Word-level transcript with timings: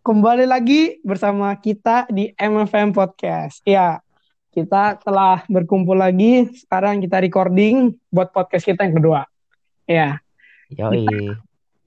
kembali 0.00 0.48
lagi 0.48 0.96
bersama 1.04 1.52
kita 1.60 2.08
di 2.08 2.32
MFM 2.40 2.96
Podcast. 2.96 3.60
Ya, 3.68 4.00
kita 4.48 4.96
telah 4.96 5.44
berkumpul 5.44 5.92
lagi. 5.92 6.48
Sekarang 6.56 7.04
kita 7.04 7.20
recording 7.20 7.92
buat 8.08 8.32
podcast 8.32 8.64
kita 8.64 8.88
yang 8.88 8.96
kedua. 8.96 9.28
Ya, 9.84 10.22
Yoi. 10.72 11.04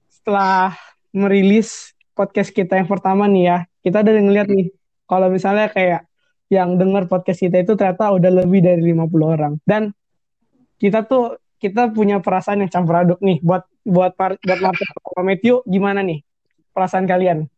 setelah 0.06 0.78
merilis 1.10 1.96
podcast 2.14 2.54
kita 2.54 2.78
yang 2.78 2.86
pertama 2.86 3.26
nih 3.26 3.44
ya, 3.50 3.58
kita 3.82 4.06
udah 4.06 4.12
ngeliat 4.14 4.46
nih, 4.46 4.70
kalau 5.10 5.26
misalnya 5.32 5.72
kayak 5.74 6.06
yang 6.52 6.78
denger 6.78 7.10
podcast 7.10 7.42
kita 7.42 7.66
itu 7.66 7.74
ternyata 7.74 8.14
udah 8.14 8.30
lebih 8.30 8.62
dari 8.62 8.94
50 8.94 9.10
orang. 9.26 9.58
Dan 9.66 9.90
kita 10.78 11.02
tuh 11.02 11.40
kita 11.58 11.90
punya 11.90 12.22
perasaan 12.22 12.62
yang 12.62 12.70
campur 12.70 12.94
aduk 12.94 13.18
nih 13.24 13.40
buat 13.42 13.64
buat 13.82 14.14
buat 14.14 14.60
Martin 14.62 14.86
sama 14.92 15.22
Matthew 15.24 15.64
gimana 15.66 16.04
nih 16.04 16.20
perasaan 16.76 17.08
kalian? 17.08 17.48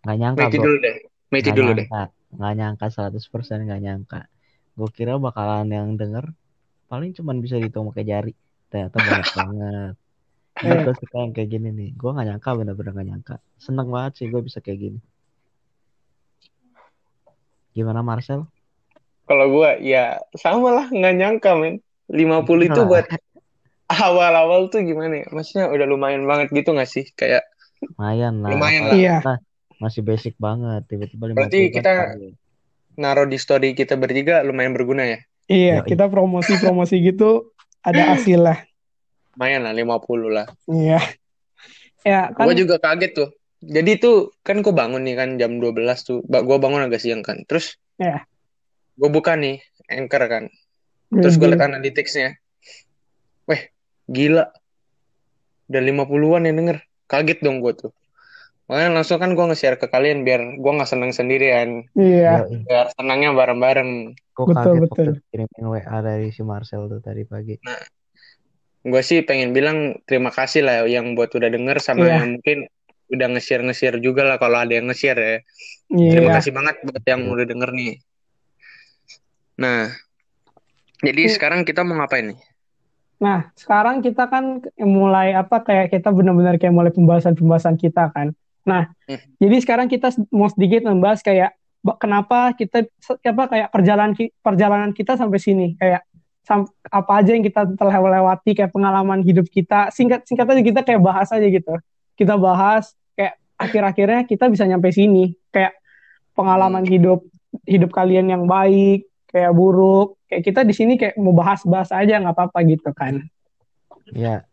Nggak 0.00 0.16
nyangka, 0.16 0.40
Meti 0.42 0.56
bro. 0.56 0.64
dulu 0.64 0.76
deh. 0.78 0.96
Meti 1.28 1.42
Nggak 1.44 1.56
dulu 1.56 1.70
deh. 1.70 1.86
nyangka. 1.86 2.02
Nggak 2.30 2.52
nyangka 2.54 2.86
100% 2.88 3.58
nggak 3.62 3.80
nyangka. 3.80 4.20
Gue 4.72 4.88
kira 4.90 5.12
bakalan 5.16 5.68
yang 5.68 5.88
denger 5.94 6.24
paling 6.86 7.10
cuman 7.12 7.36
bisa 7.38 7.56
dihitung 7.56 7.88
pakai 7.88 8.04
jari. 8.04 8.32
Ternyata 8.66 8.96
banyak 8.96 9.28
banget. 9.38 9.94
Ini 10.60 10.68
Eh. 10.68 10.82
gue 10.82 10.94
suka 10.94 11.16
yang 11.18 11.32
kayak 11.32 11.48
gini 11.48 11.68
nih. 11.70 11.90
Gue 11.94 12.10
nggak 12.10 12.26
nyangka, 12.28 12.50
bener-bener 12.54 12.92
nggak 12.92 13.08
nyangka. 13.08 13.34
Seneng 13.56 13.88
banget 13.88 14.12
sih 14.16 14.26
gue 14.26 14.40
bisa 14.40 14.58
kayak 14.58 14.78
gini. 14.80 15.00
Gimana 17.70 18.02
Marcel? 18.02 18.50
Kalau 19.24 19.46
gua 19.46 19.78
ya 19.78 20.18
sama 20.34 20.74
lah 20.74 20.86
nggak 20.90 21.14
nyangka 21.14 21.50
men. 21.54 21.78
50 22.10 22.66
itu 22.66 22.82
Nah. 22.82 22.86
buat 22.90 23.06
awal-awal 24.02 24.66
tuh 24.66 24.82
gimana 24.82 25.22
ya? 25.22 25.26
Maksudnya 25.30 25.70
udah 25.70 25.86
lumayan 25.86 26.26
banget 26.26 26.50
gitu 26.50 26.74
nggak 26.74 26.90
sih? 26.90 27.06
Kayak 27.14 27.46
Lumayan 27.78 28.42
lah. 28.42 28.50
Lumayan 28.50 28.82
lah. 28.84 28.94
kita 28.98 29.34
masih 29.80 30.04
basic 30.04 30.36
banget. 30.36 30.84
Tiba-tiba 30.86 31.24
50 31.26 31.36
Berarti 31.36 31.60
kita- 31.72 32.14
kaget. 32.14 32.34
naruh 32.94 33.24
di 33.24 33.38
story 33.40 33.72
kita 33.72 33.96
bertiga 33.96 34.44
lumayan 34.44 34.76
berguna 34.76 35.08
ya. 35.08 35.18
Iya, 35.48 35.82
Yoi. 35.82 35.88
kita 35.88 36.06
promosi-promosi 36.06 37.00
gitu 37.00 37.50
ada 37.80 38.12
hasil 38.14 38.44
lah. 38.44 38.58
Lumayan 39.34 39.64
lah 39.64 39.72
50 39.72 40.28
lah. 40.28 40.46
Iya. 40.68 41.00
Ya, 42.00 42.28
kan 42.30 42.44
Gua 42.44 42.54
juga 42.54 42.76
kaget 42.76 43.12
tuh. 43.12 43.28
Jadi 43.60 43.96
tuh 43.96 44.32
kan 44.40 44.60
gua 44.60 44.72
bangun 44.72 45.00
nih 45.00 45.16
kan 45.16 45.28
jam 45.36 45.56
12 45.56 45.74
tuh. 46.00 46.20
Gua 46.22 46.56
bangun 46.56 46.84
agak 46.84 47.00
siang 47.00 47.20
kan. 47.20 47.40
Terus 47.44 47.80
Iya. 47.96 48.24
gua 48.94 49.08
buka 49.08 49.32
nih 49.34 49.58
Anchor 49.88 50.22
kan. 50.28 50.44
Terus 51.10 51.34
gue 51.34 51.50
liat 51.50 51.58
analytics-nya. 51.58 52.38
Weh, 53.50 53.74
gila. 54.06 54.46
Udah 55.66 55.82
50-an 55.82 56.46
yang 56.46 56.56
denger. 56.56 56.78
Kaget 57.04 57.42
dong 57.42 57.58
gue 57.58 57.74
tuh. 57.74 57.90
Makanya 58.70 59.02
langsung 59.02 59.18
kan 59.18 59.34
gue 59.34 59.46
nge-share 59.50 59.82
ke 59.82 59.90
kalian 59.90 60.22
biar 60.22 60.62
gue 60.62 60.72
nggak 60.78 60.86
seneng 60.86 61.10
sendirian. 61.10 61.90
Iya. 61.98 62.46
Biar 62.46 62.94
senangnya 62.94 63.34
bareng-bareng. 63.34 64.14
Gue 64.30 64.46
Betul, 64.46 64.54
kaget 64.54 64.80
betul. 64.86 65.06
waktu 65.10 65.22
kirimin 65.34 65.64
WA 65.66 65.96
dari 65.98 66.30
si 66.30 66.46
Marcel 66.46 66.86
tuh 66.86 67.02
tadi 67.02 67.26
pagi. 67.26 67.58
Gue 68.86 69.02
sih 69.02 69.26
pengen 69.26 69.50
bilang 69.50 69.98
terima 70.06 70.30
kasih 70.30 70.62
lah 70.62 70.86
yang 70.86 71.18
buat 71.18 71.34
udah 71.34 71.50
denger 71.50 71.82
sama 71.82 72.06
Iya. 72.06 72.22
yang 72.22 72.38
mungkin 72.38 72.58
udah 73.10 73.26
nge-share 73.34 73.66
nge-share 73.66 73.98
juga 73.98 74.22
lah 74.22 74.38
kalau 74.38 74.62
ada 74.62 74.70
yang 74.70 74.86
nge-share 74.86 75.18
ya. 75.18 75.36
Terima 75.90 76.30
iya. 76.30 76.36
kasih 76.38 76.52
banget 76.54 76.78
buat 76.86 77.02
yang 77.02 77.26
udah 77.26 77.46
denger 77.50 77.70
nih. 77.74 77.98
Nah, 79.58 79.90
jadi 81.02 81.22
Hmm. 81.26 81.32
sekarang 81.34 81.60
kita 81.66 81.82
mau 81.82 81.98
ngapain 81.98 82.32
nih? 82.32 82.40
Nah, 83.20 83.50
sekarang 83.52 84.00
kita 84.00 84.30
kan 84.30 84.62
mulai 84.78 85.34
apa 85.34 85.60
kayak 85.60 85.90
kita 85.90 86.08
benar-benar 86.08 86.56
kayak 86.56 86.72
mulai 86.72 86.94
pembahasan-pembahasan 86.94 87.76
kita 87.76 88.14
kan. 88.14 88.30
Nah, 88.64 88.92
Hmm. 89.08 89.20
jadi 89.38 89.56
sekarang 89.58 89.88
kita 89.88 90.12
mau 90.28 90.48
sedikit 90.48 90.84
membahas 90.84 91.20
kayak 91.20 91.56
kenapa 91.96 92.52
kita 92.52 92.84
apa 93.24 93.44
kayak 93.48 93.68
perjalanan 93.72 94.12
perjalanan 94.44 94.90
kita 94.92 95.16
sampai 95.16 95.40
sini. 95.40 95.66
Kayak 95.74 96.04
sam- 96.44 96.68
apa 96.86 97.12
aja 97.16 97.32
yang 97.32 97.40
kita 97.40 97.64
telah 97.72 97.96
lewati 97.96 98.52
kayak 98.52 98.70
pengalaman 98.70 99.24
hidup 99.24 99.48
kita. 99.48 99.88
Singkat 99.88 100.28
singkat 100.28 100.44
aja 100.46 100.60
kita 100.60 100.80
kayak 100.82 101.00
bahas 101.00 101.32
aja 101.32 101.46
gitu. 101.46 101.72
Kita 102.14 102.36
bahas 102.36 102.92
kayak 103.14 103.40
akhir-akhirnya 103.56 104.20
kita 104.28 104.52
bisa 104.52 104.68
nyampe 104.68 104.92
sini. 104.92 105.32
Kayak 105.48 105.80
pengalaman 106.36 106.84
hidup 106.84 107.24
hidup 107.64 107.90
kalian 107.90 108.28
yang 108.28 108.44
baik 108.44 109.08
kayak 109.26 109.56
buruk. 109.56 110.20
Kayak 110.28 110.42
kita 110.44 110.60
di 110.62 110.74
sini 110.76 110.92
kayak 110.94 111.16
mau 111.16 111.32
bahas-bahas 111.32 111.90
aja 111.90 112.20
nggak 112.20 112.36
apa-apa 112.36 112.58
gitu 112.68 112.92
kan. 112.92 113.24
Iya. 114.12 114.44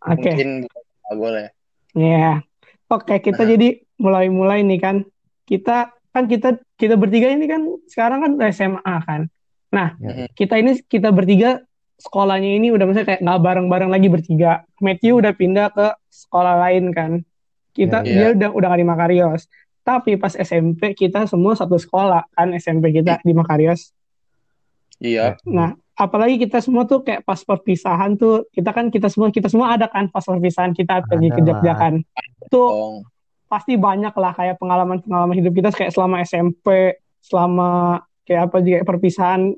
oke. 0.00 0.32
Mungkin 0.32 0.50
nggak 0.64 1.16
boleh. 1.16 1.46
ya 1.94 2.42
oke 2.88 3.14
kita 3.20 3.42
Nah. 3.44 3.50
jadi 3.56 3.68
mulai-mulai 3.98 4.60
nih 4.64 4.80
kan. 4.80 4.96
Kita 5.44 5.92
kan 6.10 6.24
kita 6.24 6.56
kita 6.78 6.94
bertiga 6.94 7.28
ini 7.28 7.44
kan 7.44 7.62
sekarang 7.90 8.22
kan 8.22 8.32
SMA 8.50 8.96
kan. 9.04 9.28
Nah 9.74 9.98
Ya. 9.98 10.30
kita 10.32 10.58
ini 10.58 10.78
kita 10.86 11.10
bertiga 11.10 11.62
sekolahnya 11.94 12.58
ini 12.58 12.74
udah 12.74 12.84
misalnya 12.86 13.08
kayak 13.14 13.22
nggak 13.22 13.40
bareng-bareng 13.42 13.90
lagi 13.90 14.08
bertiga. 14.10 14.62
Matthew 14.78 15.20
udah 15.20 15.32
pindah 15.34 15.68
ke 15.70 15.86
sekolah 16.10 16.54
lain 16.68 16.90
kan. 16.90 17.22
Kita 17.74 18.06
Ya, 18.06 18.34
dia 18.34 18.38
udah 18.38 18.50
udah 18.54 18.66
nggak 18.70 18.80
di 18.82 18.88
Makarios. 18.88 19.42
Tapi 19.84 20.16
pas 20.16 20.32
SMP 20.32 20.96
kita 20.96 21.28
semua 21.28 21.52
satu 21.52 21.76
sekolah 21.76 22.24
kan 22.32 22.54
SMP 22.56 22.94
kita 22.94 23.20
di 23.20 23.34
Makarios. 23.34 23.92
Iya. 24.96 25.36
Nah, 25.44 25.76
apalagi 25.94 26.42
kita 26.42 26.58
semua 26.58 26.82
tuh 26.84 27.02
kayak 27.02 27.22
pas 27.22 27.38
perpisahan 27.38 28.18
tuh, 28.18 28.50
kita 28.50 28.74
kan 28.74 28.90
kita 28.90 29.06
semua 29.06 29.30
kita 29.30 29.46
semua 29.46 29.78
ada 29.78 29.86
kan 29.86 30.10
pas 30.10 30.22
perpisahan 30.22 30.74
kita 30.74 31.06
pergi 31.06 31.28
ke 31.30 31.40
Jogja 31.40 31.72
kan. 31.74 31.94
Itu 32.42 32.62
Oh. 32.62 32.98
pasti 33.46 33.78
banyak 33.78 34.10
lah 34.10 34.32
kayak 34.34 34.58
pengalaman-pengalaman 34.58 35.36
hidup 35.38 35.54
kita 35.54 35.70
kayak 35.70 35.94
selama 35.94 36.22
SMP, 36.22 36.98
selama 37.22 38.02
kayak 38.26 38.50
apa 38.50 38.56
juga 38.58 38.82
perpisahan 38.82 39.54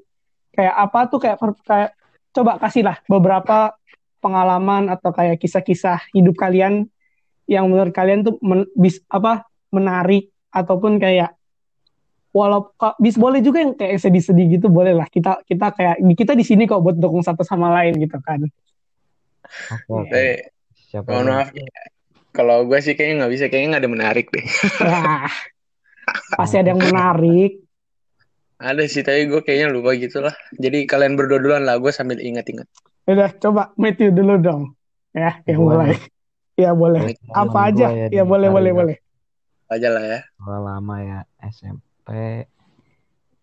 kayak 0.53 0.75
apa 0.77 0.99
tuh 1.09 1.19
kayak 1.21 1.37
per- 1.41 1.63
kayak 1.65 1.91
coba 2.33 2.61
kasih 2.61 2.85
lah 2.85 2.97
beberapa 3.09 3.73
pengalaman 4.21 4.93
atau 4.93 5.13
kayak 5.13 5.41
kisah-kisah 5.41 6.13
hidup 6.13 6.37
kalian 6.37 6.89
yang 7.47 7.71
menurut 7.71 7.95
kalian 7.95 8.27
tuh 8.27 8.37
men- 8.43 8.69
bis 8.75 9.01
apa 9.09 9.47
menarik 9.73 10.29
ataupun 10.51 10.99
kayak 10.99 11.33
walau 12.37 12.61
ka- 12.77 12.97
bis 13.01 13.17
boleh 13.17 13.41
juga 13.41 13.65
yang 13.65 13.73
kayak 13.73 13.97
sedih-sedih 14.05 14.47
gitu 14.61 14.67
boleh 14.69 14.93
lah 14.93 15.09
kita 15.09 15.41
kita 15.49 15.73
kayak 15.73 15.97
kita 16.21 16.33
di 16.37 16.45
sini 16.45 16.69
kok 16.69 16.85
buat 16.85 16.97
dukung 17.01 17.25
satu 17.25 17.41
sama 17.41 17.73
lain 17.81 17.97
gitu 17.97 18.21
kan 18.21 18.45
Oke. 19.67 20.15
Eh, 20.15 20.37
Siapa 20.93 21.09
mohon 21.11 21.33
maaf 21.33 21.51
ya. 21.57 21.67
Kalau 22.37 22.69
gue 22.69 22.79
sih 22.85 22.93
kayaknya 22.93 23.25
nggak 23.25 23.33
bisa, 23.33 23.45
kayaknya 23.49 23.69
nggak 23.73 23.83
ada 23.83 23.93
menarik 23.97 24.27
deh. 24.29 24.45
Wah, 24.85 25.25
pasti 26.37 26.57
ada 26.61 26.77
yang 26.77 26.83
menarik 26.85 27.65
Ada 28.57 28.89
sih, 28.89 29.05
tapi 29.05 29.29
gue 29.29 29.41
kayaknya 29.45 29.69
lupa 29.69 29.93
gitu 29.97 30.25
lah. 30.25 30.33
Jadi 30.57 30.89
kalian 30.89 31.13
berdua 31.17 31.41
duluan 31.41 31.65
lah, 31.69 31.77
gue 31.77 31.93
sambil 31.93 32.21
ingat-ingat. 32.21 32.65
udah 33.07 33.31
coba 33.39 33.63
Matthew 33.79 34.11
dulu 34.11 34.35
dong 34.43 34.63
ya 35.15 35.39
yang 35.47 35.63
mulai 35.63 35.95
ya 36.59 36.75
boleh 36.75 37.15
apa 37.33 37.59
aja 37.71 37.87
ya 38.11 38.23
boleh 38.27 38.49
boleh 38.51 38.73
Makarios. 38.73 38.77
boleh 38.77 38.97
aja 39.71 39.89
lah 39.93 40.05
ya. 40.05 40.21
Lama 40.43 40.97
ya 41.05 41.19
SMP 41.45 41.96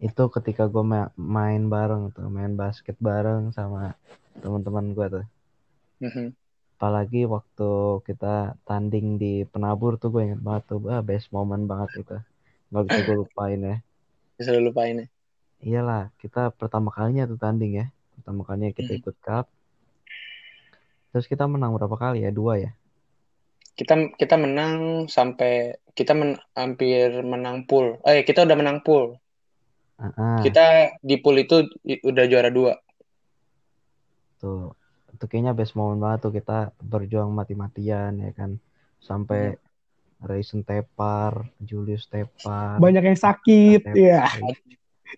itu 0.04 0.24
ketika 0.36 0.68
gue 0.68 0.84
main 1.16 1.64
bareng 1.72 2.12
tuh 2.12 2.28
main 2.28 2.52
basket 2.60 2.96
bareng 3.00 3.56
sama 3.56 3.96
teman-teman 4.44 4.92
gue 4.92 5.08
tuh. 5.20 5.26
Mhm. 6.04 6.36
apalagi 6.76 7.24
waktu 7.24 8.04
kita 8.04 8.60
tanding 8.68 9.16
di 9.16 9.48
penabur 9.48 9.96
tuh 9.96 10.12
gue 10.12 10.28
inget 10.28 10.42
banget 10.44 10.64
tuh 10.68 10.84
ah, 10.92 11.00
best 11.00 11.32
moment 11.32 11.64
banget 11.64 12.04
itu. 12.04 12.18
Nggak 12.76 12.84
bisa 12.92 13.00
gue 13.08 13.16
lupain 13.24 13.60
ya. 13.64 13.78
Bisa 14.38 14.50
lu 14.52 14.68
lupain 14.68 14.96
ya. 15.00 15.08
iyalah 15.64 16.12
kita 16.20 16.52
pertama 16.52 16.92
kalinya 16.92 17.24
tuh 17.24 17.40
tanding 17.40 17.80
ya. 17.80 17.86
Pertama 18.20 18.44
kalinya 18.44 18.76
kita 18.76 18.92
Hmm. 18.92 19.00
ikut 19.00 19.16
cup. 19.24 19.46
Terus 21.16 21.26
kita 21.32 21.48
menang 21.48 21.72
berapa 21.80 21.96
kali 21.96 22.28
ya? 22.28 22.36
Dua 22.36 22.60
ya 22.60 22.76
Kita 23.74 23.94
kita 24.22 24.36
menang 24.38 25.10
sampai 25.10 25.78
kita 25.98 26.14
men- 26.14 26.42
hampir 26.54 27.22
menang 27.26 27.66
pool. 27.66 27.98
Eh, 28.06 28.22
kita 28.22 28.46
udah 28.46 28.58
menang 28.58 28.86
pool. 28.86 29.18
Ah, 29.98 30.42
Kita 30.42 30.94
di 31.02 31.16
pool 31.22 31.42
itu 31.42 31.66
udah 32.04 32.26
juara 32.30 32.50
dua. 32.54 32.74
tuh 34.44 34.76
itu 35.16 35.24
kayaknya 35.30 35.56
best 35.56 35.72
moment 35.80 36.04
banget 36.04 36.20
tuh 36.28 36.34
kita 36.36 36.76
berjuang 36.84 37.32
mati-matian 37.32 38.20
ya 38.20 38.32
kan 38.36 38.60
sampai 39.00 39.56
Raisin 40.20 40.68
Tepar 40.68 41.48
Julius 41.64 42.12
Tepar 42.12 42.76
banyak 42.76 43.04
yang 43.08 43.20
sakit 43.20 43.82
ya 43.96 44.28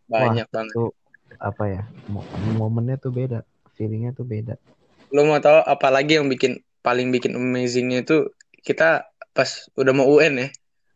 Banyak 0.06 0.46
banget. 0.54 0.74
tuh 0.78 0.94
apa 1.42 1.64
ya 1.66 1.82
mo- 2.06 2.28
momennya 2.62 3.02
tuh 3.02 3.10
beda 3.10 3.42
feelingnya 3.74 4.14
tuh 4.14 4.30
beda 4.30 4.62
Lu 5.10 5.26
mau 5.26 5.42
tahu 5.42 5.64
apa 5.66 5.88
lagi 5.90 6.22
yang 6.22 6.30
bikin 6.30 6.62
paling 6.86 7.10
bikin 7.10 7.34
amazingnya 7.34 8.06
itu 8.06 8.30
kita 8.66 9.06
pas 9.30 9.70
udah 9.78 9.94
mau 9.94 10.10
UN 10.10 10.34
ya. 10.42 10.48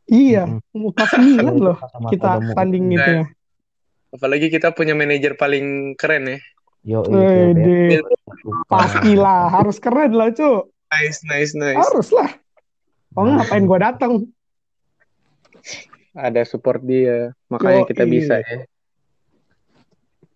iya 0.09 0.43
Mm-mm. 0.49 0.73
mau 0.73 0.89
kelas 0.89 1.11
9 1.21 1.61
loh 1.61 1.77
kita 2.09 2.41
tanding 2.57 2.97
gitu 2.97 3.11
ya 3.21 3.25
Apalagi 4.09 4.49
kita 4.49 4.73
punya 4.73 4.97
manajer 4.97 5.37
paling 5.37 5.93
keren 5.93 6.25
ya. 6.25 6.37
Yo, 6.81 7.05
Wede. 7.05 8.01
pastilah 8.65 9.53
harus 9.53 9.77
keren 9.77 10.17
lah 10.17 10.33
cu 10.33 10.65
Nice, 10.89 11.21
nice, 11.29 11.53
nice. 11.53 11.77
harus 11.77 12.09
lah 12.09 12.25
oh 13.13 13.29
ngapain 13.29 13.69
gua 13.69 13.93
datang 13.93 14.25
ada 16.17 16.41
support 16.41 16.81
dia 16.81 17.29
makanya 17.45 17.85
kita 17.85 18.01
Yoi. 18.09 18.13
bisa 18.17 18.41
ya 18.41 18.65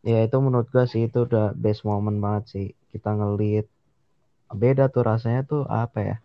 Ya 0.04 0.20
itu 0.28 0.36
menurut 0.36 0.68
gua 0.68 0.84
sih 0.84 1.08
itu 1.08 1.24
udah 1.24 1.56
best 1.56 1.88
moment 1.88 2.20
banget 2.20 2.44
sih 2.52 2.68
kita 2.92 3.16
ngelit. 3.16 3.72
Beda 4.52 4.92
tuh 4.92 5.08
rasanya 5.08 5.48
tuh 5.48 5.64
apa 5.64 6.00
ya? 6.04 6.16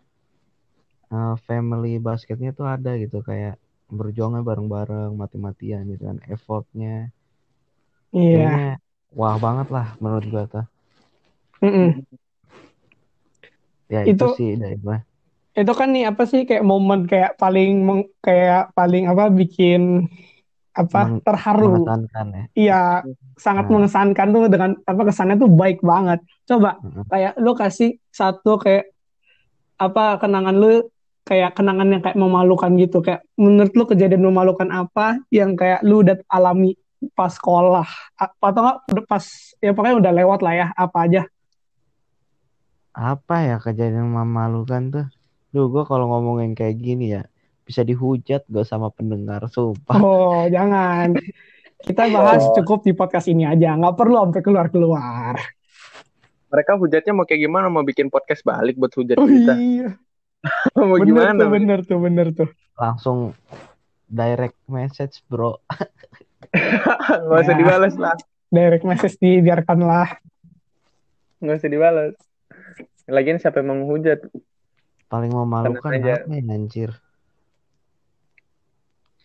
Eh, 1.09 1.35
family 1.49 1.97
basketnya 1.97 2.53
tuh 2.53 2.69
ada 2.69 2.93
gitu 3.01 3.25
kayak 3.25 3.57
berjuangnya 3.89 4.45
bareng-bareng, 4.45 5.17
mati-matian 5.17 5.89
gitu 5.89 6.05
kan, 6.05 6.21
effortnya. 6.29 7.09
Iya. 8.13 8.37
Kayaknya 8.37 8.69
wah 9.17 9.35
banget 9.41 9.67
lah 9.73 9.97
menurut 9.97 10.25
gua 10.29 10.43
tuh. 10.45 10.65
Mm-mm. 11.65 12.05
Ya 13.89 14.05
itu, 14.05 14.21
Itu- 14.21 14.37
sih 14.37 14.53
dari 14.53 14.77
gua. 14.77 15.01
Itu 15.57 15.73
kan 15.73 15.89
nih 15.89 16.13
apa 16.13 16.29
sih 16.29 16.45
kayak 16.45 16.61
momen 16.61 17.09
kayak 17.09 17.41
paling 17.41 17.81
meng- 17.81 18.13
kayak 18.21 18.69
paling 18.77 19.09
apa 19.09 19.33
bikin 19.33 20.05
apa 20.77 21.09
Meng- 21.09 21.25
terharu. 21.25 21.81
Mengesankan 21.81 22.25
ya. 22.29 22.43
Iya, 22.53 22.81
sangat 23.33 23.65
Nah. 23.65 23.71
mengesankan 23.81 24.27
tuh 24.29 24.45
dengan 24.45 24.77
apa 24.85 25.01
kesannya 25.09 25.41
tuh 25.41 25.49
baik 25.49 25.81
banget. 25.81 26.21
Coba 26.45 26.77
kayak 27.09 27.33
lu 27.41 27.57
kasih 27.57 27.97
satu 28.13 28.61
kayak 28.61 28.93
apa 29.81 30.21
kenangan 30.21 30.53
lu 30.53 30.85
kayak 31.25 31.55
kenangan 31.55 31.87
yang 31.89 32.01
kayak 32.03 32.17
memalukan 32.17 32.71
gitu. 32.75 32.99
Kayak 32.99 33.23
menurut 33.35 33.73
lu 33.75 33.83
kejadian 33.85 34.23
memalukan 34.25 34.69
apa 34.69 35.19
yang 35.29 35.53
kayak 35.55 35.83
lu 35.85 36.01
udah 36.03 36.19
alami 36.29 36.75
pas 37.15 37.31
sekolah? 37.31 37.87
Atau 38.17 38.61
enggak 38.61 38.77
udah 38.91 39.05
pas 39.07 39.23
ya 39.59 39.71
pokoknya 39.71 39.95
udah 40.03 40.11
lewat 40.13 40.39
lah 40.43 40.53
ya 40.55 40.67
apa 40.75 40.97
aja. 41.05 41.21
Apa 42.91 43.35
ya 43.45 43.55
kejadian 43.61 44.11
memalukan 44.11 44.81
tuh? 44.91 45.07
Duh, 45.49 45.65
gua 45.71 45.85
kalau 45.87 46.09
ngomongin 46.11 46.53
kayak 46.53 46.77
gini 46.77 47.15
ya 47.17 47.25
bisa 47.65 47.85
dihujat 47.85 48.49
gak 48.49 48.65
sama 48.65 48.89
pendengar, 48.89 49.45
sumpah. 49.45 49.97
oh 50.01 50.41
jangan. 50.49 51.13
Kita 51.79 52.09
bahas 52.11 52.43
Oh. 52.43 52.53
cukup 52.59 52.83
di 52.83 52.91
podcast 52.91 53.29
ini 53.29 53.45
aja. 53.45 53.77
Nggak 53.77 53.95
perlu 53.95 54.19
sampai 54.25 54.41
keluar 54.41 54.67
keluar 54.67 55.37
mereka 56.49 56.75
hujatnya 56.75 57.13
mau 57.13 57.29
kayak 57.29 57.45
gimana? 57.45 57.69
Mau 57.69 57.85
bikin 57.85 58.09
podcast 58.09 58.41
balik 58.41 58.73
buat 58.75 58.89
hujat 58.89 59.15
oh 59.21 59.29
kita? 59.29 59.53
iya 59.55 59.89
mau 60.75 60.95
bener 60.95 61.05
gimana 61.05 61.31
tuh 61.35 61.49
bener 61.49 61.79
tuh 61.83 61.99
bener 61.99 62.27
tuh 62.31 62.49
Langsung 62.73 63.35
direct 64.05 64.55
message, 64.65 65.19
bro. 65.25 65.59
nggak 66.49 67.39
usah 67.39 67.53
Ya. 67.53 67.59
dibalas 67.59 67.93
lah 67.93 68.15
direct 68.49 68.81
message 68.81 69.15
dibiarkanlah 69.17 70.17
nggak 71.37 71.55
usah 71.55 71.69
dibalas 71.69 72.13
lagian 73.05 73.37
siapa 73.37 73.59
yang 73.59 73.69
mau 73.69 73.77
menghujat 73.79 74.25
Paling 75.07 75.29
memalukan 75.29 75.89
aja. 75.91 76.21
apa 76.21 76.29
ya, 76.29 76.41
anjir? 76.47 76.89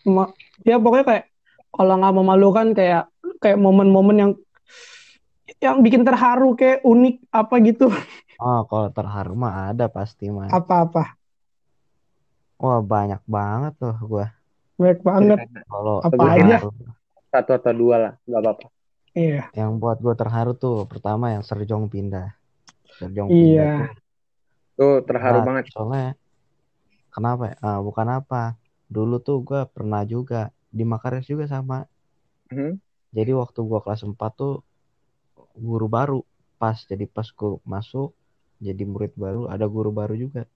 Ma- 0.05 0.33
ya 0.63 0.77
pokoknya 0.77 1.05
kayak 1.07 1.25
kalau 1.71 1.95
nggak 1.95 2.15
memalukan 2.15 2.67
kayak 2.73 3.05
kayak 3.39 3.57
momen-momen 3.57 4.17
yang 4.17 4.31
yang 5.59 5.81
bikin 5.81 6.01
terharu 6.03 6.53
kayak 6.55 6.81
unik 6.83 7.25
apa 7.31 7.55
gitu 7.61 7.89
Oh, 8.41 8.61
kalau 8.71 8.89
terharu 8.97 9.33
mah 9.43 9.55
ada 9.71 9.85
pasti 9.97 10.25
mah. 10.39 10.53
apa-apa 10.57 11.03
Wah, 12.63 12.81
banyak 12.93 13.21
banget 13.35 13.73
tuh 13.81 13.95
gua. 14.11 14.25
baik 14.81 14.99
banget 15.09 15.39
Kalau 15.69 15.99
Apa 16.07 16.25
aja? 16.37 16.57
terharu. 16.57 16.69
satu 17.33 17.51
atau 17.59 17.73
dua 17.81 17.97
lah 18.03 18.13
nggak 18.29 18.41
apa-apa 18.43 18.67
iya 19.19 19.55
Yang 19.59 19.71
buat 19.83 19.97
gua 20.05 20.15
terharu 20.21 20.53
tuh 20.65 20.77
pertama 20.91 21.27
yang 21.35 21.43
Serjong 21.49 21.85
pindah. 21.93 22.29
Serjong 22.99 23.31
Iya. 23.35 23.39
pindah 23.41 23.69
tuh. 23.77 23.89
tuh 24.77 24.93
terharu 25.07 25.39
Nah, 25.39 25.47
banget 25.47 25.65
Soalnya 25.73 26.15
kenapa 27.15 27.43
ya? 27.51 27.57
Ah, 27.67 27.79
bukan 27.87 28.09
apa. 28.19 28.43
Dulu 28.95 29.17
tuh 29.27 29.39
gua 29.49 29.61
pernah 29.75 30.03
juga 30.15 30.41
di 30.77 30.85
Makares 30.93 31.25
juga 31.33 31.45
sama. 31.55 31.79
Mhm. 32.53 32.81
Jadi 33.17 33.33
waktu 33.41 33.61
gua 33.71 33.81
kelas 33.85 34.03
4 34.09 34.31
tuh 34.41 34.53
guru 35.67 35.87
baru 35.97 36.21
pas 36.61 36.79
jadi 36.91 37.05
pas 37.15 37.29
gua 37.39 37.51
masuk 37.73 38.09
jadi 38.63 38.83
murid 38.87 39.15
baru 39.19 39.51
ada 39.51 39.67
guru 39.67 39.91
baru 39.91 40.15
juga. 40.19 40.47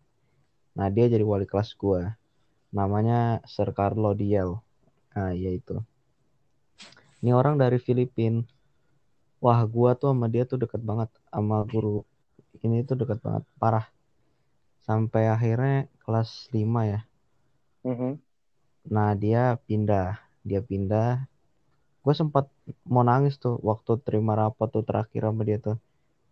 Nah, 0.79 0.87
dia 0.93 1.11
jadi 1.11 1.25
wali 1.27 1.47
kelas 1.49 1.75
gua. 1.75 2.15
Namanya 2.71 3.43
Sir 3.49 3.75
Carlo 3.75 4.15
Diel. 4.15 4.61
Nah, 5.17 5.33
iya 5.35 5.51
itu. 5.55 5.83
Ini 7.19 7.35
orang 7.35 7.59
dari 7.59 7.83
Filipina. 7.83 8.47
Wah, 9.43 9.63
gua 9.67 9.95
tuh 9.99 10.15
sama 10.15 10.27
dia 10.31 10.47
tuh 10.47 10.59
deket 10.59 10.83
banget 10.83 11.11
sama 11.31 11.63
guru 11.67 12.03
ini 12.63 12.83
tuh 12.83 12.99
deket 12.99 13.23
banget, 13.23 13.45
parah. 13.61 13.87
Sampai 14.83 15.29
akhirnya 15.29 15.87
kelas 16.03 16.49
5 16.51 16.83
ya. 16.89 17.01
Mhm. 17.85 18.19
Nah, 18.89 19.13
dia 19.15 19.61
pindah. 19.69 20.19
Dia 20.43 20.65
pindah. 20.65 21.29
Gue 22.01 22.15
sempat 22.17 22.49
mau 22.89 23.05
nangis 23.05 23.37
tuh 23.37 23.61
waktu 23.61 24.01
terima 24.01 24.33
rapat 24.33 24.69
tuh 24.73 24.83
terakhir 24.83 25.29
sama 25.29 25.43
dia 25.45 25.61
tuh. 25.61 25.77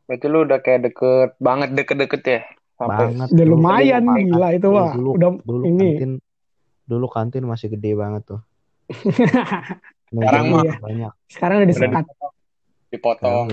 Berarti 0.06 0.26
lu 0.26 0.38
udah 0.42 0.58
kayak 0.58 0.80
deket 0.84 1.30
banget 1.38 1.68
deket-deket 1.72 2.22
ya 2.24 2.40
sampai 2.76 3.04
Banget. 3.10 3.28
udah 3.28 3.38
tuh. 3.38 3.50
lumayan 3.50 4.02
Dulu 4.04 4.18
gila 4.22 4.48
itu 4.52 4.68
wah 4.68 4.92
dulu, 4.92 5.10
udah 5.14 5.30
dulu 5.42 5.62
ini 5.64 5.86
kantin 5.90 6.12
dulu 6.84 7.06
kantin 7.08 7.44
masih 7.44 7.68
gede 7.68 7.92
banget 7.92 8.22
tuh. 8.24 8.40
Sekarang 10.08 10.44
mah- 10.48 10.78
banyak. 10.78 11.12
sekarang 11.26 11.56
udah 11.58 11.68
disekat 11.68 12.04
dipotong 12.88 13.46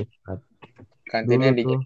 kantinnya 1.04 1.50
Dulu 1.50 1.58
tuh. 1.64 1.78
dikit 1.78 1.82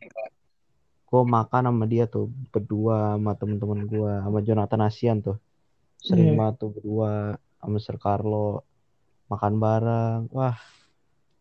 Gue 1.07 1.23
makan 1.23 1.71
sama 1.71 1.85
dia 1.87 2.03
tuh 2.03 2.27
berdua 2.51 3.15
sama 3.15 3.31
temen-temen 3.33 3.87
gue 3.87 4.11
sama 4.19 4.43
Jonathan 4.43 4.81
Asian 4.83 5.23
tuh. 5.23 5.39
Sering 5.97 6.35
Iya. 6.35 6.35
banget 6.35 6.55
tuh 6.59 6.69
berdua 6.69 7.11
sama 7.57 7.77
Sir 7.79 7.95
Carlo 7.95 8.67
makan 9.25 9.53
bareng. 9.55 10.21
Wah. 10.29 10.59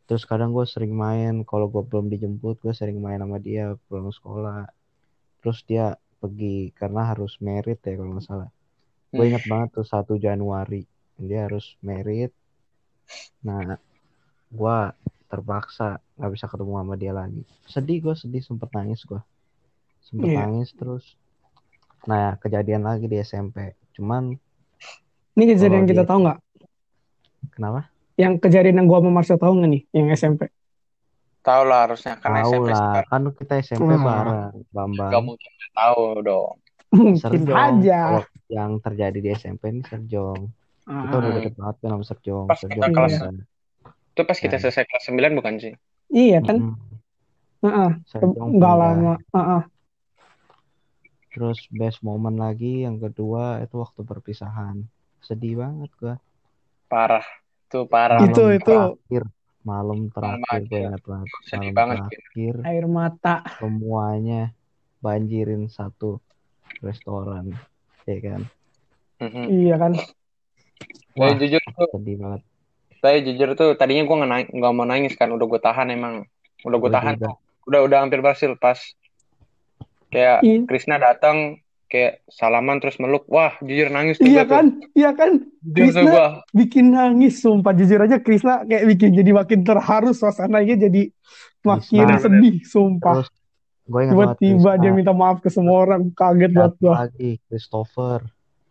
Terus 0.06 0.22
kadang 0.22 0.54
gue 0.54 0.62
sering 0.64 0.94
main 0.94 1.42
kalau 1.42 1.66
gue 1.66 1.82
belum 1.82 2.06
dijemput 2.06 2.62
gue 2.62 2.70
sering 2.70 3.02
main 3.02 3.18
sama 3.18 3.42
dia 3.42 3.74
pulang 3.86 4.14
sekolah. 4.14 4.70
Terus 5.42 5.66
dia 5.66 5.94
pergi 6.16 6.70
karena 6.72 7.10
harus 7.10 7.36
merit 7.38 7.82
ya 7.82 7.98
kalau 7.98 8.14
nggak 8.14 8.24
salah. 8.24 8.50
Gue 9.10 9.26
Hmm. 9.26 9.30
ingat 9.34 9.44
banget 9.46 9.68
tuh 9.74 9.86
1 9.86 10.14
Januari 10.16 10.86
dia 11.18 11.50
harus 11.50 11.74
merit. 11.80 12.30
Nah, 13.42 13.78
gue 14.48 14.76
terpaksa 15.26 15.98
nggak 16.14 16.32
bisa 16.32 16.46
ketemu 16.46 16.72
sama 16.78 16.94
dia 16.94 17.10
lagi. 17.10 17.42
Sedih 17.66 17.98
gue 17.98 18.14
sedih 18.14 18.42
sempet 18.42 18.70
nangis 18.70 19.02
gue. 19.02 19.18
Sempet 20.06 20.30
Iya. 20.30 20.38
nangis 20.46 20.70
terus. 20.70 21.18
Nah, 22.06 22.38
kejadian 22.38 22.86
lagi 22.86 23.10
di 23.10 23.18
SMP. 23.18 23.74
Cuman 23.98 24.38
ini 25.34 25.44
kejadian 25.50 25.82
kita 25.82 26.06
dia- 26.06 26.08
tahu 26.08 26.18
nggak 26.22 26.38
kenapa? 27.50 27.90
Yang 28.16 28.36
kejadian 28.36 28.76
yang 28.76 28.86
gua 28.86 28.98
sama 28.98 29.12
Marcel 29.14 29.36
tahu 29.36 29.52
nggak 29.54 29.70
nih 29.70 29.82
yang 29.92 30.06
SMP 30.10 30.48
tahu 31.40 31.62
lah 31.62 31.86
harusnya 31.86 32.16
kan 32.16 32.32
Tahu 32.34 32.50
SMP 32.50 32.66
lah, 32.66 32.76
sekarang 32.76 33.06
kan 33.06 33.22
kita 33.38 33.54
SMP 33.60 33.90
Wah. 33.92 34.02
bareng, 34.02 34.54
Bambang. 34.68 35.08
nggak 35.08 35.22
mungkin 35.22 35.50
tahu 35.72 36.00
dong 36.20 36.54
mungkin 36.88 37.18
Serjong. 37.18 37.56
aja 37.56 38.00
Kalau 38.00 38.22
yang 38.46 38.70
terjadi 38.78 39.18
di 39.18 39.30
SMP 39.32 39.62
ini 39.68 39.82
Serjong. 39.82 40.40
Kita 40.86 41.14
udah 41.14 41.28
Ah, 41.28 41.34
deket 41.34 41.54
banget 41.56 41.76
kan 41.76 41.88
sama 41.90 42.04
Serjong. 42.04 42.44
Pas 42.46 42.56
Serjong 42.56 42.78
kita 42.78 42.86
kelas- 42.88 43.18
pindah. 43.20 43.46
itu 44.06 44.20
pas 44.22 44.38
kita 44.38 44.54
Nah. 44.54 44.62
selesai 44.62 44.84
kelas 44.86 45.04
9 45.04 45.32
bukan 45.34 45.54
sih 45.58 45.72
iya 46.08 46.38
kan 46.40 46.56
pindah. 47.60 48.72
lama 48.72 49.14
Heeh. 49.28 49.62
Terus 51.28 51.58
best 51.70 52.00
moment 52.00 52.32
lagi 52.34 52.82
yang 52.82 52.96
kedua 52.96 53.60
itu 53.60 53.76
waktu 53.76 54.00
perpisahan. 54.02 54.88
Sedih 55.18 55.60
banget 55.60 55.90
gua. 55.94 56.14
parah 56.86 57.26
tuh 57.66 57.84
parah 57.84 58.20
Itu- 58.20 58.40
Malam 58.40 58.54
itu. 58.54 58.70
terakhir, 58.70 59.22
malam 59.62 59.98
terakhir 60.08 60.38
gue 60.38 60.50
terakhir. 60.62 60.80
ingat 60.84 61.02
banget. 61.04 61.28
Sedih 61.42 61.60
Malam 61.64 61.74
banget, 61.74 61.98
terakhir 62.06 62.54
air 62.64 62.84
mata 62.86 63.34
semuanya 63.56 64.42
banjirin 64.98 65.66
satu 65.66 66.18
restoran, 66.78 67.50
ya 68.04 68.18
kan? 68.20 68.40
Mhm. 69.18 69.44
iya 69.50 69.74
kan 69.76 69.92
Saya 69.96 71.16
Wah, 71.16 71.32
jujur 71.34 71.62
tuh 71.66 71.88
sedih 71.90 72.16
banget. 72.16 72.40
saya 72.96 73.18
jujur 73.20 73.48
tuh 73.54 73.70
tadinya 73.72 74.02
gue 74.02 74.16
nggak 74.16 74.30
nang- 74.30 74.52
nggak 74.52 74.72
mau 74.72 74.84
nangis 74.84 75.14
kan 75.14 75.28
udah 75.28 75.46
gue 75.46 75.58
tahan 75.58 75.88
emang 75.88 76.14
udah 76.62 76.76
gue 76.76 76.86
Gua 76.86 76.92
tahan 76.92 77.14
juga. 77.14 77.32
udah 77.64 77.80
udah 77.82 77.98
hampir 77.98 78.20
berhasil 78.20 78.52
pas 78.54 78.76
kayak 80.08 80.38
Iya. 80.40 80.64
Krisna 80.64 80.96
datang 80.96 81.58
kayak 81.86 82.26
salaman 82.26 82.82
terus 82.82 82.98
meluk 82.98 83.22
wah 83.30 83.54
jujur 83.62 83.86
nangis 83.94 84.18
tuh 84.18 84.26
iya 84.26 84.42
gua 84.42 84.46
tuh. 84.46 84.54
kan? 84.58 84.66
Iya 84.92 85.10
kan? 85.14 85.32
Jujur 85.62 85.86
Krisna- 85.86 86.10
gua. 86.10 86.26
bikin 86.50 86.86
nangis 86.90 87.34
sumpah. 87.38 87.72
Jujur 87.72 88.00
aja 88.02 88.16
Krisna 88.18 88.66
kayak 88.66 88.84
bikin 88.90 89.10
jadi 89.14 89.30
makin 89.30 89.60
terharu 89.62 90.10
suasananya 90.10 90.76
jadi 90.90 91.02
makin 91.62 92.06
Krisna. 92.10 92.22
sedih 92.26 92.56
sumpah. 92.66 93.14
Terus 93.22 93.30
gue 93.86 94.00
ingat 94.02 94.14
banget 94.18 94.36
tiba-tiba 94.42 94.72
dia 94.82 94.90
minta 94.90 95.12
maaf 95.14 95.38
ke 95.38 95.46
semua 95.46 95.86
orang 95.86 96.10
kaget 96.10 96.50
banget 96.50 96.74
gua. 96.82 96.94
lagi 97.06 97.30
Christopher. 97.46 98.20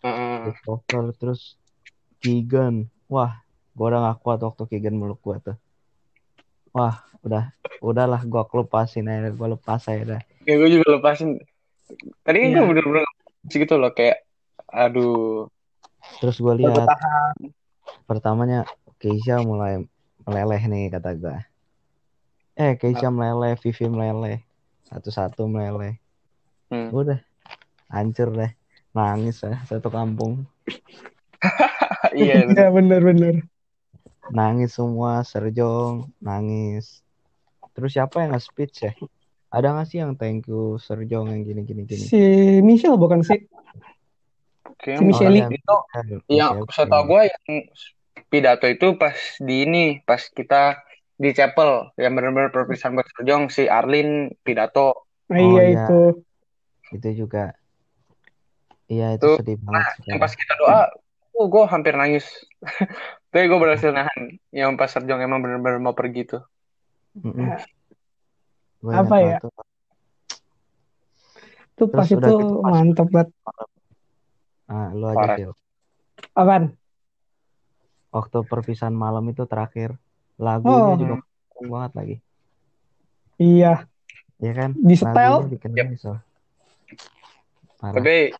Heeh. 0.03 0.35
Christopher 0.51 1.03
terus 1.15 1.41
Keegan. 2.19 2.91
Wah 3.07 3.39
gue 3.71 3.85
udah 3.87 4.11
gak 4.11 4.19
kuat 4.19 4.39
waktu 4.43 4.63
Keegan 4.67 4.99
meluk 4.99 5.23
gue 5.23 5.39
tuh. 5.39 5.57
Wah 6.75 6.99
udah 7.23 7.55
udahlah 7.79 8.21
gue 8.21 8.41
lepasin 8.43 9.07
aja 9.07 9.31
gue 9.31 9.47
lepas 9.55 9.87
aja 9.87 10.03
dah. 10.03 10.21
Kayak 10.43 10.57
gue 10.59 10.69
juga 10.75 10.87
lepasin 10.99 11.39
tadi 12.25 12.37
kan 12.41 12.47
Iya. 12.49 12.57
gue 12.59 12.65
bener-bener 12.73 13.05
segitu 13.49 13.77
loh 13.77 13.93
kayak 13.93 14.25
aduh. 14.69 15.47
Terus 16.21 16.37
gue 16.41 16.53
lihat 16.65 16.89
pertamanya 18.09 18.65
Keisha 19.01 19.41
mulai 19.41 19.85
meleleh 20.25 20.61
nih 20.65 20.89
kata 20.93 21.13
gue 21.17 21.37
eh 22.55 22.73
Keisha 22.79 23.11
meleleh 23.11 23.53
Vivi 23.59 23.85
meleleh 23.91 24.39
satu-satu 24.87 25.45
meleleh. 25.45 25.99
Hmm. 26.71 26.89
udah 26.89 27.21
hancur 27.93 28.33
deh. 28.33 28.51
Nangis 28.95 29.43
ya 29.43 29.61
satu 29.67 29.89
kampung. 29.91 30.45
Iya, 32.15 32.47
bener. 32.47 32.55
Iya 32.55 32.67
bener-bener. 32.71 33.35
nangis 34.31 34.73
semua 34.73 35.19
Serjong 35.27 36.09
nangis. 36.23 37.03
Terus 37.75 37.91
siapa 37.91 38.23
yang 38.23 38.39
nge-speech 38.39 38.77
ya 38.87 38.93
ada 39.55 39.71
nggak 39.71 39.87
sih 39.87 39.97
yang 39.97 40.13
thank 40.13 40.45
you 40.45 40.75
Serjong 40.77 41.31
yang 41.31 41.41
gini 41.41 41.61
gini 41.63 41.81
gini 41.83 42.03
Si 42.03 42.19
Michelle 42.59 42.99
bukan 42.99 43.23
sih? 43.23 43.39
Oke, 44.65 44.91
Si 44.91 45.01
Michelle 45.01 45.39
yang- 45.39 45.49
itu 45.49 45.75
yang 46.27 46.51
Michelle. 46.59 46.67
setahu 46.69 47.03
gue 47.07 47.21
yang 47.31 47.45
pidato 48.27 48.65
itu 48.65 48.87
pas 48.95 49.15
di 49.39 49.55
ini 49.63 49.85
pas 50.01 50.19
kita 50.19 50.83
di 51.15 51.31
chapel 51.31 51.87
yang 51.95 52.11
benar-benar 52.11 52.51
perpisahan 52.51 52.91
buat 52.93 53.07
Serjong 53.09 53.47
si 53.47 53.65
Arlin 53.65 54.35
pidato 54.43 55.07
Nah, 55.25 55.41
Oh, 55.41 55.57
iya 55.57 55.63
iya. 55.65 55.85
itu. 55.87 56.01
itu 56.93 57.25
juga 57.25 57.57
iya 58.85 59.17
itu 59.17 59.25
Tuh, 59.25 59.35
sedih 59.41 59.57
banget 59.57 59.85
sih, 59.97 60.11
yang 60.11 60.21
pas 60.21 60.29
kita 60.29 60.53
doa 60.55 60.85
oh 61.33 61.49
gue 61.49 61.63
hampir 61.65 61.97
nangis 61.97 62.29
tapi 63.33 63.49
gue 63.49 63.57
berhasil 63.57 63.89
nahan 63.89 64.37
yang 64.51 64.77
pas 64.77 64.85
Serjong 64.85 65.17
emang 65.17 65.41
benar-benar 65.41 65.81
mau 65.81 65.97
pergi 65.97 66.29
tuh 66.29 66.43
Mm-mm. 67.17 67.57
Gua 68.85 69.01
Apa 69.01 69.15
ya? 69.17 69.37
banget 69.39 69.41
tuh. 69.41 69.51
Tuh 71.75 71.87
pas 71.89 72.05
itu 72.05 72.13
gitu 72.15 72.33
mantep 72.61 73.07
banget. 73.09 73.29
Nah, 74.65 74.89
lu 74.93 75.05
aja 75.09 75.17
Parah. 75.17 75.35
Phil. 75.35 75.51
Apaan? 76.31 76.63
Waktu 78.09 78.37
perpisahan 78.45 78.93
malam 78.93 79.25
itu 79.27 79.43
terakhir 79.43 79.97
lagunya 80.37 80.85
Oh. 80.85 80.95
juga 80.95 81.15
keren 81.49 81.67
banget 81.67 81.91
lagi. 81.93 82.15
Iya. 83.35 83.73
Ya 84.37 84.51
kan? 84.53 84.71
Di 84.77 84.95
setel. 84.95 85.33
Dikenal 85.49 85.97
so. 85.97 86.13
Tapi 87.81 88.31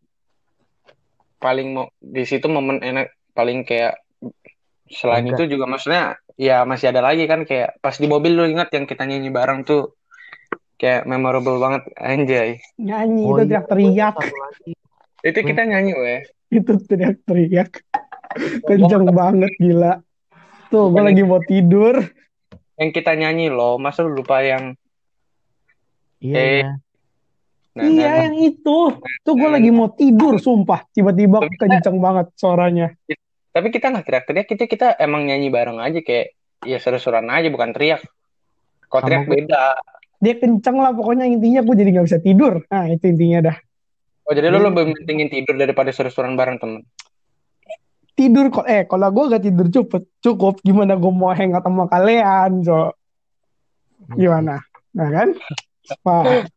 paling 1.38 1.68
mau 1.74 1.86
di 1.98 2.24
situ 2.24 2.48
momen 2.48 2.80
enak 2.80 3.12
paling 3.34 3.68
kayak 3.68 4.00
selain 4.88 5.26
Enggak. 5.26 5.44
itu 5.44 5.58
juga 5.58 5.66
maksudnya 5.68 6.04
ya 6.36 6.64
masih 6.64 6.90
ada 6.90 7.02
lagi 7.02 7.26
kan 7.26 7.44
kayak 7.44 7.78
pas 7.80 7.94
di 7.94 8.06
mobil 8.06 8.34
lu 8.34 8.46
ingat 8.46 8.72
yang 8.72 8.86
kita 8.86 9.04
nyanyi 9.04 9.30
bareng 9.30 9.62
tuh 9.62 9.94
kayak 10.76 11.04
memorable 11.04 11.58
banget 11.58 11.84
anjay 11.96 12.50
Nyanyi 12.76 13.24
Oh 13.24 13.36
itu 13.36 13.42
iya, 13.48 13.64
teriak-teriak. 13.64 14.16
itu 15.22 15.40
kita 15.42 15.62
nyanyi 15.64 15.92
weh 15.94 16.22
itu 16.48 16.72
teriak-teriak. 16.80 17.72
Kenceng 18.62 19.10
banget 19.10 19.52
gila. 19.56 20.04
Tuh 20.68 20.88
gue 20.88 21.02
lagi 21.02 21.22
mau 21.22 21.42
tidur. 21.42 22.00
yang 22.76 22.92
kita 22.92 23.16
nyanyi 23.16 23.48
loh 23.48 23.76
masa 23.76 24.04
lu 24.04 24.14
lupa 24.14 24.40
yang 24.40 24.76
Iya, 26.18 26.36
Eh, 26.36 26.52
iya. 26.58 26.72
nah, 27.74 27.84
iya 27.86 28.06
nah, 28.06 28.16
yang 28.24 28.36
itu. 28.38 28.78
Tuh 29.22 29.34
gue 29.34 29.50
lagi 29.50 29.70
mau 29.70 29.88
tidur 29.90 30.36
sumpah. 30.38 30.84
Tiba-tiba 30.90 31.44
kenceng 31.52 31.98
banget 31.98 32.32
suaranya. 32.36 32.92
tapi 33.50 33.72
kita 33.72 33.88
nggak 33.88 34.04
teriak-teriak 34.04 34.46
kita 34.46 34.64
kita 34.66 34.88
emang 35.00 35.24
nyanyi 35.26 35.48
bareng 35.48 35.80
aja 35.80 36.04
kayak 36.04 36.36
ya 36.62 36.76
seru-seruan 36.76 37.24
aja 37.26 37.48
bukan 37.48 37.72
teriak 37.72 38.04
kalau 38.86 39.00
Sama 39.00 39.08
teriak 39.08 39.24
beda 39.26 39.64
Dia 40.20 40.34
kenceng 40.40 40.78
lah 40.80 40.92
pokoknya 40.96 41.28
intinya 41.28 41.62
gue 41.62 41.76
jadi 41.76 41.90
nggak 41.96 42.08
bisa 42.08 42.20
tidur. 42.24 42.64
Nah 42.72 42.86
itu 42.92 43.06
intinya 43.08 43.52
dah. 43.52 43.58
oh 44.26 44.34
jadi 44.34 44.50
lu 44.50 44.58
Iya. 44.58 44.66
lebih 44.74 44.84
mentingin 44.98 45.30
tidur 45.30 45.54
daripada 45.54 45.94
seru-seruan 45.94 46.34
bareng 46.34 46.58
temen 46.58 46.82
Tidur 48.16 48.48
kok. 48.48 48.66
Eh 48.66 48.88
kalau 48.88 49.12
gue 49.12 49.24
gak 49.28 49.44
tidur 49.44 49.68
cukup, 49.68 50.08
cukup 50.24 50.56
gimana 50.64 50.96
gue 50.96 51.12
mau 51.12 51.36
hangout 51.36 51.68
sama 51.68 51.86
kalian. 51.92 52.64
So 52.64 52.96
gimana? 54.16 54.64
Nah 54.96 55.10
kan? 55.12 55.28
Wah, 56.02 56.48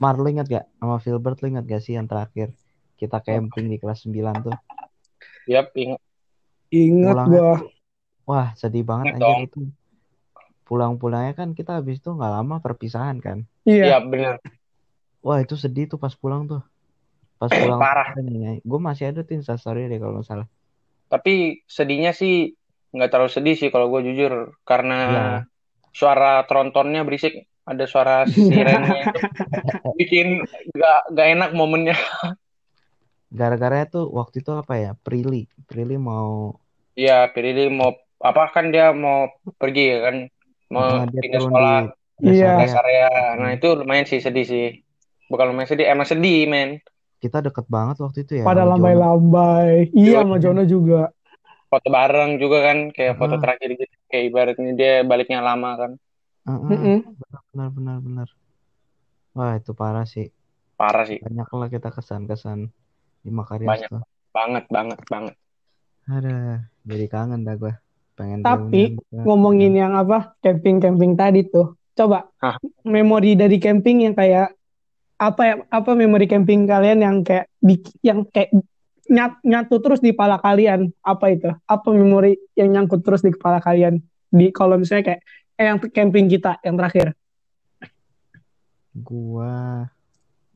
Mar, 0.00 0.16
lu 0.16 0.32
ingat 0.32 0.48
gak? 0.48 0.64
Sama 0.80 0.96
Filbert, 0.96 1.44
lu 1.44 1.52
ingat 1.52 1.68
gak 1.68 1.84
sih 1.84 1.92
yang 1.92 2.08
terakhir? 2.08 2.56
Kita 2.96 3.20
camping 3.20 3.68
di 3.68 3.76
kelas 3.76 4.08
9 4.08 4.48
tuh. 4.48 4.56
Yap, 5.44 5.76
ingat 5.76 6.00
inget 6.72 7.16
gue. 7.26 7.36
tuh, 7.36 7.58
wah 8.24 8.54
sedih 8.54 8.86
banget 8.86 9.18
Ingat 9.18 9.20
anjir 9.20 9.46
itu. 9.50 9.60
Pulang-pulangnya 10.70 11.34
kan 11.34 11.50
kita 11.58 11.82
habis 11.82 11.98
itu 11.98 12.14
nggak 12.14 12.30
lama 12.30 12.62
perpisahan 12.62 13.18
kan. 13.18 13.42
Iya. 13.66 13.84
Iya 13.90 13.98
bener 14.06 14.34
Wah 15.20 15.42
itu 15.42 15.58
sedih 15.58 15.90
tuh 15.90 15.98
pas 15.98 16.14
pulang 16.14 16.46
tuh. 16.46 16.62
Pas 17.42 17.50
pulang 17.50 17.82
Parah. 17.82 18.14
Gue 18.62 18.80
masih 18.80 19.10
ada 19.10 19.26
tuh 19.26 19.34
instastory 19.34 19.90
deh 19.90 19.98
kalau 19.98 20.22
nggak 20.22 20.28
salah. 20.30 20.46
Tapi 21.10 21.66
sedihnya 21.66 22.14
sih 22.14 22.54
nggak 22.94 23.10
terlalu 23.10 23.30
sedih 23.34 23.54
sih 23.58 23.68
kalau 23.74 23.90
gue 23.90 24.06
jujur 24.06 24.54
karena 24.62 24.98
Iya. 25.10 25.26
suara 25.90 26.46
trontonnya 26.46 27.02
berisik, 27.02 27.50
ada 27.66 27.84
suara 27.90 28.22
sirennya 28.30 29.10
itu 29.10 29.18
bikin 30.00 30.46
gak, 30.70 31.00
gak 31.10 31.28
enak 31.34 31.50
momennya. 31.50 31.98
Gara-gara 33.30 33.86
tuh 33.86 34.06
waktu 34.10 34.42
itu 34.42 34.50
apa 34.54 34.74
ya? 34.78 34.90
Prilly. 35.02 35.50
Prilly 35.66 35.98
mau 35.98 36.54
Iya, 36.98 37.30
Pirili 37.32 37.70
mau 37.70 37.96
apa 38.20 38.52
kan 38.52 38.68
dia 38.68 38.92
mau 38.92 39.30
pergi 39.56 39.84
ya 39.88 39.98
kan, 40.04 40.16
mau 40.70 41.02
Nah, 41.02 41.10
pindah 41.10 41.40
sekolah 41.42 41.76
di 42.16 42.30
rest 42.38 42.74
Iya. 42.74 42.80
area. 42.80 43.08
Nah 43.36 43.50
itu 43.52 43.68
lumayan 43.74 44.06
sih 44.06 44.22
sedih 44.22 44.46
sih. 44.46 44.66
Bukan 45.26 45.50
lumayan 45.50 45.68
sedih, 45.68 45.86
emang 45.90 46.06
sedih 46.06 46.46
men. 46.46 46.78
Kita 47.20 47.44
deket 47.44 47.68
banget 47.68 48.00
waktu 48.00 48.24
itu 48.24 48.32
ya. 48.40 48.44
Pada 48.46 48.64
lambai-lambai. 48.64 49.92
Iya 49.92 50.24
sama 50.24 50.40
Jono 50.40 50.64
juga. 50.64 51.12
Foto 51.70 51.86
bareng 51.86 52.42
juga 52.42 52.66
kan, 52.66 52.78
kayak 52.90 53.14
foto 53.14 53.34
Ah. 53.36 53.40
terakhir 53.40 53.68
gitu. 53.78 53.94
Kayak 54.10 54.24
ibaratnya 54.26 54.72
dia 54.74 54.94
baliknya 55.06 55.38
lama 55.38 55.70
kan. 55.78 55.92
Heeh, 56.48 56.66
Mm-mm. 56.66 56.98
benar 57.54 57.68
benar 57.70 57.96
benar. 58.02 58.28
Wah 59.36 59.54
itu 59.54 59.70
parah 59.70 60.02
sih. 60.02 60.34
Parah 60.74 61.04
sih, 61.06 61.20
Banyak 61.20 61.46
lah 61.52 61.68
kita 61.68 61.92
kesan-kesan 61.92 62.72
di 63.20 63.30
Makarios 63.30 63.68
Banyak. 63.68 63.90
tuh. 63.92 64.02
banget 64.30 64.64
banget 64.70 64.98
banget. 65.06 65.34
Ada, 66.08 66.64
jadi 66.82 67.06
kangen 67.06 67.44
dah 67.44 67.54
gue. 67.54 67.74
Pengen 68.20 68.44
Tapi. 68.44 69.00
Ngomongin 69.08 69.72
yang 69.72 69.96
apa? 69.96 70.36
Camping-camping 70.44 71.16
tadi 71.16 71.48
tuh. 71.48 71.72
Coba 71.96 72.28
Hah? 72.44 72.60
memori 72.84 73.32
dari 73.32 73.56
camping 73.56 74.04
yang 74.04 74.12
kayak 74.12 74.52
apa 75.16 75.42
ya? 75.48 75.54
Apa 75.72 75.96
memori 75.96 76.28
camping 76.28 76.68
kalian 76.68 77.00
yang 77.00 77.16
kayak 77.24 77.48
di, 77.56 77.80
yang 78.04 78.28
kayak 78.28 78.52
nyat, 79.08 79.40
nyatu 79.40 79.80
terus 79.80 80.04
di 80.04 80.12
kepala 80.12 80.36
kalian? 80.36 80.92
Apa 81.00 81.32
itu? 81.32 81.48
Apa 81.64 81.88
memori 81.96 82.36
yang 82.52 82.76
nyangkut 82.76 83.00
terus 83.00 83.24
di 83.24 83.32
kepala 83.32 83.64
kalian? 83.64 84.04
Di 84.28 84.52
kalau 84.52 84.76
misalnya 84.76 85.16
kayak 85.16 85.20
eh 85.56 85.64
yang 85.64 85.78
camping 85.80 86.28
kita 86.28 86.60
yang 86.60 86.76
terakhir. 86.76 87.16
Gua 88.92 89.88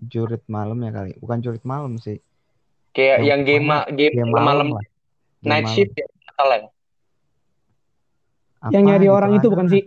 jurit 0.04 0.44
malam 0.52 0.76
ya 0.84 0.92
kali. 0.92 1.16
Bukan 1.16 1.40
jurit 1.40 1.64
malam 1.64 1.96
sih. 1.96 2.20
Kayak 2.92 3.24
Yang 3.24 3.28
yang 3.28 3.40
game 3.42 3.66
game 3.96 4.14
Game 4.20 4.32
malam, 4.32 4.44
malam 4.44 4.68
lah. 4.76 4.84
Game 5.40 5.48
night 5.48 5.64
malam. 5.64 5.76
shift 5.76 5.92
ya, 5.96 6.06
salah 6.36 6.68
ya. 8.64 8.72
yang 8.72 8.82
Apa 8.82 8.90
nyari 8.90 9.06
gitu 9.06 9.14
orang 9.14 9.30
itu 9.34 9.46
bukan 9.48 9.66
sih? 9.68 9.82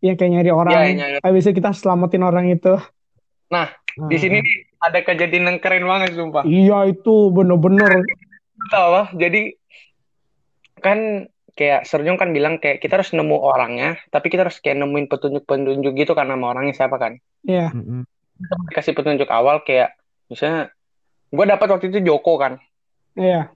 Yang 0.00 0.16
kayak 0.20 0.32
nyari 0.32 0.50
orang. 0.52 0.72
Iya, 0.72 0.80
yang 0.84 0.96
nyari- 0.98 1.22
Habis 1.22 1.42
itu 1.44 1.52
kita 1.54 1.70
selamatin 1.72 2.22
orang 2.22 2.46
itu. 2.48 2.74
Ah, 3.48 3.68
Di 3.94 4.16
sini 4.18 4.42
nih 4.42 4.56
ada 4.82 4.98
kejadian 5.00 5.44
yang 5.46 5.58
keren 5.62 5.86
banget 5.86 6.18
sumpah. 6.18 6.42
Iya 6.42 6.90
itu 6.90 7.30
bener-bener. 7.30 8.02
Tahu 8.68 8.84
apa? 8.90 9.02
Jadi 9.14 9.54
kan 10.76 11.30
kayak 11.54 11.86
Serjong 11.86 12.18
kan 12.18 12.34
bilang 12.34 12.58
kayak 12.58 12.82
kita 12.82 12.98
harus 12.98 13.14
nemu 13.14 13.38
orangnya, 13.38 13.94
tapi 14.10 14.26
kita 14.26 14.50
harus 14.50 14.58
kayak 14.58 14.82
nemuin 14.82 15.06
petunjuk-petunjuk 15.06 15.94
gitu 15.94 16.12
kan 16.12 16.26
nama 16.26 16.50
orangnya 16.50 16.74
siapa 16.74 16.98
kan. 16.98 17.22
Iya. 17.46 17.70
Mm-mm. 17.70 18.02
Kasih 18.74 18.92
petunjuk 18.92 19.30
awal 19.30 19.62
kayak 19.62 19.94
misalnya 20.26 20.74
gue 21.30 21.44
dapat 21.46 21.66
waktu 21.70 21.86
itu 21.94 22.02
Joko 22.02 22.34
kan. 22.34 22.58
Iya. 23.14 23.53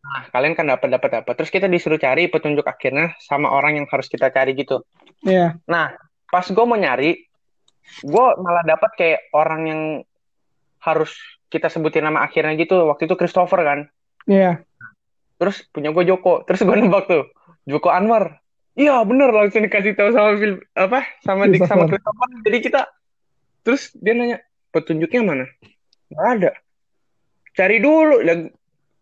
Nah, 0.00 0.22
kalian 0.32 0.56
kan 0.56 0.64
dapat 0.64 0.88
dapat 0.96 1.10
dapat. 1.20 1.32
Terus 1.36 1.50
kita 1.52 1.66
disuruh 1.68 2.00
cari 2.00 2.26
petunjuk 2.32 2.64
akhirnya 2.64 3.14
sama 3.20 3.52
orang 3.52 3.80
yang 3.80 3.86
harus 3.88 4.08
kita 4.08 4.32
cari 4.32 4.56
gitu. 4.56 4.80
Iya. 5.22 5.60
Nah, 5.68 5.92
pas 6.32 6.46
gue 6.48 6.64
mau 6.64 6.78
nyari, 6.78 7.20
gue 8.00 8.26
malah 8.40 8.64
dapat 8.64 8.90
kayak 8.96 9.20
orang 9.36 9.62
yang 9.68 9.82
harus 10.80 11.12
kita 11.52 11.68
sebutin 11.68 12.08
nama 12.08 12.24
akhirnya 12.24 12.56
gitu. 12.56 12.88
Waktu 12.88 13.04
itu 13.04 13.14
Christopher 13.20 13.60
kan. 13.60 13.78
Iya. 14.24 14.64
Terus 15.36 15.64
punya 15.68 15.92
gue 15.92 16.04
Joko. 16.08 16.44
Terus 16.48 16.64
gue 16.64 16.76
nebak 16.76 17.04
tuh, 17.08 17.28
Joko 17.68 17.92
Anwar. 17.92 18.40
Iya 18.78 19.02
bener 19.04 19.34
langsung 19.34 19.66
dikasih 19.66 19.98
tahu 19.98 20.14
sama 20.14 20.38
Phil, 20.38 20.62
apa 20.78 21.04
sama 21.26 21.50
Dik 21.50 21.66
sama 21.66 21.84
Christopher. 21.90 22.00
Christopher. 22.00 22.28
Jadi 22.48 22.58
kita 22.64 22.80
terus 23.60 23.82
dia 23.98 24.14
nanya 24.16 24.38
petunjuknya 24.72 25.20
mana? 25.26 25.44
Gak 26.08 26.28
ada. 26.38 26.50
Cari 27.52 27.76
dulu. 27.82 28.22
Dan 28.24 28.48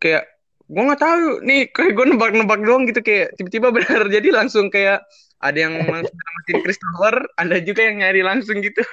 kayak 0.00 0.24
gue 0.68 0.82
nggak 0.84 1.00
tahu 1.00 1.40
nih 1.48 1.60
kayak 1.72 1.92
gue 1.96 2.06
nebak-nebak 2.12 2.60
doang 2.60 2.84
gitu 2.84 3.00
kayak 3.00 3.32
tiba-tiba 3.40 3.72
benar 3.72 4.02
jadi 4.16 4.28
langsung 4.32 4.68
kayak 4.68 5.00
ada 5.40 5.58
yang 5.58 5.80
langsung 5.88 6.12
namatin 6.12 6.58
Christopher 6.60 7.14
ada 7.40 7.56
juga 7.64 7.80
yang 7.88 8.04
nyari 8.04 8.20
langsung 8.20 8.60
gitu 8.60 8.84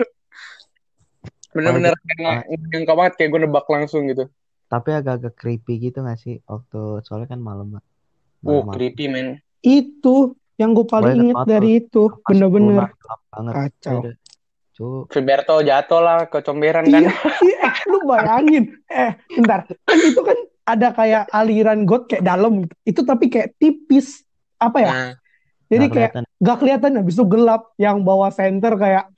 bener-bener 1.55 1.91
kayak 1.95 2.47
yang 2.47 2.83
banget 2.87 3.13
kayak 3.19 3.29
gue 3.35 3.41
nebak 3.43 3.67
langsung 3.67 4.07
gitu 4.07 4.31
tapi 4.71 4.95
agak-agak 4.95 5.35
creepy 5.35 5.91
gitu 5.91 6.01
gak 6.01 6.19
sih 6.19 6.39
waktu 6.47 7.03
soalnya 7.03 7.35
kan 7.35 7.43
malam 7.43 7.79
Oh, 8.45 8.61
malam 8.61 8.77
creepy 8.77 9.09
men. 9.09 9.41
Itu 9.65 10.37
yang 10.61 10.77
gue 10.77 10.85
paling 10.85 11.17
Gua 11.17 11.23
inget 11.25 11.35
dari 11.49 11.69
itu, 11.81 12.03
bener-bener 12.29 12.93
kacau. 13.33 14.05
Udah. 14.05 14.15
Cu, 14.75 15.07
Fiberto 15.07 15.55
jatuh 15.63 16.01
lah 16.03 16.27
ke 16.27 16.43
comberan 16.43 16.83
Iya, 16.83 17.07
kan. 17.07 17.31
iya, 17.47 17.57
eh, 17.63 17.73
lu 17.87 18.03
bayangin. 18.03 18.75
Eh, 18.91 19.15
bentar. 19.39 19.63
Kan 19.71 19.97
itu 20.03 20.19
kan 20.19 20.37
ada 20.65 20.89
kayak 20.91 21.29
aliran 21.29 21.85
got 21.85 22.09
kayak 22.09 22.25
dalam 22.25 22.65
gitu. 22.65 22.75
Itu 22.83 23.01
tapi 23.05 23.29
kayak 23.29 23.55
tipis. 23.61 24.25
Apa 24.57 24.77
ya? 24.81 24.91
Nah, 24.91 25.11
Jadi 25.65 25.85
nggak 25.89 25.95
kayak 25.97 26.11
kelihatan. 26.13 26.43
gak 26.45 26.57
kelihatan 26.61 26.91
habis 27.01 27.13
itu 27.17 27.25
gelap 27.25 27.63
yang 27.81 27.97
bawa 28.05 28.29
center 28.29 28.73
kayak 28.77 29.09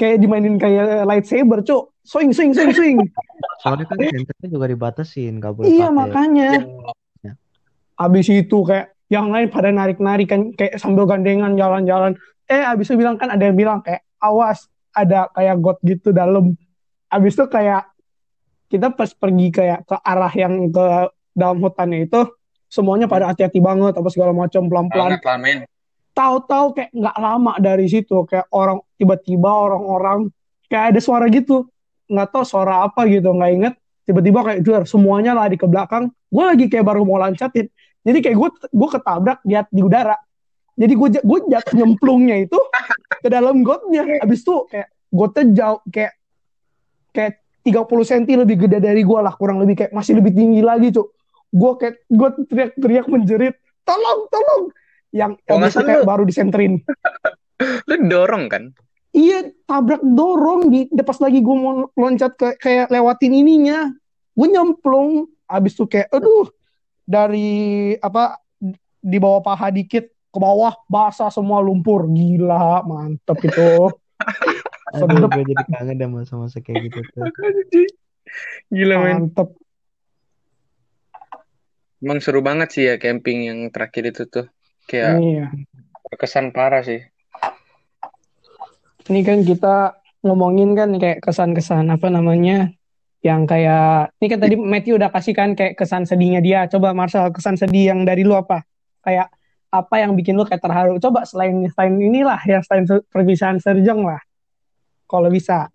kayak 0.00 0.16
dimainin 0.20 0.56
kayak 0.56 1.04
lightsaber, 1.04 1.60
cuk. 1.64 1.92
Swing, 2.06 2.30
swing, 2.30 2.54
swing, 2.54 2.70
swing. 2.70 2.98
soalnya 3.66 3.82
kan 3.90 3.98
senternya 3.98 4.46
juga 4.46 4.66
dibatasin 4.70 5.42
gak 5.42 5.52
boleh 5.58 5.66
iya, 5.66 5.90
pakai 5.90 5.96
makanya. 5.96 6.50
yang 6.54 7.36
Habis 7.96 8.26
itu 8.28 8.58
kayak 8.62 8.92
yang 9.08 9.32
lain 9.32 9.48
pada 9.48 9.72
narik-narik 9.72 10.28
kan 10.28 10.52
kayak 10.54 10.76
sambil 10.78 11.08
gandengan 11.08 11.56
jalan-jalan. 11.56 12.14
Eh, 12.46 12.62
habis 12.62 12.86
itu 12.86 13.00
bilang 13.00 13.16
kan 13.18 13.32
ada 13.32 13.42
yang 13.42 13.56
bilang 13.58 13.82
kayak 13.82 14.06
awas 14.22 14.68
ada 14.94 15.32
kayak 15.32 15.56
got 15.58 15.78
gitu 15.82 16.12
dalam. 16.12 16.54
Habis 17.10 17.34
itu 17.34 17.44
kayak 17.48 17.90
kita 18.66 18.92
pas 18.92 19.10
pergi 19.14 19.48
kayak 19.54 19.86
ke 19.86 19.96
arah 20.02 20.32
yang 20.34 20.70
ke 20.70 20.86
dalam 21.36 21.58
hutannya 21.62 22.08
itu 22.08 22.26
semuanya 22.66 23.06
pada 23.06 23.30
hati-hati 23.30 23.62
banget 23.62 23.94
apa 23.94 24.08
segala 24.10 24.32
macam 24.34 24.66
pelan-pelan. 24.66 25.20
Tahu-tahu 26.16 26.66
kayak 26.72 26.90
nggak 26.96 27.16
lama 27.20 27.52
dari 27.60 27.86
situ 27.86 28.24
kayak 28.24 28.48
orang 28.50 28.80
tiba-tiba 28.96 29.50
orang-orang 29.52 30.32
kayak 30.66 30.96
ada 30.96 31.00
suara 31.00 31.28
gitu. 31.28 31.68
Nggak 32.08 32.28
tahu 32.32 32.44
suara 32.46 32.86
apa 32.88 33.04
gitu 33.06 33.30
nggak 33.30 33.52
inget 33.52 33.74
tiba-tiba 34.06 34.38
kayak 34.46 34.60
duar 34.62 34.82
semuanya 34.88 35.36
lari 35.36 35.60
ke 35.60 35.68
belakang. 35.68 36.10
Gue 36.32 36.44
lagi 36.46 36.66
kayak 36.66 36.86
baru 36.88 37.04
mau 37.04 37.20
loncatin 37.20 37.70
jadi 38.06 38.18
kayak 38.22 38.36
gue 38.38 38.48
gue 38.70 38.88
ketabrak 38.94 39.38
di, 39.42 39.58
di 39.74 39.82
udara. 39.82 40.14
Jadi 40.78 40.92
gue 40.94 41.08
gue 41.18 41.38
jatuh 41.50 41.74
nyemplungnya 41.74 42.46
itu 42.46 42.54
ke 43.24 43.28
dalam 43.28 43.66
gotnya. 43.66 44.06
Habis 44.22 44.46
itu 44.46 44.54
kayak 44.70 44.88
gotnya 45.10 45.42
jauh 45.50 45.82
kayak 45.90 46.14
kayak 47.10 47.42
30 47.66 47.82
cm 48.06 48.46
lebih 48.46 48.56
gede 48.62 48.78
dari 48.78 49.02
gue 49.02 49.18
lah 49.18 49.34
kurang 49.34 49.58
lebih 49.58 49.74
kayak 49.74 49.90
masih 49.90 50.14
lebih 50.14 50.30
tinggi 50.30 50.62
lagi 50.62 50.94
cuk 50.94 51.10
gue 51.50 51.72
kayak 51.76 51.94
gue 52.06 52.28
teriak-teriak 52.46 53.06
menjerit 53.10 53.54
tolong 53.82 54.30
tolong 54.30 54.62
yang 55.10 55.34
Oh, 55.50 55.58
kayak 55.58 56.02
lu- 56.02 56.06
baru 56.06 56.22
disenterin 56.22 56.78
Lu 57.88 57.94
dorong 58.04 58.52
kan? 58.52 58.62
Iya, 59.16 59.48
tabrak 59.64 60.04
dorong 60.04 60.68
di 60.68 60.92
de- 60.92 61.00
pas 61.00 61.16
lagi 61.16 61.40
gue 61.40 61.56
mau 61.56 61.88
loncat 61.96 62.36
ke 62.36 62.60
kayak 62.60 62.92
lewatin 62.92 63.32
ininya. 63.32 63.88
Gue 64.36 64.52
nyemplung, 64.52 65.24
abis 65.48 65.72
itu 65.72 65.88
kayak 65.88 66.12
aduh 66.12 66.52
dari 67.00 67.96
apa 67.96 68.36
di 69.00 69.16
bawah 69.16 69.40
paha 69.40 69.72
dikit 69.72 70.04
ke 70.04 70.36
bawah 70.36 70.76
basah 70.84 71.32
semua 71.32 71.64
lumpur. 71.64 72.04
Gila, 72.12 72.84
mantep 72.84 73.40
itu. 73.40 73.88
Aduh, 74.96 75.28
gue 75.28 75.44
jadi 75.44 75.64
kangen 75.68 75.96
deh 75.96 76.08
masa-masa 76.08 76.58
kayak 76.60 76.88
gitu 76.88 77.00
tuh. 77.12 77.24
Gila 78.74 78.96
men. 78.98 79.28
Mantep. 79.28 79.48
Emang 82.00 82.18
seru 82.20 82.40
banget 82.44 82.68
sih 82.72 82.84
ya 82.86 82.94
camping 82.96 83.48
yang 83.48 83.58
terakhir 83.72 84.12
itu 84.12 84.22
tuh. 84.28 84.46
Kayak 84.86 85.18
Iya. 85.18 85.46
berkesan 86.06 86.52
parah 86.52 86.84
sih. 86.84 87.02
Ini 89.06 89.20
kan 89.22 89.42
kita 89.42 89.74
ngomongin 90.26 90.74
kan 90.74 90.90
kayak 90.98 91.22
kesan-kesan 91.22 91.86
apa 91.88 92.10
namanya 92.10 92.74
yang 93.22 93.46
kayak 93.46 94.14
ini 94.18 94.26
kan 94.28 94.38
tadi 94.42 94.54
Matthew 94.58 94.98
udah 94.98 95.10
kasih 95.10 95.34
kan 95.34 95.54
kayak 95.54 95.74
kesan 95.74 96.06
sedihnya 96.06 96.42
dia. 96.42 96.60
Coba 96.70 96.94
Marcel 96.94 97.30
kesan 97.30 97.58
sedih 97.58 97.94
yang 97.94 98.02
dari 98.06 98.22
lu 98.22 98.34
apa? 98.34 98.62
Kayak 99.02 99.30
apa 99.70 99.94
yang 99.98 100.14
bikin 100.14 100.38
lu 100.38 100.46
kayak 100.46 100.62
terharu? 100.62 100.98
Coba 100.98 101.26
selain 101.26 101.66
selain 101.70 101.94
inilah 101.98 102.38
ya 102.46 102.62
selain 102.62 102.86
se- 102.86 103.02
perpisahan 103.10 103.58
serjeng 103.58 104.02
lah. 104.02 104.22
Kalau 105.06 105.30
bisa. 105.30 105.70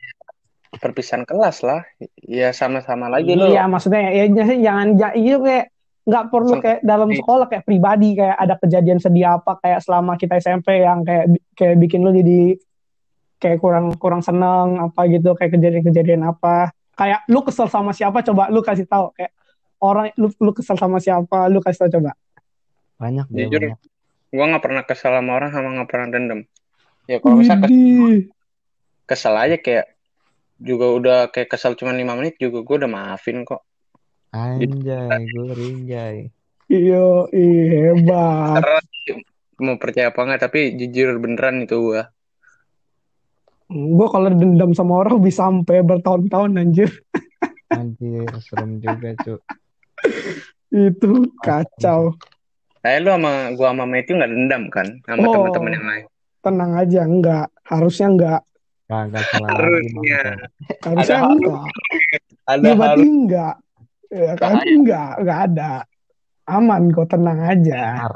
Perpisahan 0.72 1.28
kelas 1.28 1.64
lah. 1.64 1.84
Ya 2.24 2.56
sama-sama 2.56 3.12
lagi 3.12 3.36
lu. 3.36 3.52
Iya, 3.52 3.68
maksudnya 3.68 4.08
ya 4.12 4.28
jangan 4.32 4.58
jangan 4.60 4.88
ja- 4.96 5.16
itu 5.16 5.40
kayak 5.44 5.66
nggak 6.02 6.26
perlu 6.34 6.54
kayak 6.58 6.80
dalam 6.82 7.10
sekolah 7.14 7.46
kayak 7.46 7.64
pribadi 7.68 8.18
kayak 8.18 8.34
ada 8.34 8.56
kejadian 8.58 8.98
sedih 8.98 9.38
apa 9.38 9.62
kayak 9.62 9.86
selama 9.86 10.18
kita 10.18 10.42
SMP 10.42 10.82
yang 10.82 11.06
kayak 11.06 11.30
kayak 11.54 11.78
bikin 11.78 12.02
lu 12.02 12.10
jadi 12.10 12.58
kayak 13.38 13.62
kurang 13.62 13.94
kurang 14.02 14.26
seneng 14.26 14.82
apa 14.82 15.06
gitu 15.06 15.38
kayak 15.38 15.54
kejadian-kejadian 15.54 16.26
apa 16.26 16.74
kayak 16.98 17.22
lu 17.30 17.46
kesel 17.46 17.70
sama 17.70 17.94
siapa 17.94 18.26
coba 18.26 18.50
lu 18.50 18.66
kasih 18.66 18.90
tahu 18.90 19.14
kayak 19.14 19.30
orang 19.78 20.10
lu 20.18 20.34
lu 20.42 20.52
kesel 20.58 20.74
sama 20.74 20.98
siapa 20.98 21.46
lu 21.54 21.62
kasih 21.62 21.86
tahu 21.86 22.02
coba 22.02 22.18
Banyak 23.02 23.26
deh, 23.34 23.50
Jujur. 23.50 23.62
banyak. 23.74 23.80
Gua 24.30 24.46
nggak 24.46 24.64
pernah 24.64 24.84
kesal 24.86 25.12
sama 25.18 25.32
orang 25.38 25.50
sama 25.50 25.74
nggak 25.74 25.90
pernah 25.90 26.08
dendam. 26.14 26.40
Ya 27.10 27.18
kalau 27.18 27.42
Widih. 27.42 28.30
Kesel 29.12 29.36
aja 29.36 29.60
kayak 29.60 29.92
juga 30.56 30.86
udah 30.88 31.20
kayak 31.28 31.52
kesel 31.52 31.76
cuma 31.76 31.92
lima 31.92 32.16
menit 32.16 32.38
juga 32.38 32.62
gue 32.62 32.76
udah 32.80 32.88
maafin 32.88 33.44
kok. 33.44 33.60
Anjay, 34.32 35.28
gue 35.28 35.48
rinjay. 35.52 36.16
iya 36.72 37.04
ih, 37.30 37.64
hebat 37.68 38.64
Karena 38.64 38.80
mau 39.60 39.76
percaya 39.76 40.08
apa 40.08 40.24
enggak 40.24 40.42
tapi 40.42 40.60
jujur 40.74 41.20
beneran 41.20 41.62
itu 41.62 41.76
gua. 41.76 42.08
gue 43.68 44.08
kalau 44.08 44.28
dendam 44.28 44.72
sama 44.72 45.00
orang 45.00 45.20
bisa 45.20 45.48
sampai 45.48 45.80
bertahun-tahun 45.80 46.56
anjir 46.56 46.92
Anjir, 47.70 48.28
serem 48.40 48.80
juga, 48.80 49.16
Cuk. 49.18 49.40
itu 50.70 51.12
kacau 51.40 52.16
Saya 52.80 52.98
lu 52.98 53.12
sama 53.12 53.32
gua 53.54 53.68
sama 53.72 53.84
Matthew 53.86 54.16
nggak 54.16 54.32
dendam 54.32 54.64
kan 54.68 54.88
sama 55.04 55.22
Oh. 55.22 55.32
teman-teman 55.34 55.72
yang 55.72 55.86
lain. 55.86 56.06
tenang 56.42 56.72
aja 56.74 57.00
enggak 57.04 57.46
harusnya 57.64 58.08
enggak 58.10 58.40
Kagak 58.92 59.24
salah 59.32 59.50
Harusnya. 59.56 60.24
Harusnya 60.84 61.18
Ada 61.24 61.32
enggak 61.32 61.64
Ada 62.44 62.64
Ya 62.68 62.74
berarti 62.76 62.92
harus 62.92 63.08
enggak. 63.08 63.56
Ya 64.12 64.32
kan 64.36 64.52
Enggak 64.52 64.68
enggak, 64.68 65.12
enggak 65.24 65.40
ada. 65.48 65.72
Aman 66.52 66.92
kok, 66.92 67.08
tenang 67.08 67.40
aja. 67.40 67.82
Mar, 68.04 68.16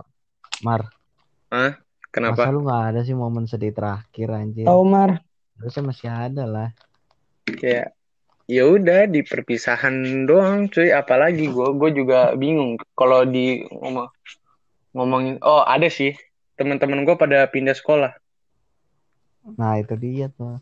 Mar, 0.60 1.80
kenapa? 2.12 2.44
masa 2.44 2.52
lu 2.52 2.68
gak 2.68 2.84
ada 2.92 3.00
sih 3.08 3.16
momen 3.16 3.48
sedih 3.48 3.72
terakhir, 3.72 4.28
anjir? 4.28 4.68
Tahu 4.68 4.84
Mar, 4.84 5.24
Harusnya 5.56 5.84
masih 5.88 6.10
ada 6.12 6.44
lah. 6.44 6.70
Kayak 7.48 7.96
ya 8.46 8.64
udah 8.68 9.08
di 9.08 9.24
perpisahan 9.26 10.28
doang 10.30 10.70
cuy 10.70 10.94
apalagi 10.94 11.50
gua 11.50 11.74
gua 11.74 11.90
juga 11.90 12.20
bingung 12.38 12.78
kalau 12.94 13.26
di 13.26 13.66
ngomong 13.66 14.06
ngomongin 14.94 15.42
oh 15.42 15.66
ada 15.66 15.90
sih 15.90 16.14
teman-teman 16.54 17.10
gua 17.10 17.18
pada 17.18 17.50
pindah 17.50 17.74
sekolah 17.74 18.14
Nah, 19.60 19.74
itu 19.82 19.94
dia 20.04 20.26
tuh. 20.34 20.58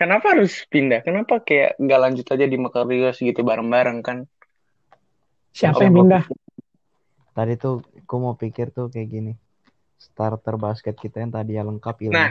kenapa 0.00 0.26
harus 0.32 0.64
pindah 0.72 1.00
kenapa 1.06 1.34
kayak 1.46 1.76
nggak 1.82 2.00
lanjut 2.02 2.26
aja 2.32 2.46
di 2.48 2.56
Makarios 2.56 3.16
gitu 3.20 3.40
bareng-bareng 3.44 3.98
kan 4.06 4.18
siapa 5.52 5.78
Oh, 5.78 5.84
yang 5.84 5.94
pindah? 5.96 6.24
Tadi 7.32 7.52
tuh, 7.56 7.80
gue 8.08 8.18
mau 8.20 8.36
pikir 8.36 8.66
tuh 8.76 8.92
kayak 8.92 9.08
gini. 9.08 9.32
Starter 9.96 10.56
basket 10.60 10.96
kita 11.00 11.22
yang 11.24 11.32
tadi 11.32 11.56
ya 11.56 11.62
lengkap 11.64 11.96
hilang. 12.04 12.28
nah 12.28 12.30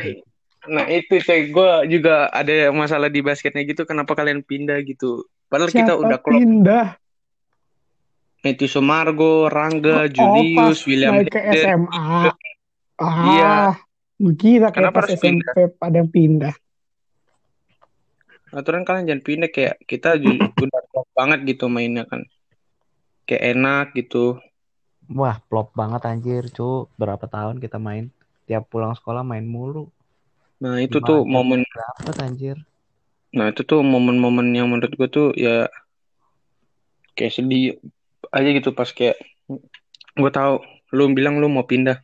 nah 0.69 0.85
itu 0.93 1.13
cuy 1.25 1.41
gua 1.49 1.81
juga 1.89 2.29
ada 2.29 2.69
masalah 2.69 3.09
di 3.09 3.21
basketnya 3.25 3.65
gitu 3.65 3.81
kenapa 3.89 4.13
kalian 4.13 4.45
pindah 4.45 4.77
gitu 4.85 5.25
padahal 5.49 5.73
kita 5.73 5.97
Siapa 5.97 6.05
udah 6.05 6.17
klop 6.21 6.37
pindah? 6.37 6.85
itu 8.41 8.65
Sumargo 8.65 9.49
Rangga 9.49 10.05
Oh, 10.05 10.09
Julius 10.09 10.85
William 10.89 11.13
naik 11.17 11.33
ke. 11.33 11.39
SMA. 11.61 12.01
Ah, 13.01 13.25
Iya. 13.25 13.51
Kira 14.37 14.69
kayak 14.69 14.93
Kenapa 14.93 14.97
pas 15.01 15.07
harus 15.09 15.17
SMP 15.17 15.43
pada 15.81 15.95
yang 15.97 16.09
pindah. 16.11 16.53
aturan 18.51 18.83
kalian 18.83 19.07
jangan 19.07 19.23
pindah 19.23 19.49
kayak 19.49 19.75
kita 19.87 20.19
udah 20.63 20.81
klop 20.91 21.07
banget 21.15 21.39
gitu 21.47 21.71
mainnya 21.71 22.03
kan 22.03 22.21
kayak 23.25 23.43
enak 23.55 23.85
gitu 23.97 24.37
Wah, 25.11 25.43
plop 25.51 25.75
banget 25.75 26.07
anjir, 26.07 26.47
cu. 26.55 26.87
Berapa 26.95 27.27
tahun 27.27 27.59
kita 27.59 27.75
main? 27.75 28.07
Tiap 28.47 28.71
pulang 28.71 28.95
sekolah 28.95 29.27
main 29.27 29.43
mulu. 29.43 29.91
nah 30.61 30.77
itu 30.79 31.01
Lima 31.01 31.07
tuh 31.09 31.19
momen 31.25 31.59
Dapat 31.67 32.15
anjir. 32.21 32.57
nah 33.33 33.49
itu 33.51 33.63
tuh 33.63 33.79
momen-momen 33.83 34.51
yang 34.55 34.67
menurut 34.71 34.93
gue 34.95 35.09
tuh 35.09 35.27
ya 35.35 35.67
kayak 37.15 37.33
sedih 37.33 37.79
aja 38.31 38.49
gitu 38.51 38.71
pas 38.71 38.87
kayak 38.87 39.19
gue 40.15 40.31
tahu 40.31 40.59
lu 40.95 41.11
bilang 41.15 41.39
lu 41.39 41.47
mau 41.47 41.63
pindah 41.63 42.03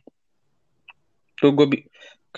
tuh 1.36 1.52
gue 1.54 1.66
bi- 1.68 1.86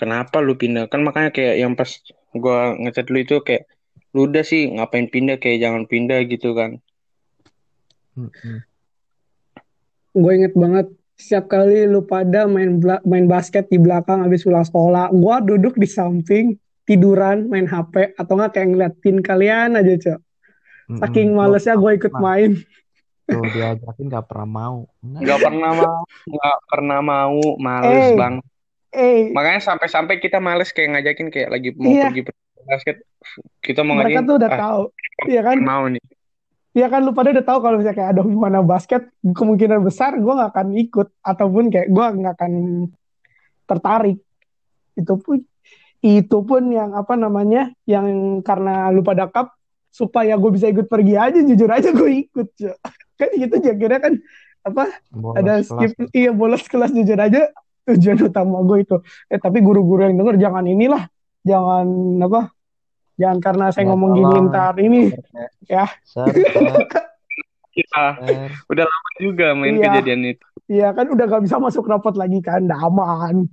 kenapa 0.01 0.41
lu 0.41 0.57
pindah 0.57 0.89
kan 0.89 1.05
makanya 1.05 1.29
kayak 1.29 1.61
yang 1.61 1.77
pas 1.77 1.93
gue 2.33 2.59
ngechat 2.81 3.13
lu 3.13 3.21
itu 3.21 3.37
kayak 3.45 3.69
lu 4.17 4.25
udah 4.25 4.41
sih 4.41 4.73
ngapain 4.73 5.05
pindah 5.05 5.37
kayak 5.37 5.61
jangan 5.61 5.85
pindah 5.85 6.25
gitu 6.25 6.57
kan 6.57 6.81
Mm-mm. 8.17 8.59
Gue 10.11 10.31
inget 10.35 10.51
banget 10.51 10.91
setiap 11.15 11.47
kali 11.47 11.87
lu 11.87 12.03
pada 12.03 12.49
main 12.49 12.81
main 13.07 13.25
basket 13.29 13.69
di 13.71 13.77
belakang 13.79 14.25
habis 14.25 14.43
pulang 14.43 14.65
sekolah, 14.65 15.13
gue 15.13 15.35
duduk 15.47 15.77
di 15.79 15.87
samping 15.87 16.57
tiduran 16.83 17.47
main 17.47 17.69
HP 17.69 18.17
atau 18.17 18.35
enggak 18.35 18.57
kayak 18.57 18.67
ngeliatin 18.73 19.17
kalian 19.23 19.79
aja 19.79 19.93
cok. 19.95 20.19
Saking 20.99 21.31
malesnya 21.37 21.79
gue 21.79 21.91
ikut 21.95 22.13
main. 22.19 22.59
tuh 23.31 23.47
diajakin 23.47 24.11
nggak 24.11 24.27
pernah 24.27 24.49
mau 24.49 24.77
Enggak. 24.99 25.23
Nggak 25.23 25.39
pernah 25.39 25.71
mau, 25.71 25.97
nggak 26.27 26.57
pernah 26.67 26.99
mau, 26.99 27.41
males 27.55 28.07
Eh. 28.11 28.17
bang. 28.19 28.35
Eh, 28.91 29.31
Makanya 29.31 29.63
sampai-sampai 29.63 30.19
kita 30.19 30.43
males 30.43 30.75
kayak 30.75 30.99
ngajakin 30.99 31.27
kayak 31.31 31.49
lagi 31.49 31.69
mau 31.73 31.87
Iya. 31.87 32.11
pergi 32.11 32.21
basket, 32.61 32.97
kita 33.63 33.81
mau 33.81 33.95
mereka 33.97 34.19
ngajakin, 34.19 34.27
tuh 34.27 34.35
udah 34.37 34.51
ah, 34.51 34.59
tahu. 34.59 34.81
Iya 35.25 35.41
kan? 35.41 35.57
mau 35.63 35.85
nih. 35.87 36.03
Iya 36.71 36.87
kan 36.87 37.03
lu 37.03 37.11
pada 37.11 37.35
udah 37.35 37.43
tahu 37.43 37.59
kalau 37.59 37.75
misalnya 37.79 37.97
kayak 37.99 38.11
ada 38.15 38.21
gimana 38.23 38.59
basket, 38.63 39.01
kemungkinan 39.23 39.79
besar 39.83 40.15
gue 40.15 40.31
nggak 40.31 40.51
akan 40.55 40.67
ikut 40.77 41.07
ataupun 41.19 41.63
kayak 41.67 41.87
gue 41.91 42.05
nggak 42.19 42.33
akan 42.39 42.53
tertarik. 43.65 44.19
Itu 44.95 45.19
pun 45.19 45.43
itu 46.01 46.37
pun 46.41 46.63
yang 46.67 46.95
apa 46.95 47.13
namanya 47.13 47.69
yang 47.85 48.07
karena 48.41 48.89
lu 48.89 49.03
pada 49.03 49.29
cup 49.29 49.53
supaya 49.91 50.33
gue 50.33 50.49
bisa 50.49 50.65
ikut 50.65 50.87
pergi 50.87 51.13
aja 51.13 51.39
jujur 51.43 51.69
aja 51.69 51.91
gue 51.91 52.25
ikut 52.25 52.47
kan 53.19 53.29
gitu 53.35 53.53
aja 53.53 53.71
kira 53.77 53.99
kan 54.01 54.13
apa 54.63 54.89
Bolos 55.11 55.35
ada 55.37 55.53
kelas. 55.59 55.67
skip 55.69 55.91
iya 56.15 56.31
bolos 56.33 56.63
kelas 56.65 56.89
jujur 56.89 57.19
aja 57.19 57.51
tujuan 57.83 58.19
utama 58.23 58.61
gue 58.61 58.77
itu 58.81 58.95
eh 59.27 59.37
tapi 59.37 59.59
guru-guru 59.59 60.03
yang 60.03 60.15
denger 60.15 60.37
jangan 60.37 60.65
inilah 60.65 61.03
jangan 61.41 61.87
apa 62.21 62.41
jangan 63.15 63.37
karena 63.39 63.65
saya 63.69 63.83
Ya, 63.83 63.89
ngomong 63.89 64.11
gini 64.13 64.35
ntar 64.47 64.75
ini 64.77 65.01
Ya. 65.65 65.85
Kita 67.71 68.19
ser. 68.19 68.51
udah 68.67 68.83
lama 68.83 69.09
juga 69.17 69.55
main 69.55 69.79
Iya. 69.79 69.83
kejadian 69.87 70.35
itu. 70.35 70.45
Iya 70.67 70.91
kan 70.91 71.07
udah 71.07 71.23
gak 71.25 71.43
bisa 71.43 71.55
masuk 71.55 71.87
rapat 71.87 72.19
lagi 72.19 72.43
kan, 72.43 72.67
udah 72.67 72.79
aman. 72.83 73.47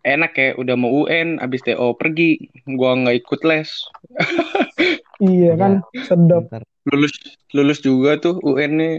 Enak 0.00 0.32
ya, 0.32 0.48
udah 0.54 0.74
mau 0.74 1.02
UN, 1.02 1.42
abis 1.42 1.64
TO 1.64 1.98
pergi, 1.98 2.38
gua 2.64 2.94
nggak 2.94 3.16
ikut 3.20 3.40
les. 3.42 3.70
Iya 5.16 5.54
kan, 5.54 5.72
sedap. 6.04 6.46
Bentar. 6.46 6.62
Lulus 6.84 7.14
lulus 7.50 7.78
juga 7.80 8.18
tuh 8.18 8.38
UN 8.38 8.72
nih. 8.76 8.94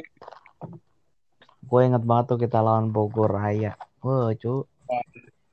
Gue 1.61 1.81
inget 1.83 2.01
banget 2.01 2.25
tuh 2.27 2.39
kita 2.39 2.59
lawan 2.59 2.89
Bogor 2.89 3.29
Raya. 3.29 3.75
Wah, 4.05 4.29
cu. 4.37 4.69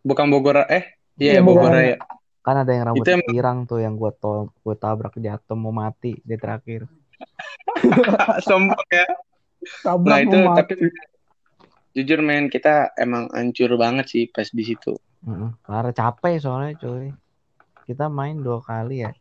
Bukan 0.04 0.26
Bogor 0.28 0.68
eh 0.68 0.92
iya 1.16 1.38
Iya, 1.38 1.40
Bogor. 1.40 1.72
Raya. 1.72 1.96
Kan 2.42 2.56
ada 2.58 2.68
yang 2.68 2.84
rambut 2.90 3.06
emang- 3.06 3.24
pirang 3.24 3.58
tuh 3.64 3.80
yang 3.80 3.94
gue 3.96 4.12
to 4.12 4.50
gue 4.52 4.76
tabrak 4.76 5.14
jatuh 5.16 5.56
mau 5.56 5.72
mati 5.72 6.20
di 6.20 6.36
terakhir. 6.36 6.84
Sombong 8.46 8.88
ya. 8.90 9.06
Tabrak 9.80 10.10
Nah 10.10 10.18
itu 10.20 10.36
mau 10.36 10.52
tapi 10.52 10.74
mati. 10.74 10.86
jujur 11.92 12.20
men 12.20 12.48
kita 12.48 12.92
emang 12.98 13.30
hancur 13.30 13.72
banget 13.76 14.10
sih 14.10 14.24
pas 14.26 14.44
di 14.44 14.64
situ. 14.66 14.98
Heeh. 15.22 15.50
Karena 15.62 15.90
capek 15.90 16.34
soalnya 16.36 16.76
cuy. 16.76 17.14
Kita 17.86 18.10
main 18.10 18.36
dua 18.36 18.58
kali 18.60 19.06
ya. 19.06 19.14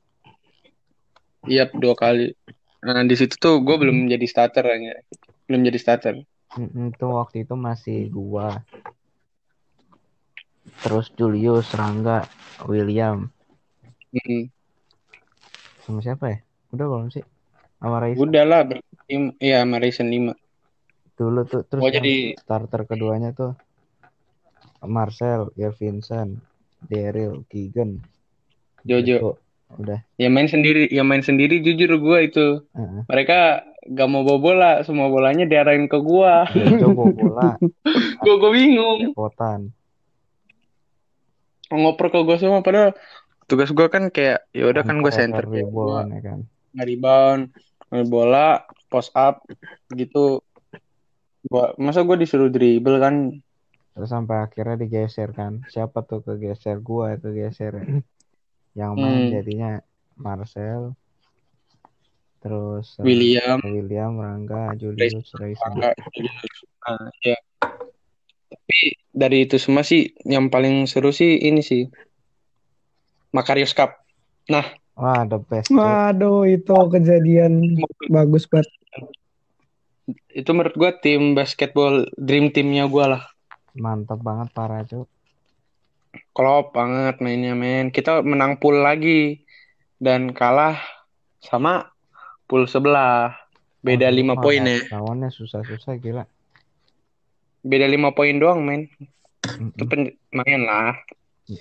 Iya 1.46 1.70
dua 1.72 1.94
kali. 1.94 2.34
Nah 2.82 3.06
di 3.06 3.14
situ 3.14 3.38
tuh 3.38 3.62
gue 3.62 3.76
belum 3.78 4.10
jadi 4.10 4.26
starter 4.26 4.66
ya. 4.66 4.98
Belum 5.46 5.62
jadi 5.62 5.78
starter. 5.78 6.16
Mm-mm, 6.52 6.92
Itu 6.92 7.06
waktu 7.08 7.46
itu 7.46 7.54
masih 7.54 8.10
gua. 8.10 8.60
Terus 10.82 11.10
Julius, 11.14 11.68
Rangga, 11.72 12.26
William. 12.66 13.30
Mm-mm. 14.12 14.50
Sama 15.82 16.00
siapa 16.00 16.26
ya? 16.28 16.38
Udah 16.70 16.86
belum 16.86 17.10
sih? 17.10 17.26
Sama 17.78 17.98
Raisa. 17.98 18.20
Udah 18.20 18.44
lah 18.44 18.62
bertim 18.64 19.34
iya 19.38 19.62
sama 19.62 19.78
Ryzen 19.78 20.08
5. 20.08 20.34
Dulu 21.14 21.40
tuh 21.44 21.62
terus 21.64 21.82
Gua 21.82 21.90
yang 21.90 21.98
jadi- 22.00 22.34
starter 22.36 22.82
keduanya 22.86 23.30
tuh 23.32 23.54
Marcel, 24.82 25.54
ya 25.54 25.70
Vincent, 25.70 26.42
Daryl, 26.82 27.46
Keegan, 27.46 28.02
Jojo. 28.82 29.18
Jojo. 29.18 29.32
Udah. 29.72 30.02
Ya 30.16 30.28
main 30.28 30.46
sendiri, 30.46 30.90
ya 30.90 31.02
main 31.02 31.22
sendiri 31.22 31.62
jujur 31.62 31.96
gue 31.96 32.18
itu. 32.22 32.48
Heeh. 32.74 33.02
Mereka 33.06 33.40
gak 33.88 34.10
mau 34.10 34.22
bawa 34.22 34.40
bola, 34.42 34.72
semua 34.82 35.08
bolanya 35.08 35.46
diarahin 35.46 35.86
ke 35.86 35.96
gua. 35.98 36.44
Jojo 36.50 36.92
bawa 36.92 37.12
bola, 37.12 37.50
Gue 38.22 38.36
gue 38.36 38.52
bingung. 38.52 39.14
potan. 39.14 39.70
Ngoper 41.76 42.08
ke 42.12 42.20
gua 42.24 42.38
semua 42.38 42.60
padahal 42.64 42.92
tugas 43.48 43.72
gua 43.72 43.88
kan 43.92 44.08
kayak 44.12 44.48
ya 44.56 44.68
udah 44.68 44.84
kan 44.84 45.04
gue 45.04 45.12
center 45.12 45.44
gua 45.48 46.08
rebound 46.08 46.10
ya 46.16 46.22
kan. 46.24 46.40
ngambil 46.76 48.08
bola, 48.08 48.64
post 48.88 49.12
up 49.16 49.44
gitu. 49.92 50.40
Gua 51.48 51.76
masa 51.76 52.04
gua 52.08 52.16
disuruh 52.16 52.48
dribble 52.48 53.00
kan 53.00 53.44
Terus 53.92 54.08
sampai 54.08 54.48
akhirnya 54.48 54.80
digeser 54.80 55.36
kan. 55.36 55.68
Siapa 55.68 56.08
tuh 56.08 56.24
kegeser? 56.24 56.80
Gua 56.80 57.20
kegeser. 57.20 57.76
ya. 57.76 57.86
Yang 58.72 58.94
main 58.96 59.20
Hmm. 59.28 59.32
jadinya 59.36 59.72
Marcel. 60.16 60.96
Terus 62.42 62.98
eh, 62.98 63.06
William 63.06 63.60
William, 63.62 64.16
Rangga, 64.16 64.74
Julius, 64.80 65.36
Raisa. 65.36 65.68
Angga 65.68 65.92
Nah, 66.82 67.14
ya. 67.22 67.38
Tapi 68.52 69.00
dari 69.16 69.48
itu 69.48 69.56
semua 69.56 69.88
sih 69.88 70.12
yang 70.28 70.52
paling 70.52 70.84
seru 70.84 71.16
sih 71.16 71.40
ini 71.40 71.64
sih 71.64 71.88
Makarios 73.32 73.72
Cup. 73.72 73.96
Wah, 75.00 75.24
the 75.24 75.40
best. 75.40 75.72
Waduh, 75.72 76.44
itu 76.44 76.76
kejadian 76.92 77.80
bagus 78.12 78.44
banget. 78.46 78.68
Itu 80.28 80.52
menurut 80.52 80.76
gua 80.76 80.92
tim 81.00 81.32
basketball 81.32 82.04
dream 82.20 82.52
teamnya 82.52 82.92
gua 82.92 83.06
lah. 83.18 83.24
Mantap 83.72 84.20
banget 84.20 84.52
parah 84.52 84.84
cuy. 84.84 85.08
Klop 86.36 86.76
banget 86.76 87.24
mainnya 87.24 87.56
men. 87.56 87.88
Kita 87.88 88.20
menang 88.20 88.60
pool 88.60 88.84
lagi 88.84 89.48
dan 89.96 90.36
kalah 90.36 90.76
sama 91.40 91.88
pool 92.52 92.68
sebelah. 92.68 93.32
Beda 93.80 94.12
lima 94.12 94.36
wah, 94.36 94.44
poin 94.44 94.68
ya. 94.68 94.84
Lawannya 94.92 95.32
susah-susah 95.32 95.96
gila. 96.04 96.28
Beda 97.62 97.86
lima 97.86 98.10
poin 98.12 98.36
doang 98.42 98.66
men. 98.66 98.90
Itu 99.78 99.86
pen- 99.86 100.18
main 100.34 100.62
lah. 100.66 100.98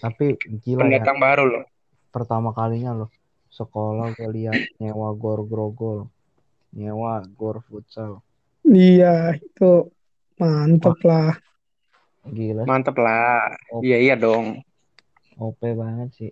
Tapi 0.01 0.37
gila 0.65 0.81
ya. 0.81 0.83
Pendatang 0.85 1.19
baru 1.21 1.45
loh. 1.49 1.65
Pertama 2.09 2.57
kalinya 2.57 2.97
loh. 2.97 3.11
Sekolah 3.51 4.15
gue 4.17 4.29
lihat 4.31 4.57
nyewa 4.81 5.13
gor 5.13 5.45
grogol. 5.45 6.09
Nyewa 6.73 7.21
gor 7.37 7.61
futsal. 7.67 8.23
Iya, 8.65 9.37
itu 9.37 9.91
mantep 10.39 10.97
lah. 11.03 11.35
Gila. 12.31 12.63
Mantep 12.65 12.97
lah. 12.97 13.51
Oh. 13.75 13.83
Iya 13.83 13.99
iya 13.99 14.15
dong. 14.15 14.63
OP 15.41 15.61
banget 15.75 16.09
sih. 16.15 16.31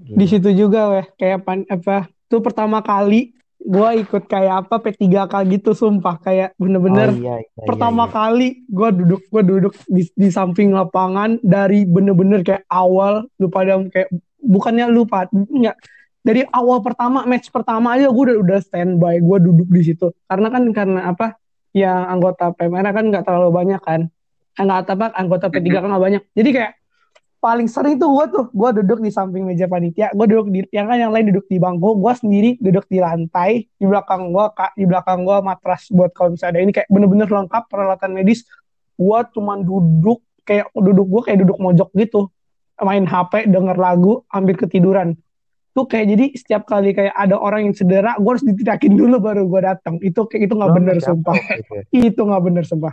Gila. 0.00 0.16
Di 0.16 0.26
situ 0.28 0.48
juga 0.54 0.88
weh, 0.94 1.06
kayak 1.20 1.44
pan, 1.44 1.66
apa, 1.68 2.08
tuh 2.30 2.40
pertama 2.40 2.80
kali 2.80 3.36
gua 3.70 3.94
ikut 3.94 4.26
kayak 4.26 4.66
apa 4.66 4.82
P3K 4.82 5.34
gitu 5.46 5.70
sumpah. 5.70 6.18
Kayak 6.18 6.58
Oh 6.58 6.66
bener-bener 6.66 7.14
iya, 7.14 7.38
iya, 7.38 7.62
pertama 7.62 8.10
iya, 8.10 8.12
kali 8.12 8.48
gua 8.66 8.90
duduk 8.90 9.22
gua 9.30 9.42
duduk 9.46 9.74
di, 9.86 10.02
di 10.10 10.28
samping 10.34 10.74
lapangan 10.74 11.38
dari 11.46 11.86
bener-bener 11.86 12.42
kayak 12.42 12.66
awal 12.66 13.30
lu 13.38 13.46
pada 13.46 13.78
kayak 13.86 14.10
bukannya 14.42 14.90
lupa 14.90 15.30
enggak. 15.30 15.78
Dari 16.20 16.44
awal 16.52 16.84
pertama 16.84 17.24
match 17.24 17.48
pertama 17.48 17.96
aja 17.96 18.12
gue 18.12 18.24
udah 18.28 18.36
udah 18.44 18.58
standby 18.60 19.24
gue 19.24 19.38
duduk 19.40 19.68
di 19.72 19.80
situ. 19.80 20.12
Karena 20.28 20.52
kan 20.52 20.68
karena 20.76 21.00
apa 21.08 21.40
yang 21.72 22.12
anggota 22.12 22.52
PMR 22.52 22.92
kan 22.92 23.04
nggak 23.08 23.24
terlalu 23.24 23.50
banyak 23.56 23.80
kan. 23.80 24.00
Nggak 24.60 24.92
apa 24.92 25.16
anggota 25.16 25.48
P3 25.48 25.80
kan 25.80 25.88
nggak 25.88 26.04
banyak. 26.04 26.22
Jadi 26.36 26.50
kayak 26.52 26.72
paling 27.40 27.72
sering 27.72 27.96
tuh 27.96 28.12
gue 28.12 28.26
tuh 28.36 28.44
gue 28.52 28.70
duduk 28.84 29.00
di 29.00 29.08
samping 29.08 29.48
meja 29.48 29.64
panitia 29.64 30.12
gue 30.12 30.26
duduk 30.28 30.52
di 30.52 30.60
yang 30.76 30.92
kan 30.92 31.00
yang 31.00 31.08
lain 31.08 31.32
duduk 31.32 31.48
di 31.48 31.56
bangku 31.56 31.96
gue 31.96 32.12
sendiri 32.12 32.50
duduk 32.60 32.84
di 32.92 33.00
lantai 33.00 33.64
di 33.64 33.84
belakang 33.88 34.28
gue 34.28 34.44
kak 34.52 34.76
di 34.76 34.84
belakang 34.84 35.24
gue 35.24 35.36
matras 35.40 35.88
buat 35.88 36.12
kalau 36.12 36.36
misalnya 36.36 36.60
ada 36.60 36.60
ini 36.60 36.72
kayak 36.76 36.88
bener-bener 36.92 37.28
lengkap 37.32 37.64
peralatan 37.72 38.12
medis. 38.12 38.44
Gue 39.00 39.18
cuman 39.32 39.64
duduk 39.64 40.20
kayak 40.44 40.68
duduk 40.76 41.06
gue 41.08 41.20
kayak 41.24 41.38
duduk 41.48 41.56
mojok 41.56 41.88
gitu 41.96 42.28
main 42.84 43.08
HP 43.08 43.48
denger 43.48 43.76
lagu 43.80 44.20
hampir 44.28 44.60
ketiduran. 44.60 45.16
Tuh 45.72 45.88
kayak 45.88 46.06
jadi 46.12 46.26
setiap 46.36 46.62
kali 46.68 46.92
kayak 46.92 47.16
ada 47.16 47.40
orang 47.40 47.72
yang 47.72 47.74
cedera 47.74 48.20
gue 48.20 48.30
harus 48.36 48.44
ditirakin 48.44 48.92
dulu 48.92 49.16
baru 49.16 49.48
gue 49.48 49.60
datang. 49.64 49.96
Itu 50.04 50.28
kayak 50.28 50.44
itu 50.44 50.54
nggak 50.60 50.72
bener 50.76 50.96
sumpah. 51.00 51.32
ya? 51.32 51.82
itu 52.12 52.20
nggak 52.20 52.42
bener 52.44 52.68
sumpah 52.68 52.92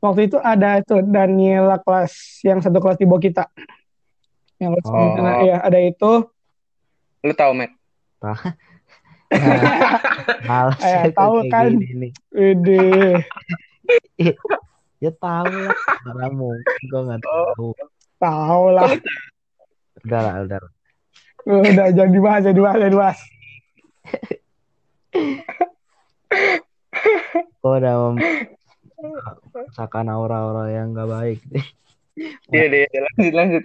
waktu 0.00 0.20
itu 0.24 0.36
ada 0.36 0.78
itu 0.78 1.00
Daniela 1.02 1.76
kelas 1.78 2.12
yang 2.40 2.58
satu 2.58 2.76
kelas 2.76 2.96
di 2.96 3.04
bawah 3.04 3.20
kita 3.20 3.44
yang 4.56 4.72
kelas 4.74 4.86
Oh. 4.86 5.16
nah, 5.16 5.40
ya 5.40 5.56
ada 5.60 5.78
itu 5.78 6.12
Lu 7.20 7.32
tahu 7.32 7.52
Matt? 7.52 7.72
Males 10.42 10.80
Eh, 10.80 10.96
aku 10.98 11.10
tahu 11.14 11.34
kayak 11.38 11.52
kan. 11.52 11.68
gini 11.70 11.94
nih. 11.94 12.12
ide 12.32 12.84
Ya 15.00 15.12
tahu 15.14 15.48
lah. 15.48 15.76
Mana 16.02 16.28
mungkin 16.30 16.60
gue 16.82 17.00
nggak 17.02 17.20
tahu. 17.22 17.72
tahu 18.18 18.64
lah 18.70 18.90
Udah 20.00 20.20
lah, 20.20 20.34
udah. 20.42 20.58
lah. 20.58 20.72
udah 21.46 21.86
jangan 21.90 22.10
dibahas 22.10 22.40
jangan 22.42 22.52
dibahas 22.54 22.76
jangan 22.78 22.90
dibahas 22.90 23.18
Kok 27.56 27.72
udah 27.74 27.94
merasakan 29.02 30.06
aura-aura 30.08 30.68
yang 30.68 30.92
nggak 30.92 31.10
baik 31.10 31.40
nih. 31.48 31.66
Iya 32.52 32.64
deh, 32.68 32.84
lanjut 32.84 33.32
lanjut. 33.32 33.64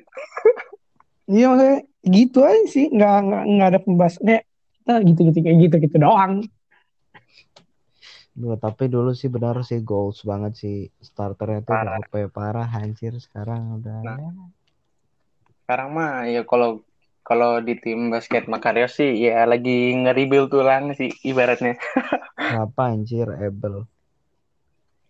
iya 1.27 1.45
maksudnya 1.49 1.77
gitu 2.07 2.39
aja 2.45 2.63
sih 2.69 2.85
nggak 2.87 3.15
nggak 3.25 3.43
nggak 3.51 3.69
ada 3.73 3.79
pembahasan 3.83 4.21
kayak 4.23 4.43
kita 4.79 4.93
gitu 5.01 5.19
gitu 5.27 5.39
kayak 5.43 5.57
gitu 5.65 5.75
gitu 5.81 5.95
doang 5.99 6.33
Duh, 8.31 8.55
tapi 8.55 8.91
dulu 8.91 9.11
sih 9.11 9.27
benar 9.27 9.59
sih 9.63 9.79
goals 9.79 10.23
banget 10.23 10.53
sih 10.55 10.75
starternya 10.99 11.63
tuh 11.63 11.71
Parah. 11.73 11.99
OP 11.99 12.13
parah 12.29 12.67
anjir 12.69 13.15
sekarang 13.17 13.81
udah 13.81 13.97
Nah. 14.03 14.17
ya. 14.19 14.31
Sekarang 15.63 15.89
mah 15.95 16.27
ya 16.27 16.43
kalau 16.43 16.83
kalau 17.25 17.57
di 17.57 17.73
tim 17.81 18.13
basket 18.13 18.45
Makario 18.45 18.85
sih 18.85 19.17
ya 19.17 19.47
lagi 19.49 19.97
nge-rebuild 19.97 20.53
tulang 20.53 20.93
sih 20.93 21.09
ibaratnya. 21.25 21.73
Siapa 22.37 22.93
anjir 22.93 23.25
Abel 23.33 23.87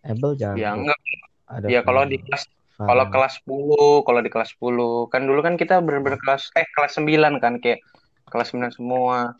Abel 0.06 0.32
jago 0.38 0.56
Ya 0.56 0.70
enggak 0.72 0.98
ada 1.46 1.66
ya 1.66 1.80
kalau 1.82 2.02
di 2.04 2.18
kelas 2.18 2.46
kalau 2.76 3.08
Farhan. 3.08 3.12
kelas 3.12 3.34
10, 3.48 4.04
kalau 4.04 4.20
di 4.20 4.30
kelas 4.30 4.50
10 4.54 5.08
kan 5.08 5.22
dulu 5.24 5.40
kan 5.40 5.54
kita 5.56 5.80
bener-bener 5.80 6.20
kelas 6.20 6.52
eh 6.52 6.66
kelas 6.70 6.92
9 6.96 7.40
kan 7.40 7.56
kayak 7.56 7.80
kelas 8.28 8.52
9 8.52 8.68
semua. 8.70 9.38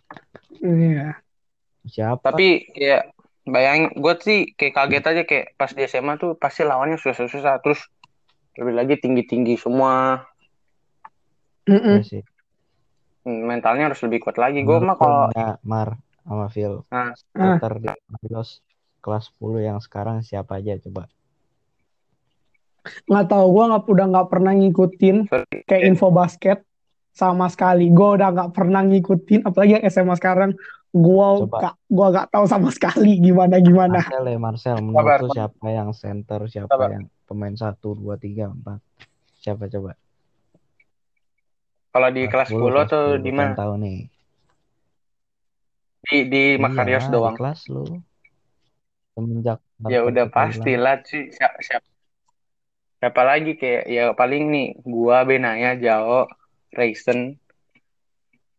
Iya. 0.56 1.20
siapa 1.84 2.32
Tapi 2.32 2.66
kayak 2.72 3.12
bayangin 3.44 3.94
gue 3.94 4.14
sih 4.18 4.38
kayak 4.54 4.74
kaget 4.74 5.04
aja 5.06 5.22
kayak 5.22 5.46
pas 5.54 5.70
di 5.70 5.82
SMA 5.84 6.16
tuh 6.16 6.34
pasti 6.34 6.66
lawannya 6.66 6.98
susah-susah 6.98 7.62
terus 7.62 7.78
lebih 8.56 8.74
lagi 8.74 8.94
tinggi-tinggi 8.98 9.54
semua 9.54 10.26
ya 11.66 12.02
sih 12.02 12.22
Hmm, 13.22 13.42
mentalnya 13.42 13.90
harus 13.90 13.98
lebih 14.06 14.22
kuat 14.22 14.38
lagi. 14.38 14.62
Gue 14.62 14.78
mah 14.78 14.94
kalau 14.94 15.26
ya, 15.34 15.58
Mar 15.66 15.98
sama 16.22 16.46
Phil 16.46 16.86
nah, 16.86 17.10
Ah. 17.10 17.58
starter 17.58 17.82
di 17.82 17.90
Marios 18.06 18.62
kelas 19.06 19.30
10 19.38 19.62
yang 19.62 19.78
sekarang 19.78 20.26
siapa 20.26 20.58
aja 20.58 20.74
coba? 20.82 21.06
Nggak 23.06 23.26
tahu 23.30 23.46
gue 23.50 23.64
nggak 23.70 23.82
udah 23.86 24.06
nggak 24.10 24.28
pernah 24.30 24.52
ngikutin 24.54 25.16
kayak 25.66 25.82
info 25.86 26.10
basket 26.10 26.66
sama 27.14 27.46
sekali. 27.46 27.90
Gue 27.90 28.18
udah 28.18 28.34
nggak 28.34 28.50
pernah 28.50 28.82
ngikutin 28.82 29.46
apalagi 29.46 29.78
yang 29.78 29.84
SMA 29.86 30.14
sekarang. 30.18 30.50
Gue 30.90 31.28
gak 31.50 31.74
gue 31.86 32.06
nggak 32.14 32.28
tahu 32.30 32.44
sama 32.46 32.70
sekali 32.74 33.18
gimana 33.18 33.58
gimana. 33.58 34.00
Marcel 34.02 34.26
ya 34.26 34.38
Marcel. 34.38 34.76
Menurut 34.80 34.98
Sabar, 34.98 35.18
lu 35.18 35.28
sabar. 35.28 35.34
siapa 35.34 35.66
yang 35.68 35.88
center 35.92 36.40
siapa 36.46 36.70
Sabar. 36.72 36.88
yang 36.94 37.04
pemain 37.26 37.54
1 37.54 37.74
2 37.78 38.02
3 38.16 38.54
4 38.54 39.42
siapa 39.42 39.64
coba? 39.66 39.92
Kalau 41.90 42.08
di 42.12 42.22
kelas 42.26 42.48
10 42.48 42.60
kelas 42.60 42.86
atau 42.86 43.02
10, 43.16 43.24
di 43.24 43.30
kan 43.30 43.36
mana? 43.36 43.54
tahu 43.56 43.72
nih. 43.78 43.98
Di 46.06 46.18
di 46.30 46.44
Makarios 46.56 47.02
Iyalah, 47.02 47.12
doang. 47.12 47.34
di 47.34 47.38
kelas 47.42 47.60
lu 47.66 47.82
semenjak 49.16 49.58
Ya 49.88 50.04
udah 50.04 50.28
kita 50.28 50.34
pasti 50.36 50.70
hilang. 50.76 50.84
lah 50.84 50.96
sih 51.02 51.24
siapa, 51.32 51.58
siapa 51.64 51.88
siapa 52.96 53.22
lagi 53.24 53.56
kayak 53.56 53.84
ya 53.88 54.04
paling 54.12 54.48
nih 54.48 54.68
gua 54.84 55.24
Benaya 55.24 55.76
Jao 55.76 56.28
Rayson. 56.72 57.36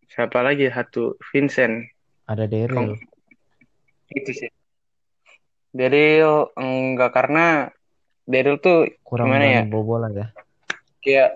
Siapa 0.08 0.42
lagi? 0.42 0.66
Satu 0.70 1.18
Vincent. 1.30 1.86
Ada 2.26 2.50
Daryl. 2.50 2.98
Itu 4.10 4.32
sih. 4.34 4.50
Daryl 5.74 6.54
enggak 6.54 7.14
karena 7.14 7.70
Daryl 8.26 8.58
tuh 8.58 8.90
kurang 9.06 9.30
Gimana 9.34 9.46
ya? 9.46 9.62
bobolan 9.66 10.12
ya. 10.14 10.28
Kayak 11.02 11.30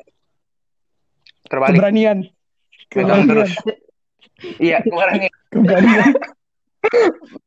terbalik. 1.46 1.78
Keberanian. 1.78 2.18
Megang 2.92 3.22
keberanian. 3.26 3.28
Terus 3.30 3.52
iya 4.58 4.82
kemarin 4.82 5.30
keberanian 5.54 6.10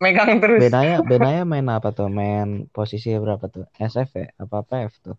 megang 0.00 0.40
terus. 0.40 0.58
Benaya 0.58 1.04
Benaya 1.04 1.44
main 1.44 1.68
apa 1.68 1.92
tuh? 1.92 2.08
Main 2.08 2.66
posisi 2.72 3.12
berapa 3.14 3.44
tuh? 3.46 3.68
SF 3.76 4.10
ya? 4.16 4.28
Apa 4.40 4.64
PF 4.64 4.92
tuh? 5.04 5.16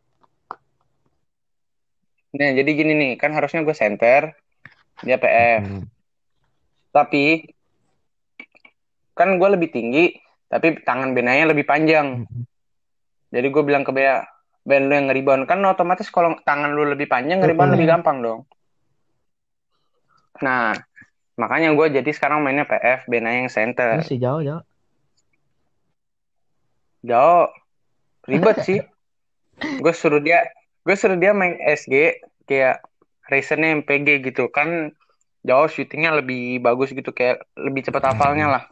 Nah 2.36 2.50
jadi 2.52 2.70
gini 2.74 2.94
nih. 2.98 3.12
Kan 3.22 3.32
harusnya 3.32 3.62
gue 3.62 3.78
center 3.78 4.34
dia 5.02 5.18
PF 5.18 5.62
Hmm. 5.66 5.86
tapi 6.94 7.50
kan 9.18 9.34
gue 9.42 9.50
lebih 9.50 9.74
tinggi 9.74 10.14
tapi 10.46 10.78
tangan 10.84 11.16
Benaya 11.16 11.48
lebih 11.48 11.64
panjang. 11.64 12.28
Hmm. 12.28 12.44
jadi 13.32 13.48
gue 13.48 13.64
bilang 13.64 13.88
ke 13.88 13.96
Bea 13.96 14.28
Ben 14.62 14.86
lu 14.86 14.94
yang 14.94 15.10
nge-rebound. 15.10 15.50
Kan 15.50 15.64
otomatis 15.66 16.06
kalau 16.14 16.38
tangan 16.46 16.70
lu 16.70 16.86
lebih 16.86 17.10
panjang 17.10 17.42
Betul. 17.42 17.74
lebih 17.74 17.88
gampang 17.90 18.22
dong. 18.22 18.40
Nah 20.42 20.74
makanya 21.38 21.74
gue 21.74 22.02
jadi 22.02 22.12
sekarang 22.14 22.46
mainnya 22.46 22.66
PF 22.70 23.10
Benaya 23.10 23.42
yang 23.46 23.50
center. 23.50 24.02
Si 24.06 24.22
jauh 24.22 24.42
jauh 24.46 24.62
jauh. 27.06 27.50
Ribet 28.26 28.58
sih. 28.66 28.80
Gue 29.84 29.94
suruh 29.94 30.22
dia 30.22 30.42
gue 30.82 30.96
suruh 30.98 31.14
dia 31.14 31.38
main 31.38 31.62
SG 31.62 32.18
kayak 32.50 32.82
racernya 33.30 33.78
MPG 33.86 34.26
gitu. 34.34 34.50
Kan 34.50 34.98
jauh 35.46 35.70
shootingnya 35.70 36.18
lebih 36.18 36.58
bagus 36.62 36.90
gitu 36.94 37.14
kayak 37.14 37.46
lebih 37.54 37.86
cepat 37.86 38.14
hafalnya 38.14 38.50
lah. 38.50 38.64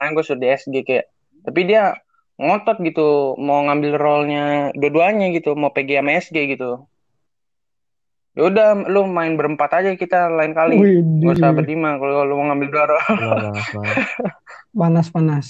Kan 0.00 0.16
gue 0.16 0.24
suruh 0.24 0.40
di 0.40 0.48
SG 0.48 0.80
kayak 0.80 1.12
tapi 1.44 1.68
dia 1.68 1.92
ngotot 2.40 2.80
gitu 2.80 3.36
mau 3.36 3.62
ngambil 3.68 4.00
role-nya 4.00 4.72
dua-duanya 4.74 5.30
gitu 5.36 5.52
mau 5.52 5.76
PG 5.76 6.00
sama 6.00 6.10
SG 6.16 6.36
gitu. 6.56 6.88
Ya 8.34 8.50
udah 8.50 8.88
lu 8.90 9.06
main 9.06 9.36
berempat 9.36 9.84
aja 9.84 9.92
kita 9.94 10.32
lain 10.32 10.56
kali. 10.56 10.80
Widih. 10.80 11.22
gak 11.22 11.38
usah 11.38 11.52
berlima 11.54 12.00
kalau 12.00 12.26
lu 12.26 12.34
mau 12.40 12.50
ngambil 12.50 12.68
dua 12.72 12.84
role. 12.90 13.04
Panas 13.14 13.68
panas 14.74 15.06
panas 15.12 15.48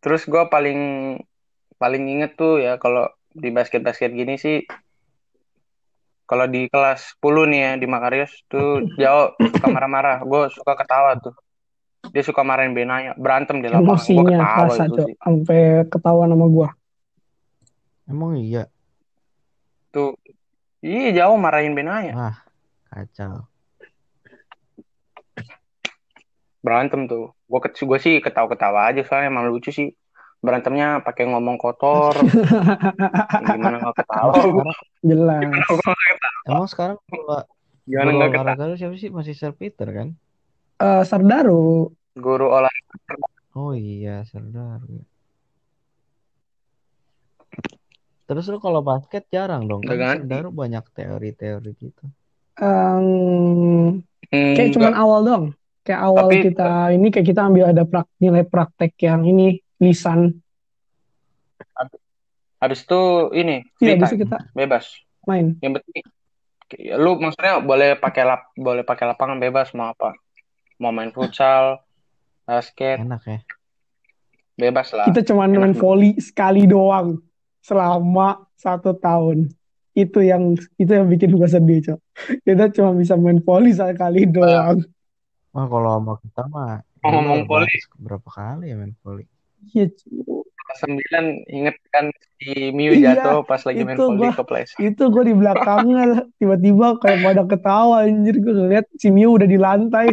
Terus 0.00 0.24
gue 0.24 0.42
paling 0.48 0.80
paling 1.80 2.04
inget 2.08 2.36
tuh 2.36 2.60
ya 2.60 2.76
kalau 2.76 3.08
di 3.30 3.48
basket-basket 3.52 4.10
gini 4.12 4.36
sih 4.36 4.64
kalau 6.28 6.46
di 6.46 6.70
kelas 6.70 7.18
10 7.18 7.50
nih 7.50 7.60
ya 7.60 7.72
di 7.74 7.86
Makarios 7.90 8.30
tuh 8.46 8.86
jauh 8.94 9.34
suka 9.34 9.66
marah-marah. 9.66 10.22
Gue 10.22 10.46
suka 10.54 10.78
ketawa 10.78 11.18
tuh. 11.18 11.34
Dia 12.14 12.24
suka 12.24 12.40
marahin 12.40 12.72
Benaya, 12.72 13.12
berantem 13.18 13.60
di 13.60 13.68
lapangan. 13.68 13.84
Gue 13.84 13.96
emosinya 13.98 14.38
ketawa 14.40 14.54
kerasa 14.56 14.82
itu 14.86 14.94
cok 14.96 15.06
sih. 15.10 15.14
sampai 15.20 15.60
ketawa 15.90 16.22
nama 16.30 16.46
gue 16.48 16.68
emang 18.10 18.34
iya 18.34 18.66
Tuh. 19.90 20.14
Iya 20.80 21.26
jauh 21.26 21.36
marahin 21.38 21.74
Benaya. 21.74 22.14
wah 22.14 22.36
kacau 22.90 23.49
Berantem 26.60 27.08
tuh. 27.08 27.32
Gue 27.44 27.58
gue 27.64 27.98
sih 27.98 28.14
ketawa-ketawa 28.20 28.92
aja 28.92 29.00
soalnya 29.02 29.32
emang 29.32 29.48
lucu 29.48 29.72
sih. 29.72 29.88
Berantemnya 30.40 31.04
pakai 31.04 31.28
ngomong 31.28 31.56
kotor. 31.56 32.16
Gimana 33.44 33.76
gak 33.82 33.96
ketawa? 34.04 34.32
emang 34.40 34.72
sekarang 34.72 34.78
jelas 35.00 35.42
emang 36.48 36.66
sekarang 36.68 36.96
kalau 37.08 37.40
Gimana 37.84 38.08
guru 38.08 38.16
gak 38.16 38.30
ketawa? 38.30 38.44
olahraga 38.44 38.64
lu 38.68 38.76
siapa 38.76 38.96
sih 38.96 39.10
masih 39.10 39.34
Sir 39.36 39.52
Peter 39.52 39.88
kan 39.88 40.08
Eh 40.80 41.02
Sardaru 41.04 41.92
Guru 42.16 42.46
olahraga. 42.48 43.26
oh 43.52 43.72
iya 43.72 44.24
Serdar 44.24 44.80
terus 48.24 48.46
lu 48.46 48.62
kalau 48.62 48.78
basket 48.80 49.26
jarang 49.28 49.66
dong 49.66 49.82
kan. 49.82 50.22
Serdar 50.22 50.48
banyak 50.54 50.84
teori-teori 50.94 51.70
gitu 51.76 52.04
em, 52.56 54.00
Hmm, 54.30 54.54
kayak 54.54 54.70
cuman 54.78 54.94
enggak. 54.94 55.02
awal 55.02 55.20
dong 55.26 55.44
kayak 55.90 56.06
awal 56.06 56.30
Tapi- 56.30 56.44
kita 56.46 56.70
ini 56.94 57.06
kayak 57.10 57.26
kita 57.26 57.40
ambil 57.50 57.64
ada 57.74 57.82
prak, 57.82 58.06
nilai 58.22 58.46
praktek 58.46 58.94
yang 59.02 59.26
ini 59.26 59.58
lisan. 59.82 60.38
Habis 62.62 62.86
itu 62.86 63.02
ini 63.34 63.66
iya 63.82 63.98
free 63.98 63.98
time, 63.98 64.20
kita 64.22 64.36
bebas. 64.54 64.86
main. 65.26 65.58
Yang 65.58 65.82
penting 65.82 66.02
ya, 66.78 66.94
lu 66.94 67.18
maksudnya 67.18 67.58
boleh 67.58 67.98
pakai 67.98 68.22
lap 68.22 68.54
boleh 68.54 68.86
pakai 68.86 69.10
lapangan 69.10 69.42
bebas 69.42 69.74
mau 69.74 69.90
apa? 69.90 70.14
Mau 70.78 70.94
main 70.94 71.10
futsal 71.10 71.82
basket 72.46 73.02
enak 73.02 73.22
ya. 73.26 73.38
bebas 74.54 74.94
lah. 74.94 75.10
Kita 75.10 75.26
cuma 75.26 75.50
enak 75.50 75.58
main 75.58 75.74
volley 75.74 76.14
sekali 76.22 76.70
doang 76.70 77.18
selama 77.66 78.46
satu 78.54 78.94
tahun. 78.94 79.50
Itu 79.90 80.22
yang 80.22 80.54
itu 80.78 80.92
yang 80.92 81.10
bikin 81.10 81.34
gue 81.34 81.48
sedih 81.50 81.82
cok. 81.82 82.00
Kita 82.46 82.70
cuma 82.78 82.94
bisa 82.94 83.18
main 83.18 83.42
volley 83.42 83.74
sekali 83.74 84.28
doang 84.28 84.86
wah 85.50 85.66
kalau 85.66 85.90
sama 85.96 86.14
kita 86.20 86.42
mah 86.46 86.82
Oh, 87.00 87.08
ngomong 87.10 87.48
berapa- 87.48 87.64
volley. 87.64 87.78
berapa 87.96 88.28
kali 88.28 88.64
ya 88.68 88.76
main 88.76 88.92
volley 89.00 89.24
Iya, 89.72 89.92
sembilan 90.72 91.24
inget 91.46 91.76
kan 91.88 92.08
si 92.36 92.72
Miu 92.72 92.92
Iya, 92.92 93.12
jatuh 93.16 93.40
pas 93.42 93.60
lagi 93.60 93.82
main 93.82 93.92
volley 93.94 94.24
gua- 94.26 94.36
kepleset 94.36 94.76
itu 94.78 95.02
gue 95.02 95.22
di 95.22 95.34
belakangnya 95.34 96.02
tiba-tiba 96.36 96.96
kayak 96.96 97.20
pada 97.20 97.42
ketawa 97.44 98.04
anjir. 98.04 98.36
Gue 98.36 98.54
ngeliat 98.54 98.88
si 98.94 99.08
Miu 99.08 99.34
udah 99.34 99.44
di 99.44 99.56
lantai. 99.56 100.08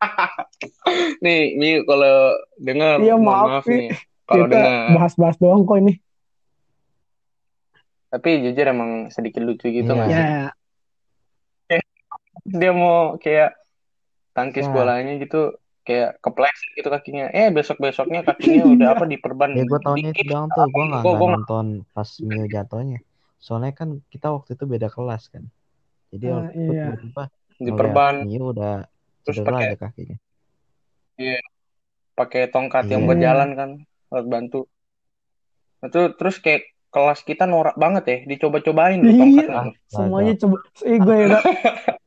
Nih 1.24 1.56
Miu 1.56 1.84
kalau 1.84 2.16
dengar 2.56 3.00
Iya, 3.00 3.16
maaf, 3.16 3.46
maaf 3.50 3.64
nih. 3.66 3.92
Kalau 4.24 4.44
kita 4.44 4.56
dengar 4.56 4.96
bahas-bahas 4.96 5.36
doang 5.36 5.62
kok 5.62 5.76
ini. 5.76 5.94
Tapi 8.08 8.28
jujur 8.42 8.66
emang 8.66 8.90
sedikit 9.08 9.40
lucu 9.40 9.68
gitu 9.68 9.86
Iya. 9.86 9.94
nggak 9.94 10.08
sih 10.08 10.16
ya 10.16 10.48
dia 12.50 12.72
mau 12.72 13.16
kayak 13.16 13.54
tangkis 14.30 14.66
Ya. 14.66 14.72
bolanya 14.72 15.12
gitu 15.16 15.54
kayak 15.80 16.20
kepleset 16.20 16.70
gitu 16.76 16.88
kakinya 16.88 17.30
eh 17.30 17.48
besok 17.48 17.80
besoknya 17.80 18.20
kakinya 18.22 18.62
udah 18.68 18.88
Iya. 18.90 18.94
apa 18.94 19.04
diperban 19.06 19.48
ya 19.54 19.64
gue 19.64 19.80
taunya 19.80 20.10
itu 20.12 20.22
doang 20.24 20.46
tuh 20.48 20.66
gue 20.66 20.84
nggak 20.86 21.02
Gua- 21.02 21.10
nggak 21.10 21.20
gua- 21.20 21.34
nonton 21.34 21.66
pas 21.90 22.08
Mio 22.20 22.44
jatuhnya 22.46 22.98
soalnya 23.40 23.72
kan 23.72 23.88
kita 24.08 24.28
waktu 24.28 24.54
itu 24.54 24.64
beda 24.64 24.86
kelas 24.86 25.28
kan 25.28 25.48
jadi 26.10 26.26
Ah, 26.26 26.34
waktu 26.36 26.54
itu 26.54 26.70
iya. 26.70 26.84
tiba-tiba 26.84 27.22
diperban 27.58 28.14
Mio 28.22 28.44
udah 28.52 28.74
terus 29.20 29.36
cedera 29.40 29.56
pakai 29.56 29.66
aja 29.66 29.76
kakinya. 29.78 30.16
pakai 32.14 32.42
tongkat 32.48 32.84
yang 32.86 33.02
Iya. 33.02 33.08
buat 33.08 33.18
jalan 33.18 33.48
kan 33.56 33.70
alat 34.10 34.26
bantu 34.28 34.60
itu 35.80 36.00
terus 36.14 36.36
kayak 36.36 36.62
kelas 36.90 37.20
kita 37.22 37.44
norak 37.44 37.74
banget 37.74 38.04
ya 38.04 38.18
dicoba-cobain 38.26 39.00
loh 39.00 39.08
Iya. 39.08 39.20
tongkatnya 39.20 39.60
tuh. 39.64 39.74
Semuanya 39.88 40.32
coba. 40.36 40.56
Eh 40.84 40.98
gue 40.98 41.16
ya. 41.16 41.28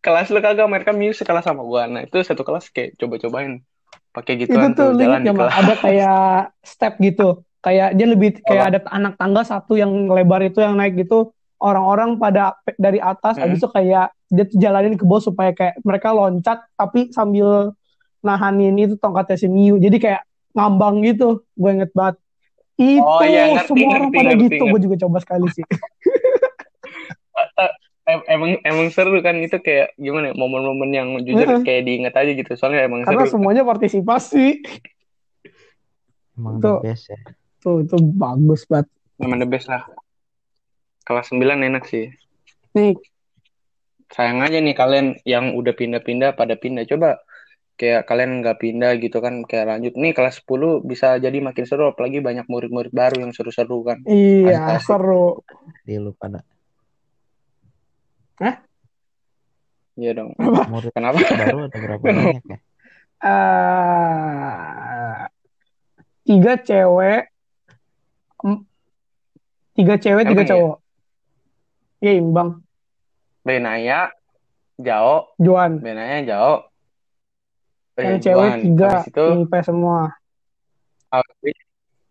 Kelas 0.00 0.28
lu 0.28 0.40
kagak 0.40 0.68
mereka 0.68 0.92
Mio 0.92 1.12
sekelas 1.16 1.44
sama 1.44 1.64
gua. 1.64 1.88
Nah 1.88 2.04
itu 2.04 2.20
satu 2.20 2.44
kelas 2.44 2.68
kayak 2.72 2.96
coba-cobain. 3.00 3.60
Pakai 4.14 4.36
itu 4.38 4.46
gituan 4.52 4.76
tuh 4.76 4.94
jalan 4.96 5.24
di 5.24 5.32
kelas. 5.32 5.52
Ada 5.52 5.74
kayak 5.80 6.28
step 6.60 6.92
gitu. 7.00 7.28
Kayak 7.64 7.96
dia 7.96 8.06
lebih 8.08 8.30
kayak 8.44 8.64
ada 8.68 8.78
anak 8.92 9.16
tangga 9.16 9.42
satu 9.44 9.80
yang 9.80 9.90
lebar 10.12 10.44
itu 10.44 10.60
yang 10.60 10.76
naik 10.76 10.96
gitu. 11.00 11.32
Orang-orang 11.56 12.20
pada 12.20 12.52
dari 12.76 13.00
atas 13.00 13.40
Hmm. 13.40 13.48
habis 13.48 13.64
itu 13.64 13.68
kayak 13.72 14.12
dia 14.28 14.44
tuh 14.44 14.58
jalanin 14.60 15.00
ke 15.00 15.04
bawah 15.08 15.24
supaya 15.24 15.56
kayak 15.56 15.80
mereka 15.80 16.12
loncat 16.12 16.60
tapi 16.76 17.08
sambil 17.14 17.72
nahanin 18.20 18.76
itu 18.76 19.00
tongkatnya 19.00 19.40
si 19.40 19.48
Miu. 19.48 19.80
Jadi 19.80 19.96
kayak 19.96 20.22
ngambang 20.52 21.00
gitu. 21.04 21.40
Gue 21.56 21.80
inget 21.80 21.92
banget. 21.96 22.20
Itu 22.74 23.00
Oh, 23.06 23.22
iya, 23.22 23.54
ngerti, 23.54 23.70
semua 23.70 23.86
orang 23.86 24.10
ngerti, 24.10 24.18
pada 24.18 24.30
ngerti, 24.34 24.44
gitu. 24.50 24.64
Gue 24.68 24.80
juga 24.82 24.96
coba 25.06 25.18
sekali 25.22 25.46
sih 25.54 25.64
emang 28.04 28.60
emang 28.60 28.86
seru 28.92 29.16
kan 29.24 29.36
itu 29.40 29.56
kayak 29.60 29.96
gimana 29.96 30.32
ya 30.32 30.34
momen-momen 30.36 30.90
yang 30.92 31.08
jujur 31.24 31.48
Heeh. 31.48 31.62
kayak 31.64 31.82
diingat 31.88 32.14
aja 32.14 32.30
gitu. 32.36 32.52
Soalnya 32.56 32.84
emang 32.84 33.04
karena 33.08 33.24
seru. 33.24 33.40
semuanya 33.40 33.62
partisipasi. 33.64 34.60
Emang 36.36 36.60
Tuh. 36.60 36.82
the 36.82 36.90
best 36.90 37.08
ya. 37.08 37.18
tuh 37.64 37.80
itu 37.80 37.96
bagus 37.96 38.68
banget. 38.68 38.92
Emang 39.16 39.40
the 39.40 39.48
best 39.48 39.72
lah. 39.72 39.88
Kelas 41.08 41.32
9 41.32 41.40
enak 41.40 41.88
sih. 41.88 42.12
Nih. 42.76 42.92
Sayang 44.12 44.44
aja 44.44 44.60
nih 44.60 44.76
kalian 44.76 45.16
yang 45.24 45.56
udah 45.56 45.72
pindah-pindah 45.72 46.36
pada 46.36 46.60
pindah. 46.60 46.84
Coba 46.84 47.24
kayak 47.80 48.06
kalian 48.06 48.44
nggak 48.44 48.60
pindah 48.60 49.00
gitu 49.00 49.24
kan 49.24 49.48
kayak 49.48 49.72
lanjut. 49.72 49.96
Nih 49.96 50.12
kelas 50.12 50.44
10 50.44 50.84
bisa 50.84 51.16
jadi 51.16 51.40
makin 51.40 51.64
seru 51.64 51.88
apalagi 51.88 52.20
banyak 52.20 52.44
murid-murid 52.52 52.92
baru 52.92 53.24
yang 53.24 53.32
seru-seru 53.32 53.80
kan. 53.80 54.04
Iya 54.04 54.76
seru. 54.84 55.40
Dia 55.88 56.04
lu 56.04 56.12
pada 58.34 58.60
iya 59.94 60.10
dong. 60.12 60.34
Murid 60.38 60.90
kenapa? 60.90 61.18
baru 61.22 61.70
ada 61.70 61.78
berapa 61.78 62.02
banyak 62.02 62.42
ya? 62.44 62.58
eh 63.24 65.18
tiga 66.24 66.52
cewek 66.58 67.22
tiga 69.74 69.94
cewek 69.96 70.24
tiga 70.26 70.42
ya? 70.42 70.50
cowok. 70.50 70.76
Iya 72.00 72.12
imbang. 72.18 72.60
Benaya 73.40 74.10
Jao. 74.76 75.30
Juan. 75.38 75.78
Benaya 75.78 76.20
Jao. 76.22 76.66
Yang 77.94 78.10
Eh, 78.10 78.20
cewek 78.20 78.50
Juan. 78.50 78.58
tiga 78.60 78.88
habis 78.98 79.08
itu 79.08 79.24
IP 79.40 79.52
semua. 79.62 80.00
Audrey. 81.08 81.54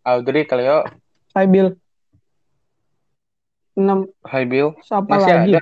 Audrey 0.02 0.42
Cleo. 0.44 0.78
Hai 1.30 1.44
Bill. 1.44 1.76
Enam. 3.74 4.08
Hai 4.22 4.46
Bill. 4.46 4.72
Siapa 4.80 5.04
Masih 5.04 5.28
lagi? 5.28 5.52
ada? 5.52 5.60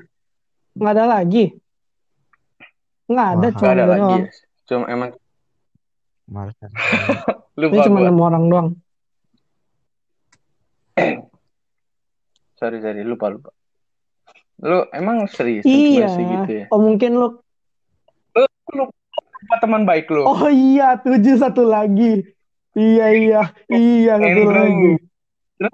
Nggak 0.77 0.93
ada 0.97 1.05
lagi. 1.07 1.45
Nggak 3.11 3.29
ada 3.29 3.49
Wah, 3.49 3.57
cuma 3.59 3.73
ada 3.73 3.85
lagi. 3.85 4.01
doang. 4.01 4.25
Cuma 4.69 4.85
emang 4.89 5.11
Marcel. 6.33 6.71
ini 7.61 7.69
lupa 7.69 7.85
cuma 7.85 7.99
gua. 8.01 8.05
enam 8.09 8.19
orang 8.21 8.45
doang. 8.49 8.69
Sorry 12.63 12.79
sorry. 12.79 13.03
Lupa 13.03 13.27
lupa. 13.29 13.51
Lu 14.63 14.87
emang 14.95 15.27
serius 15.27 15.67
iya. 15.67 16.07
masih 16.07 16.25
gitu 16.31 16.53
ya? 16.63 16.67
Oh 16.71 16.79
mungkin 16.79 17.19
lu 17.19 17.43
lu 18.39 18.47
lupa 18.71 19.55
teman 19.59 19.83
baik 19.83 20.07
lu. 20.07 20.23
Oh 20.23 20.47
iya. 20.47 20.95
Tujuh 21.03 21.43
satu 21.43 21.67
lagi. 21.67 22.23
Iya 22.79 23.07
iya. 23.19 23.43
Iya 23.67 24.15
satu 24.23 24.47
lagi. 24.55 24.93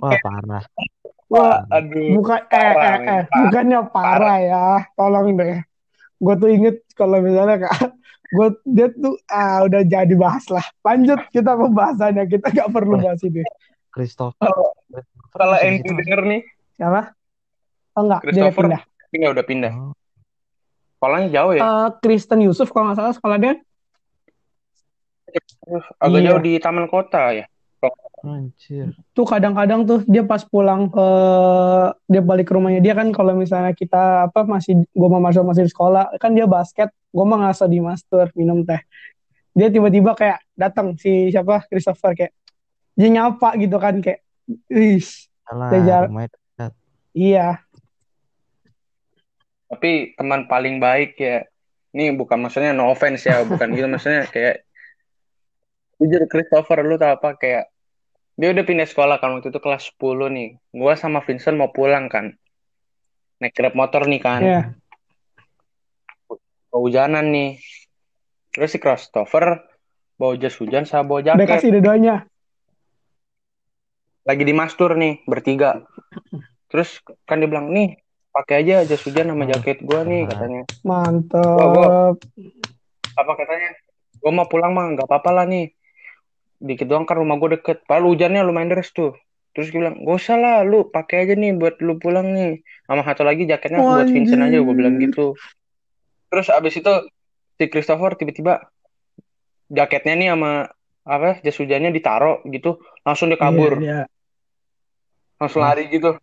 Wah 0.00 0.16
parah. 0.24 0.64
Wah 1.28 1.64
aduh 1.68 2.16
bukan 2.16 2.40
eh 2.48 2.72
Parah, 2.72 2.96
eh 2.96 3.04
eh 3.04 3.22
bukannya 3.28 3.80
parah 3.92 4.38
ya 4.40 4.64
tolong 4.96 5.36
deh. 5.36 5.60
Gue 6.18 6.34
tuh 6.34 6.50
inget 6.50 6.76
kalau 6.98 7.22
misalnya 7.22 7.68
kak 7.68 7.94
gue 8.36 8.48
dia 8.68 8.88
tuh 8.92 9.14
ah 9.28 9.64
udah 9.64 9.82
jadi 9.84 10.14
bahas 10.16 10.48
lah. 10.48 10.64
Lanjut 10.82 11.20
kita 11.30 11.54
pembahasannya 11.54 12.24
kita 12.26 12.46
gak 12.50 12.68
perlu 12.72 12.98
bahas 12.98 13.20
ini. 13.22 13.44
Christopher. 13.92 14.48
Kalau- 15.32 15.60
situ. 15.60 15.92
denger 15.92 16.20
nih. 16.24 16.40
Siapa? 16.74 17.12
Oh 17.94 18.02
enggak 18.08 18.20
dia 18.24 18.30
Christopher 18.32 18.64
pindah. 18.64 18.82
pindah 19.12 19.28
udah 19.32 19.44
pindah. 19.44 19.72
Oh, 19.76 19.94
sekolahnya 20.98 21.28
jauh 21.30 21.52
ya? 21.54 21.62
Eh, 21.62 21.88
Kristen 22.02 22.40
Yusuf 22.42 22.68
kalau 22.72 22.90
nggak 22.90 22.98
salah 22.98 23.14
sekolah 23.14 23.36
dia. 23.38 23.54
Agak 26.00 26.20
iya. 26.24 26.32
jauh 26.32 26.40
di 26.40 26.52
taman 26.56 26.88
kota 26.88 27.36
ya 27.36 27.44
anjir. 28.24 28.94
tuh 29.14 29.26
kadang-kadang 29.26 29.86
tuh 29.86 30.00
dia 30.08 30.24
pas 30.26 30.42
pulang 30.42 30.90
ke 30.90 31.08
dia 32.08 32.22
balik 32.22 32.50
ke 32.50 32.52
rumahnya 32.56 32.80
dia 32.82 32.94
kan 32.94 33.10
kalau 33.14 33.36
misalnya 33.36 33.74
kita 33.74 34.30
apa 34.30 34.46
masih 34.46 34.82
gue 34.82 35.08
mau 35.08 35.22
masuk 35.22 35.46
masih 35.46 35.66
di 35.66 35.72
sekolah 35.72 36.18
kan 36.18 36.34
dia 36.34 36.46
basket 36.48 36.90
gue 36.90 37.24
mah 37.24 37.48
ngasih 37.48 37.68
di 37.68 37.78
master 37.80 38.30
minum 38.36 38.62
teh. 38.62 38.80
Dia 39.56 39.72
tiba-tiba 39.74 40.14
kayak 40.14 40.38
datang 40.54 40.94
si 40.94 41.34
siapa 41.34 41.66
Christopher 41.66 42.14
kayak 42.14 42.32
dia 42.94 43.08
nyapa 43.10 43.58
gitu 43.58 43.76
kan 43.78 43.98
kayak 43.98 44.22
Wis, 44.72 45.28
iya. 47.12 47.60
Tapi 49.68 50.16
teman 50.16 50.48
paling 50.48 50.80
baik 50.80 51.20
ya 51.20 51.44
ini 51.92 52.16
bukan 52.16 52.40
maksudnya 52.40 52.72
no 52.72 52.88
offense 52.88 53.28
ya 53.28 53.44
bukan 53.44 53.76
gitu 53.76 53.84
maksudnya 53.84 54.24
kayak 54.28 54.64
jujur 56.00 56.24
Christopher 56.30 56.80
lu 56.86 56.96
tau 56.96 57.18
apa? 57.18 57.36
Kayak 57.36 57.68
dia 58.38 58.54
udah 58.54 58.62
pindah 58.62 58.86
sekolah 58.86 59.18
kan 59.18 59.34
waktu 59.34 59.50
itu 59.50 59.58
kelas 59.58 59.90
10 59.98 60.30
nih. 60.30 60.48
Gua 60.70 60.94
sama 60.94 61.26
Vincent 61.26 61.58
mau 61.58 61.74
pulang 61.74 62.06
kan. 62.06 62.38
Naik 63.42 63.50
grab 63.50 63.74
motor 63.74 64.06
nih 64.06 64.22
kan. 64.22 64.40
Iya. 64.40 64.62
Kehujanan 66.70 67.34
nih. 67.34 67.58
Terus 68.54 68.70
si 68.70 68.78
Christopher 68.78 69.66
bawa 70.14 70.38
jas 70.38 70.54
hujan 70.54 70.86
sama 70.86 71.02
bawa 71.10 71.34
udah 71.34 71.34
jaket 71.34 71.50
kasih 71.50 71.70
dua-duanya. 71.74 72.30
Lagi 74.22 74.42
di 74.46 74.54
mastur 74.54 74.94
nih 74.94 75.26
bertiga. 75.26 75.82
Terus 76.70 77.02
kan 77.26 77.42
dia 77.42 77.50
bilang 77.50 77.74
nih 77.74 77.98
pakai 78.30 78.62
aja 78.62 78.86
jas 78.86 79.02
hujan 79.02 79.34
sama 79.34 79.50
jaket 79.50 79.82
gua 79.82 80.06
nih 80.06 80.30
katanya. 80.30 80.62
Mantep 80.86 82.14
apa 83.18 83.32
katanya? 83.34 83.74
Gue 84.18 84.30
mau 84.34 84.46
pulang 84.46 84.74
mah 84.74 84.94
nggak 84.94 85.06
apa-apa 85.10 85.30
lah 85.42 85.46
nih 85.46 85.74
dikit 86.58 86.86
doang 86.90 87.06
kan 87.06 87.18
rumah 87.18 87.38
gue 87.38 87.58
deket. 87.58 87.86
Padahal 87.86 88.10
hujannya 88.14 88.42
lumayan 88.42 88.70
deras 88.74 88.90
tuh. 88.90 89.14
Terus 89.54 89.74
gue 89.74 89.82
bilang 89.82 89.98
gak 90.02 90.16
usah 90.22 90.36
lah 90.38 90.56
lu 90.62 90.86
pakai 90.86 91.26
aja 91.26 91.34
nih 91.34 91.54
buat 91.56 91.82
lu 91.82 91.98
pulang 91.98 92.30
nih. 92.34 92.62
Sama 92.86 93.02
satu 93.02 93.22
lagi 93.26 93.46
jaketnya 93.46 93.82
buat 93.82 94.06
Vincent 94.06 94.42
aja 94.42 94.58
gue 94.62 94.74
bilang 94.74 94.98
gitu. 95.02 95.34
Terus 96.28 96.46
abis 96.52 96.78
itu 96.78 96.92
si 97.58 97.64
Christopher 97.66 98.14
tiba-tiba 98.14 98.70
jaketnya 99.66 100.14
nih 100.14 100.28
sama 100.34 100.52
apa 101.08 101.40
jas 101.40 101.56
hujannya 101.56 101.90
ditaro 101.90 102.44
gitu 102.46 102.78
langsung 103.02 103.32
dia 103.32 103.40
kabur. 103.40 103.80
Iya, 103.80 103.82
iya. 103.82 104.00
langsung 105.40 105.64
lari 105.64 105.88
gitu. 105.88 106.20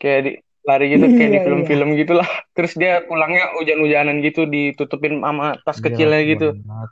Kayak 0.00 0.20
di 0.26 0.32
lari 0.60 0.86
gitu 0.92 1.06
kayak 1.08 1.30
di 1.30 1.38
Iya, 1.40 1.44
film-film 1.46 1.88
gitulah. 1.96 2.28
Terus 2.52 2.72
dia 2.76 3.00
pulangnya 3.04 3.56
hujan-hujanan 3.56 4.20
gitu 4.20 4.44
ditutupin 4.44 5.24
sama 5.24 5.56
tas 5.64 5.78
Gila, 5.80 5.84
kecilnya 5.88 6.20
gitu. 6.26 6.48
banget. 6.60 6.90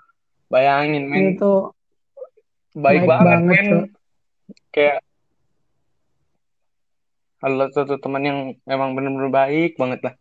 bayangin 0.48 1.04
men. 1.12 1.36
Itu 1.36 1.76
baik, 2.79 3.02
baik 3.02 3.02
banget, 3.04 3.26
banget, 3.29 3.46
men 3.48 3.68
kayak 4.70 4.98
Allah 7.38 7.70
satu 7.70 7.94
teman 7.96 8.22
yang 8.22 8.38
emang 8.64 8.92
bener-bener 8.92 9.31
baik 9.31 9.79
banget 9.79 10.00
lah. 10.02 10.14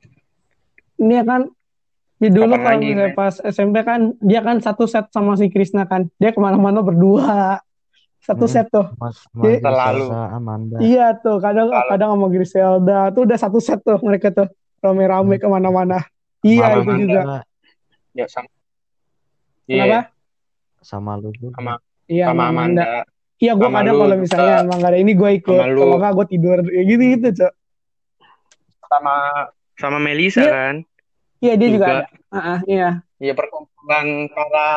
Dia 0.95 1.21
kan 1.21 1.49
di 2.17 2.29
dulu 2.29 2.49
Kapan 2.51 2.61
kalau 2.61 2.73
lagi, 2.75 2.87
misalnya 2.87 3.07
men? 3.07 3.17
pas 3.17 3.35
SMP 3.43 3.75
kan 3.81 3.99
dia 4.19 4.41
kan 4.41 4.57
satu 4.57 4.85
set 4.85 5.09
sama 5.09 5.33
si 5.33 5.49
Krisna 5.49 5.85
kan. 5.85 6.09
Dia 6.15 6.29
ke 6.29 6.37
mana-mana 6.37 6.81
berdua. 6.81 7.57
Satu 8.17 8.43
Hmm. 8.43 8.51
set 8.51 8.67
tuh. 8.67 8.85
Mas, 8.97 9.17
Iya. 9.35 9.61
Selalu. 9.61 10.05
Amanda. 10.09 10.75
iya 10.79 11.07
tuh 11.15 11.37
kadang 11.37 11.69
Kalau- 11.69 11.89
kadang 11.89 12.09
sama 12.11 12.27
Griselda. 12.27 12.99
Tuh 13.09 13.21
udah 13.23 13.37
satu 13.37 13.57
set 13.57 13.79
tuh 13.81 13.97
mereka 13.99 14.29
tuh. 14.29 14.47
Rame-rame 14.77 15.37
ke 15.37 15.47
mana-mana. 15.47 16.05
Iya 16.41 16.65
Sama 16.69 16.81
itu 16.83 16.91
juga. 17.01 17.21
ya 18.13 18.25
sama. 18.27 18.49
Kenapa? 19.63 19.85
Iya, 19.89 19.99
Sama 20.79 21.11
lu 21.15 21.29
juga. 21.33 21.55
sama 21.55 21.73
iya 22.07 22.25
sama 22.31 22.49
Amanda. 22.49 22.83
Amanda 22.83 22.87
iya 23.37 23.51
gue 23.53 23.69
kadang 23.69 23.95
kalau 24.01 24.15
misalnya 24.17 24.55
emang 24.65 24.79
gak 24.81 24.91
ada 24.91 24.99
ini 24.99 25.11
gue 25.13 25.29
ikut. 25.37 25.53
Kalau 25.61 25.97
nggak 26.01 26.13
gue 26.17 26.25
tidur. 26.33 26.57
Ya 26.73 26.81
gitu 26.83 27.03
gitu 27.15 27.27
cok. 27.43 27.53
Sama 28.87 29.15
sama 29.77 29.97
Melisa 30.01 30.41
Iya. 30.41 30.51
kan? 30.51 30.75
Iya 31.37 31.53
dia 31.53 31.67
juga, 31.69 31.85
Juga. 31.85 31.93
ada. 32.01 32.05
Ah, 32.33 32.39
ah, 32.39 32.59
iya 32.65 32.89
ya 33.17 33.33
perkumpulan 33.33 34.29
para 34.29 34.69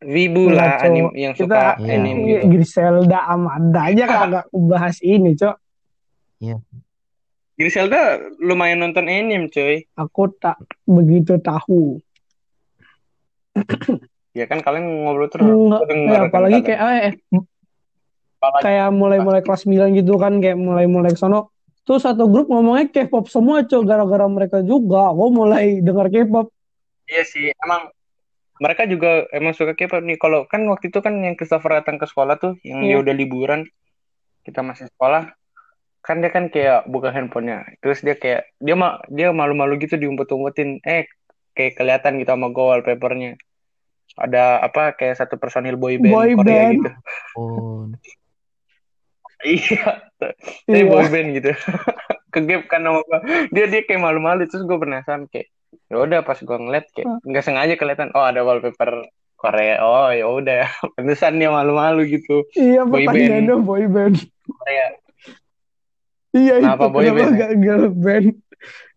wibu 0.00 0.48
Iya, 0.48 0.56
lah 0.56 0.72
anim 0.80 1.06
yang 1.12 1.32
kita 1.36 1.44
suka 1.44 1.60
Iya. 1.84 1.92
anime 1.96 2.20
iya, 2.24 2.40
gitu 2.40 2.46
Griselda 2.52 3.18
Amanda 3.28 3.80
aja 3.88 4.04
kagak 4.04 4.44
bahas 4.52 4.96
ini 5.00 5.32
cok. 5.36 5.56
Griselda 7.54 8.18
lumayan 8.42 8.82
nonton 8.82 9.06
anime, 9.06 9.46
coy. 9.46 9.86
Aku 9.94 10.26
tak 10.42 10.58
begitu 10.84 11.38
tahu. 11.38 12.02
Ya 14.34 14.44
kan 14.44 14.58
kalian 14.60 14.84
ngobrol 15.06 15.30
terus. 15.30 15.46
Enggak, 15.46 15.86
ya, 15.86 16.18
kan 16.18 16.22
apalagi 16.26 16.58
kalian. 16.58 16.66
kayak 16.66 16.80
eh, 16.82 17.14
Apalagi- 18.36 18.62
kayak 18.62 18.88
mulai-mulai 18.90 19.40
kelas 19.40 19.62
9 19.62 19.94
gitu 19.94 20.18
kan 20.18 20.36
kayak 20.36 20.58
mulai-mulai 20.58 21.14
ke 21.14 21.18
sono 21.18 21.48
terus 21.84 22.00
satu 22.00 22.28
grup 22.28 22.48
ngomongnya 22.48 22.88
K-pop 22.88 23.28
semua 23.28 23.60
cuy 23.62 23.84
gara-gara 23.84 24.24
mereka 24.26 24.60
juga 24.60 25.08
aku 25.08 25.24
mulai 25.30 25.80
dengar 25.80 26.08
K-pop 26.08 26.48
Iya 27.04 27.20
sih, 27.22 27.52
emang 27.54 27.92
mereka 28.56 28.84
juga 28.84 29.28
emang 29.28 29.52
suka 29.52 29.72
K-pop 29.72 30.00
nih. 30.00 30.16
Kalau 30.16 30.48
kan 30.48 30.64
waktu 30.64 30.88
itu 30.88 30.98
kan 30.98 31.12
yang 31.20 31.36
Christopher 31.36 31.76
datang 31.78 32.00
ke 32.00 32.08
sekolah 32.08 32.40
tuh, 32.40 32.56
yang 32.64 32.80
dia 32.80 32.96
Iya. 32.96 33.04
udah 33.04 33.12
liburan, 33.12 33.60
kita 34.40 34.64
masih 34.64 34.88
sekolah, 34.88 35.36
kan 36.00 36.16
dia 36.18 36.32
kan 36.32 36.48
kayak 36.48 36.88
buka 36.88 37.12
handphonenya. 37.12 37.68
Terus 37.80 38.00
dia 38.00 38.16
kayak 38.16 38.48
dia 38.56 38.72
ma 38.72 39.04
dia 39.12 39.36
malu-malu 39.36 39.76
gitu 39.76 40.00
diumpet-umpetin. 40.00 40.80
Eh, 40.80 41.04
kayak 41.52 41.76
kelihatan 41.76 42.16
gitu 42.16 42.32
sama 42.32 42.48
gue 42.48 42.64
wallpapernya. 42.64 43.36
Ada 44.16 44.62
apa 44.62 44.92
kayak 44.92 45.16
satu 45.16 45.34
personil 45.34 45.74
boy 45.74 45.96
band 45.96 46.10
Boy 46.10 46.30
Korea 46.32 46.44
band. 46.44 46.74
gitu. 46.76 46.90
Oh, 47.34 47.90
Iya, 49.44 50.08
tapi 50.16 50.34
Iya. 50.66 50.84
boy 50.84 51.06
band 51.06 51.28
gitu. 51.34 51.50
Kegep 52.32 52.64
kan 52.64 52.80
nama 52.80 52.98
gua. 53.00 53.20
Dia 53.48 53.66
dia 53.66 53.82
kayak 53.82 54.00
malu-malu 54.00 54.44
terus 54.44 54.62
gue 54.62 54.74
penasaran 54.74 55.26
kayak 55.26 55.50
ya 55.84 55.96
udah 55.96 56.20
pas 56.20 56.34
gue 56.36 56.56
ngeliat 56.56 56.86
kayak 56.88 57.06
Hmm. 57.06 57.20
nggak 57.24 57.44
sengaja 57.44 57.74
kelihatan 57.74 58.08
oh 58.10 58.22
ada 58.22 58.40
wallpaper 58.40 59.04
Korea. 59.34 59.78
Oh 59.80 60.08
ya 60.08 60.24
udah. 60.24 60.64
Pantesan 60.94 61.36
dia 61.36 61.48
malu-malu 61.48 62.08
gitu. 62.08 62.46
iya 62.54 62.82
Boy 62.82 63.04
pertanyaannya 63.04 63.56
boy 63.60 63.84
band 63.84 64.16
Korea. 64.40 64.86
iya 66.32 66.54
Kenapa 66.56 66.84
itu 66.84 66.90
boy 66.90 67.02
kenapa 67.04 67.18
band 67.20 67.32
gak 67.36 67.52
girl 67.56 67.84
band 67.92 68.28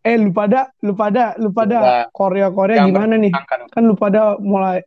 eh 0.07 0.15
lu 0.15 0.31
pada 0.31 0.71
lu 0.79 0.93
pada 0.93 1.35
lu 1.35 1.49
pada 1.51 2.07
Korea 2.09 2.47
Korea 2.49 2.83
gimana 2.83 3.15
nih 3.15 3.31
kan 3.67 3.83
lu 3.83 3.93
pada 3.93 4.39
mulai 4.39 4.79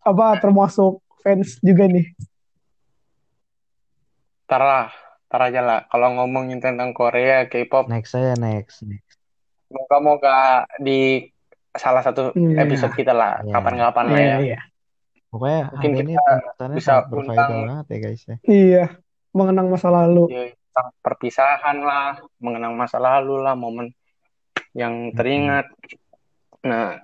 apa 0.00 0.36
termasuk 0.36 0.98
fans 1.20 1.58
juga 1.60 1.86
nih 1.86 2.10
Tar 4.44 4.62
lah, 4.62 4.88
tar 5.28 5.44
aja 5.44 5.60
lah. 5.60 5.80
Kalau 5.86 6.08
ngomongin 6.14 6.56
tentang 6.56 6.90
Korea, 6.90 7.44
K-pop, 7.46 7.84
next 7.86 8.16
saya 8.16 8.32
next. 8.34 8.80
next. 8.82 9.20
moga-moga 9.68 10.64
di 10.80 11.28
salah 11.70 12.00
satu 12.00 12.32
Iya. 12.32 12.64
episode 12.64 12.96
kita 12.96 13.12
lah, 13.12 13.44
Iya. 13.44 13.52
kapan-kapan 13.52 14.04
lah 14.08 14.16
iya 14.16 14.24
ya. 14.24 14.38
iya 14.40 14.60
Pokoknya 15.28 15.62
Mungkin 15.68 15.90
hari 15.92 16.00
ini 16.00 16.12
kita 16.16 16.64
bisa 16.72 16.92
berfaedah 17.04 17.20
undang- 17.36 17.68
banget 17.68 17.86
ya 17.86 17.98
guys 18.00 18.22
ya. 18.24 18.36
iya 18.48 18.84
mengenang 19.30 19.68
masa 19.68 19.92
lalu 19.92 20.24
Ya, 20.32 20.42
tentang 20.48 20.88
perpisahan 20.98 21.76
lah, 21.78 22.08
mengenang 22.40 22.72
masa 22.72 22.96
lalu 22.96 23.34
lah, 23.38 23.52
momen 23.52 23.92
yang 24.78 25.10
teringat. 25.10 25.66
Nah, 26.62 27.02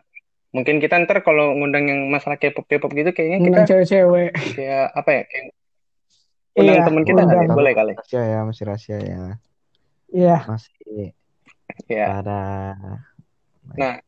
mungkin 0.55 0.79
kita 0.79 1.03
ntar 1.03 1.27
kalau 1.27 1.51
ngundang 1.59 1.91
yang 1.91 2.07
masalah 2.07 2.39
K-pop 2.39 2.71
K-pop 2.71 2.95
gitu 2.95 3.11
kayaknya 3.11 3.43
kita 3.43 3.61
cewek-cewek 3.67 4.31
kayak 4.55 4.95
apa 4.95 5.11
ya? 5.11 5.23
Kayak 5.27 5.47
undang 6.55 6.77
Iya, 6.79 6.87
temen 6.87 7.03
kita 7.03 7.23
undang. 7.27 7.35
kali, 7.35 7.47
boleh 7.51 7.73
kali. 7.75 7.93
Rahasia 7.99 8.23
ya, 8.23 8.39
masih 8.47 8.65
rahasia 8.71 8.99
ya. 9.03 9.23
iya 10.15 10.39
Masih 10.47 11.11
Ya. 11.91 12.07
pada 12.23 12.41
Nah, 13.75 13.99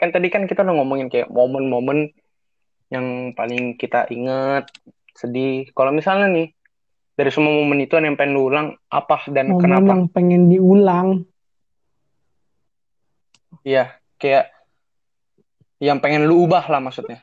kan 0.00 0.08
tadi 0.14 0.32
kan 0.32 0.48
kita 0.48 0.64
udah 0.64 0.74
ngomongin 0.80 1.12
kayak 1.12 1.28
momen-momen 1.28 2.14
yang 2.88 3.36
paling 3.36 3.76
kita 3.76 4.08
inget, 4.08 4.64
sedih. 5.12 5.68
Kalau 5.74 5.90
misalnya 5.92 6.30
nih, 6.30 6.54
dari 7.18 7.30
semua 7.34 7.52
momen 7.52 7.82
itu 7.82 7.98
yang 7.98 8.14
pengen 8.14 8.32
lu 8.38 8.48
ulang, 8.48 8.78
apa 8.88 9.26
dan 9.28 9.50
momen 9.52 9.60
kenapa? 9.60 9.90
yang 9.92 10.04
pengen 10.08 10.42
diulang 10.48 11.08
Iya, 13.62 13.84
kayak 14.16 14.50
yang 15.76 16.00
pengen 16.00 16.24
lu 16.24 16.42
ubah 16.42 16.64
lah 16.66 16.80
maksudnya. 16.80 17.20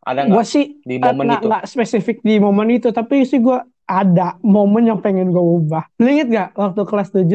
Ada 0.00 0.24
nggak 0.24 0.46
sih 0.46 0.80
di 0.82 0.96
momen 0.96 1.36
itu? 1.36 1.46
nggak 1.46 1.64
spesifik 1.68 2.16
di 2.24 2.40
momen 2.40 2.68
itu 2.72 2.88
tapi 2.90 3.28
sih 3.28 3.38
gue 3.38 3.60
ada 3.84 4.40
momen 4.40 4.88
yang 4.88 5.00
pengen 5.00 5.28
gue 5.28 5.40
ubah 5.40 5.84
lu 5.96 6.08
inget 6.08 6.28
gak 6.28 6.50
waktu 6.56 6.80
kelas 6.80 7.12
7 7.12 7.28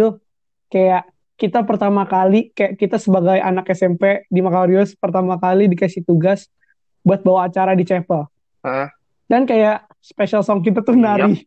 kayak 0.69 1.05
kita 1.37 1.61
pertama 1.61 2.05
kali 2.05 2.49
kayak 2.49 2.77
kita 2.77 2.97
sebagai 2.97 3.37
anak 3.37 3.69
SMP 3.69 4.25
di 4.25 4.41
Makarius 4.41 4.97
pertama 4.97 5.37
kali 5.37 5.69
dikasih 5.69 6.01
tugas 6.01 6.49
buat 7.01 7.21
bawa 7.21 7.45
acara 7.45 7.77
di 7.77 7.85
chapel 7.85 8.25
Heeh. 8.65 8.89
dan 9.27 9.45
kayak 9.45 9.85
special 10.01 10.41
song 10.41 10.61
kita 10.61 10.81
tuh 10.81 10.93
Iya. 10.93 11.03
nari 11.29 11.45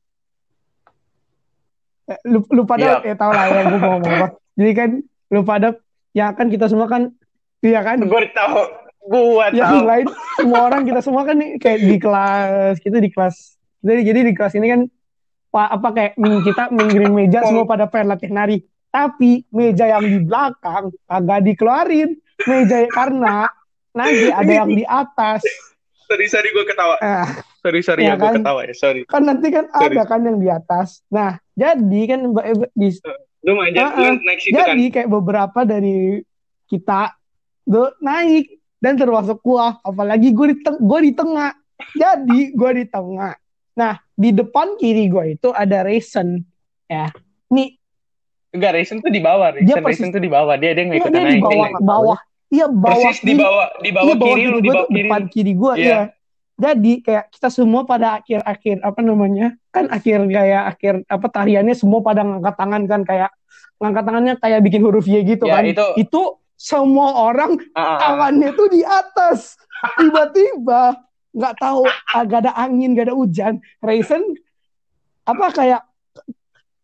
Eh, 2.06 2.18
lu, 2.22 2.46
lu 2.46 2.62
pada 2.62 3.02
Iya. 3.02 3.02
ya 3.02 3.14
tau 3.18 3.34
lah 3.34 3.50
ya 3.50 3.62
gue 3.66 3.78
mau 3.82 3.98
ngomong 3.98 4.12
apa 4.14 4.26
jadi 4.58 4.72
kan 4.78 4.90
lu 5.26 5.42
pada 5.42 5.74
ya 6.16 6.32
kan 6.32 6.48
kita 6.48 6.64
semua 6.66 6.88
kan 6.88 7.12
iya 7.60 7.84
kan 7.84 8.00
Gue 8.00 8.24
tahu, 8.32 8.56
gue 9.04 9.22
yang 9.52 9.68
tahu. 9.76 9.84
lain 9.84 10.06
semua 10.34 10.60
orang 10.64 10.82
kita 10.82 11.00
semua 11.00 11.22
kan 11.22 11.36
nih 11.36 11.50
kayak 11.56 11.80
di 11.82 11.96
kelas 11.96 12.80
kita 12.80 12.96
di 12.96 13.10
kelas 13.10 13.36
jadi 13.78 14.00
jadi 14.02 14.20
di 14.22 14.32
kelas 14.32 14.54
ini 14.54 14.66
kan 14.66 14.80
pa- 15.46 15.70
apa 15.70 15.88
kayak 15.92 16.12
kita 16.42 16.68
minggirin 16.70 17.12
meja 17.12 17.44
semua 17.44 17.64
pada 17.64 17.84
pengen 17.84 18.10
latihan 18.10 18.34
nari 18.38 18.64
tapi 18.88 19.44
meja 19.50 19.84
yang 19.86 20.02
di 20.02 20.18
belakang 20.18 20.88
agak 21.06 21.44
dikeluarin 21.44 22.16
meja 22.42 22.88
karena 22.88 23.44
nanti 23.92 24.26
ada 24.30 24.52
yang 24.54 24.70
di 24.70 24.82
atas 24.82 25.44
Sorry, 26.06 26.30
sorry 26.30 26.48
gue 26.48 26.62
ketawa. 26.64 26.94
Ah, 27.02 27.26
Sorry, 27.58 27.82
sorry 27.82 28.06
ya, 28.06 28.14
gue 28.14 28.22
kan? 28.22 28.38
ketawa 28.38 28.62
ya, 28.62 28.70
sorry. 28.72 29.02
kan 29.04 29.26
nanti 29.26 29.50
kan 29.50 29.66
Sorry. 29.68 29.90
ada 29.90 30.06
kan 30.06 30.22
yang 30.22 30.38
di 30.38 30.46
atas 30.46 31.02
nah 31.08 31.34
jadi 31.52 32.00
kan 32.06 32.30
mbak 32.30 32.44
Ebe- 32.46 32.72
di 32.72 32.88
Lu 33.46 33.54
main 33.54 33.70
Ah, 33.72 33.94
lu 33.94 34.06
ah. 34.08 34.14
naik 34.20 34.40
situ 34.40 34.52
kan? 34.52 34.66
jadi 34.68 34.84
kayak 34.90 35.08
beberapa 35.08 35.62
dari 35.62 36.18
kita 36.66 37.14
tuh 37.62 37.94
naik 37.98 38.50
dan 38.76 38.94
termasuk 38.94 39.38
gua 39.40 39.78
apalagi 39.80 40.30
gue 40.30 40.46
di 40.50 40.56
teng 40.60 40.78
gua 40.80 40.98
di 40.98 41.12
tengah 41.12 41.54
jadi 41.94 42.40
gua 42.52 42.70
di 42.72 42.84
tengah 42.84 43.34
nah 43.72 43.94
di 44.12 44.30
depan 44.30 44.74
kiri 44.74 45.06
gua 45.06 45.24
itu 45.24 45.48
ada 45.48 45.80
Raisin 45.80 46.42
ya 46.84 47.10
nih 47.48 47.78
Enggak, 48.48 48.72
Raisin 48.72 48.98
tuh 48.98 49.12
di 49.12 49.20
bawah. 49.20 49.52
Raisin, 49.52 49.68
Dia 49.68 49.74
persis- 49.76 50.00
Raisin 50.00 50.08
tuh 50.10 50.22
di 50.22 50.30
bawah. 50.32 50.56
Dia 50.56 50.72
dia 50.72 50.84
nggak 50.86 50.96
Iya, 50.96 51.06
dia 51.06 51.20
di 51.20 51.28
naik. 51.28 51.42
bawah 51.44 51.66
Dia- 51.68 51.82
bawah 51.84 52.18
iya 52.48 52.66
bawah 52.66 52.88
Persis 53.04 53.18
di 53.18 53.26
kiri. 53.26 53.36
bawah, 53.38 53.66
di 53.76 53.90
bawah 53.92 54.06
Iya, 54.06 54.14
kiri 54.16 54.42
lu, 54.46 54.56
di 54.56 54.68
bawah 54.70 54.86
kiri. 54.86 54.96
depan 55.02 55.22
kiri 55.28 55.52
gua 55.52 55.72
Iya. 55.76 55.84
iya 55.84 56.00
jadi 56.56 56.92
kayak 57.00 57.24
kita 57.30 57.48
semua 57.48 57.84
pada 57.84 58.16
akhir-akhir 58.16 58.80
apa 58.80 59.00
namanya 59.00 59.60
kan 59.68 59.86
akhir 59.86 60.24
kayak 60.26 60.62
akhir 60.70 60.94
apa 61.06 61.26
tariannya 61.28 61.72
semua 61.72 62.00
pada 62.00 62.20
ngangkat 62.20 62.54
tangan 62.54 62.82
kan 62.84 63.00
kayak 63.02 63.30
ngangkat 63.76 64.04
tangannya 64.04 64.34
kayak 64.36 64.60
bikin 64.60 64.80
huruf 64.80 65.04
Y 65.04 65.20
gitu 65.22 65.44
Ya, 65.44 65.54
kan 65.54 65.64
itu- 65.66 65.94
itu 66.00 66.22
semua 66.56 67.12
orang 67.12 67.60
Ah, 67.70 67.78
ah, 67.78 67.84
ah. 67.86 67.98
tangannya 68.00 68.50
tuh 68.52 68.68
di 68.68 68.80
atas 68.80 69.60
tiba-tiba 69.94 70.96
nggak 71.30 71.54
tahu 71.54 71.84
agak 72.10 72.38
ada 72.40 72.52
angin 72.56 72.96
gak 72.96 73.06
ada 73.06 73.14
hujan 73.14 73.54
Raisin 73.78 74.24
apa 75.22 75.52
kayak 75.52 75.84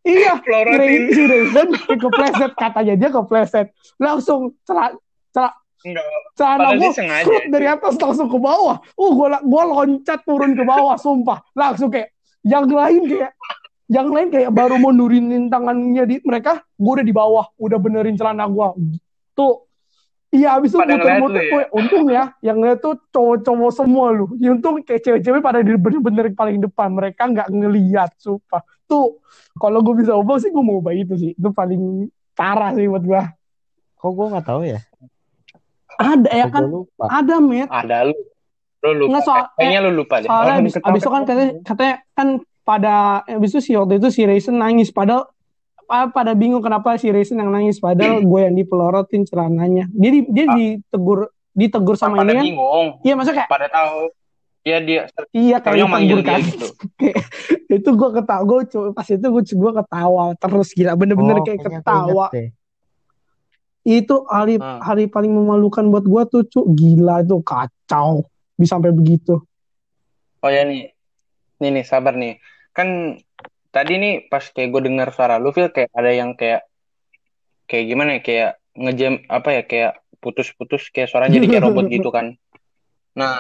iya 0.03 0.37
Florotin. 0.37 0.77
Ray- 0.77 1.09
si 1.09 1.23
Raisin 1.25 1.69
kepleset 1.89 2.53
katanya 2.53 2.95
dia 2.95 3.09
kepleset 3.09 3.67
langsung 3.97 4.53
celana 4.63 5.01
celana 5.33 5.57
Enggak. 5.83 6.05
celana 6.39 6.59
Padahal 6.63 6.79
gue 6.79 6.93
sengaja. 6.95 7.37
dari 7.51 7.67
atas 7.67 7.95
langsung 7.99 8.29
ke 8.31 8.39
bawah. 8.39 8.77
Uh 8.95 9.11
gue 9.13 9.29
gua 9.47 9.63
loncat 9.67 10.21
turun 10.23 10.55
ke 10.55 10.63
bawah 10.63 10.97
sumpah. 10.97 11.43
Langsung 11.53 11.91
kayak 11.91 12.15
yang 12.47 12.67
lain 12.67 13.03
kayak 13.07 13.33
yang 13.91 14.09
lain 14.09 14.29
kayak 14.33 14.51
baru 14.55 14.81
mau 14.81 14.95
nurunin 14.95 15.53
tangannya 15.53 16.05
di 16.09 16.17
mereka 16.25 16.65
gue 16.81 16.93
udah 16.97 17.07
di 17.07 17.13
bawah 17.13 17.45
udah 17.61 17.77
benerin 17.77 18.17
celana 18.17 18.49
gue 18.49 18.97
tuh 19.37 19.69
iya 20.33 20.57
abis 20.57 20.73
itu 20.73 20.81
muter-muter 20.81 21.43
ya? 21.45 21.51
gue 21.53 21.63
untung 21.77 22.07
ya 22.09 22.25
yang 22.41 22.57
ngeliat 22.57 22.81
tuh 22.81 22.97
cowok-cowok 23.13 23.73
semua 23.77 24.17
lu. 24.17 24.33
Ya, 24.41 24.57
untung 24.57 24.81
kayak 24.81 25.05
cewek-cewek 25.05 25.45
pada 25.45 25.61
di 25.61 25.77
bener-bener 25.77 26.33
paling 26.33 26.57
depan. 26.57 26.89
Mereka 26.89 27.37
nggak 27.37 27.49
ngeliat 27.53 28.17
sumpah. 28.17 28.65
Tuh 28.89 29.21
kalau 29.61 29.85
gue 29.85 30.01
bisa 30.01 30.17
ubah 30.17 30.41
sih 30.41 30.49
gue 30.49 30.65
mau 30.65 30.81
ubah 30.81 30.97
itu 30.97 31.21
sih. 31.21 31.37
Itu 31.37 31.53
paling 31.53 32.09
parah 32.33 32.73
sih 32.73 32.89
buat 32.89 33.05
gue 33.05 33.23
kok 34.03 34.11
gue 34.19 34.27
nggak 34.35 34.47
tahu 34.51 34.67
ya? 34.67 34.81
Ada 35.95 36.29
ya 36.29 36.47
kan 36.47 36.63
lupa. 36.65 37.05
ada 37.07 37.35
met 37.39 37.67
Ada 37.67 37.99
lu. 38.05 38.15
Lu 38.81 38.91
lupa. 38.97 39.09
Nggak, 39.09 39.23
soal- 39.23 39.49
Kayaknya 39.55 39.81
lu 39.81 39.91
lupa 39.95 40.15
deh. 40.17 40.27
soalnya 40.27 40.43
Orang 40.43 40.59
abis, 40.61 40.75
abis 40.79 41.01
itu 41.01 41.09
kan 41.09 41.23
katanya, 41.23 41.49
katanya 41.63 41.95
kan 42.13 42.29
pada 42.63 42.95
abis 43.29 43.51
itu 43.51 43.61
si 43.61 43.73
waktu 43.73 43.95
itu 43.97 44.09
si 44.09 44.23
Raisin 44.23 44.57
nangis 44.57 44.89
padahal 44.89 45.27
pa- 45.83 46.09
pada 46.09 46.33
bingung 46.33 46.61
kenapa 46.61 46.95
si 46.95 47.09
Raisin 47.09 47.37
yang 47.37 47.49
nangis 47.49 47.77
padahal 47.77 48.21
gue 48.21 48.41
yang 48.41 48.55
dipelorotin 48.55 49.23
celananya 49.23 49.87
dia 49.89 50.11
di- 50.13 50.29
dia 50.29 50.47
ditegur 50.49 51.27
ditegur 51.53 51.95
sama 51.95 52.19
pada 52.19 52.31
ini 52.31 52.35
kan 52.35 52.45
bingung. 52.45 52.89
iya 53.01 53.13
maksudnya 53.13 53.39
kayak 53.41 53.51
Pada 53.51 53.67
tahu. 53.69 54.01
Iya 54.63 54.79
dia 54.79 55.01
iya 55.33 55.57
kayak 55.59 55.85
manggil 55.85 56.23
kan 56.23 56.39
gitu. 56.39 56.67
itu 57.77 57.89
gue 57.91 58.11
ketawa 58.13 58.43
gue 58.43 58.59
pas 58.93 59.05
itu 59.05 59.27
gue 59.27 59.43
gue 59.45 59.73
ketawa 59.77 60.25
terus 60.35 60.69
gila 60.71 60.95
bener-bener 60.95 61.37
Oh, 61.37 61.43
kayak 61.43 61.61
ketawa 61.63 62.27
ingat 62.27 62.31
deh. 62.33 62.49
Itu 63.85 64.23
hari 64.27 64.57
Hmm. 64.57 64.79
hari 64.79 65.07
paling 65.07 65.31
memalukan 65.31 65.83
buat 65.89 66.05
gue 66.05 66.23
tuh 66.29 66.43
cu 66.47 66.61
gila 66.71 67.21
itu 67.21 67.43
kacau 67.43 68.27
bisa 68.55 68.79
sampai 68.79 68.91
begitu 68.91 69.43
Oh 70.39 70.51
ya 70.51 70.63
nih. 70.63 70.91
Nih 71.59 71.71
nih 71.71 71.85
sabar 71.87 72.15
nih. 72.15 72.43
Kan 72.71 73.15
tadi 73.71 73.95
nih 73.95 74.27
pas 74.27 74.43
kayak 74.43 74.69
gue 74.71 74.83
dengar 74.87 75.15
suara 75.15 75.39
lu 75.39 75.51
feel 75.51 75.71
kayak 75.71 75.91
ada 75.95 76.11
yang 76.11 76.35
kayak 76.35 76.67
kayak 77.67 77.85
gimana 77.87 78.19
ya 78.19 78.21
kayak 78.21 78.51
ngejam 78.75 79.15
apa 79.29 79.49
ya 79.55 79.63
kayak 79.63 79.93
putus-putus 80.19 80.91
kayak 80.91 81.11
suaranya 81.11 81.39
jadi 81.39 81.47
kayak 81.47 81.65
robot 81.65 81.87
gitu 81.89 82.11
kan. 82.11 82.35
Nah, 83.15 83.39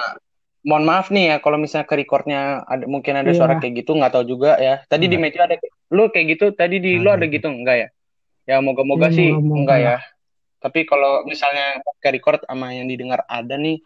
mohon 0.62 0.86
maaf 0.86 1.10
nih 1.10 1.34
ya 1.34 1.36
kalau 1.38 1.58
misalnya 1.58 1.86
ke 1.86 1.94
recordnya 1.98 2.62
ada 2.62 2.86
mungkin 2.86 3.18
ada 3.18 3.30
Iya. 3.30 3.38
suara 3.38 3.58
kayak 3.58 3.82
gitu 3.82 3.98
nggak 3.98 4.12
tahu 4.14 4.24
juga 4.28 4.58
ya. 4.58 4.82
Tadi 4.86 5.10
di 5.10 5.16
Matthew 5.18 5.42
ada 5.42 5.56
lu 5.90 6.06
kayak 6.06 6.26
gitu, 6.38 6.44
tadi 6.54 6.78
di 6.78 7.02
lu 7.02 7.10
ada 7.10 7.26
gitu 7.26 7.50
enggak 7.50 7.76
ya? 7.76 7.88
Ya 8.46 8.56
moga-moga 8.58 9.10
Ya, 9.10 9.14
sih 9.14 9.30
moga-moga. 9.30 9.58
enggak 9.58 9.78
ya. 9.78 9.96
Tapi 10.62 10.86
kalau 10.86 11.26
misalnya 11.26 11.66
ke 11.98 12.08
record 12.08 12.40
sama 12.42 12.70
yang 12.70 12.86
didengar 12.86 13.26
ada 13.26 13.54
nih, 13.54 13.82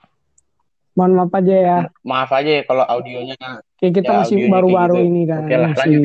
Mohon 0.92 1.12
maaf 1.18 1.32
aja 1.34 1.54
ya. 1.54 1.78
maaf 2.02 2.30
aja 2.30 2.50
ya 2.50 2.62
kalau 2.64 2.80
audionya 2.82 3.36
Kayak 3.76 3.92
kita 3.94 4.10
Ya, 4.10 4.16
masih 4.18 4.36
baru-baru 4.48 4.94
gitu. 4.96 5.06
ini 5.06 5.22
kan. 5.24 5.40
Oke 5.42 5.54
lah, 5.54 5.70
masih 5.70 5.96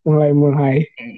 mulai-mulai. 0.00 0.76
Hmm. 0.90 1.16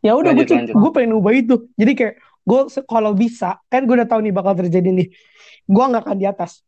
Ya 0.00 0.12
udah 0.12 0.32
gue 0.32 0.44
gue 0.66 0.90
pengen 0.90 1.12
ubah 1.14 1.32
itu. 1.32 1.68
Jadi 1.74 1.92
kayak 1.92 2.14
gue 2.42 2.60
kalau 2.82 3.12
bisa 3.12 3.60
kan 3.66 3.84
gue 3.84 3.94
udah 3.94 4.08
tahu 4.08 4.20
nih 4.20 4.32
bakal 4.32 4.56
terjadi 4.56 4.88
nih. 4.88 5.08
Gue 5.62 5.84
nggak 5.84 6.02
akan 6.02 6.16
di 6.16 6.26
atas. 6.26 6.64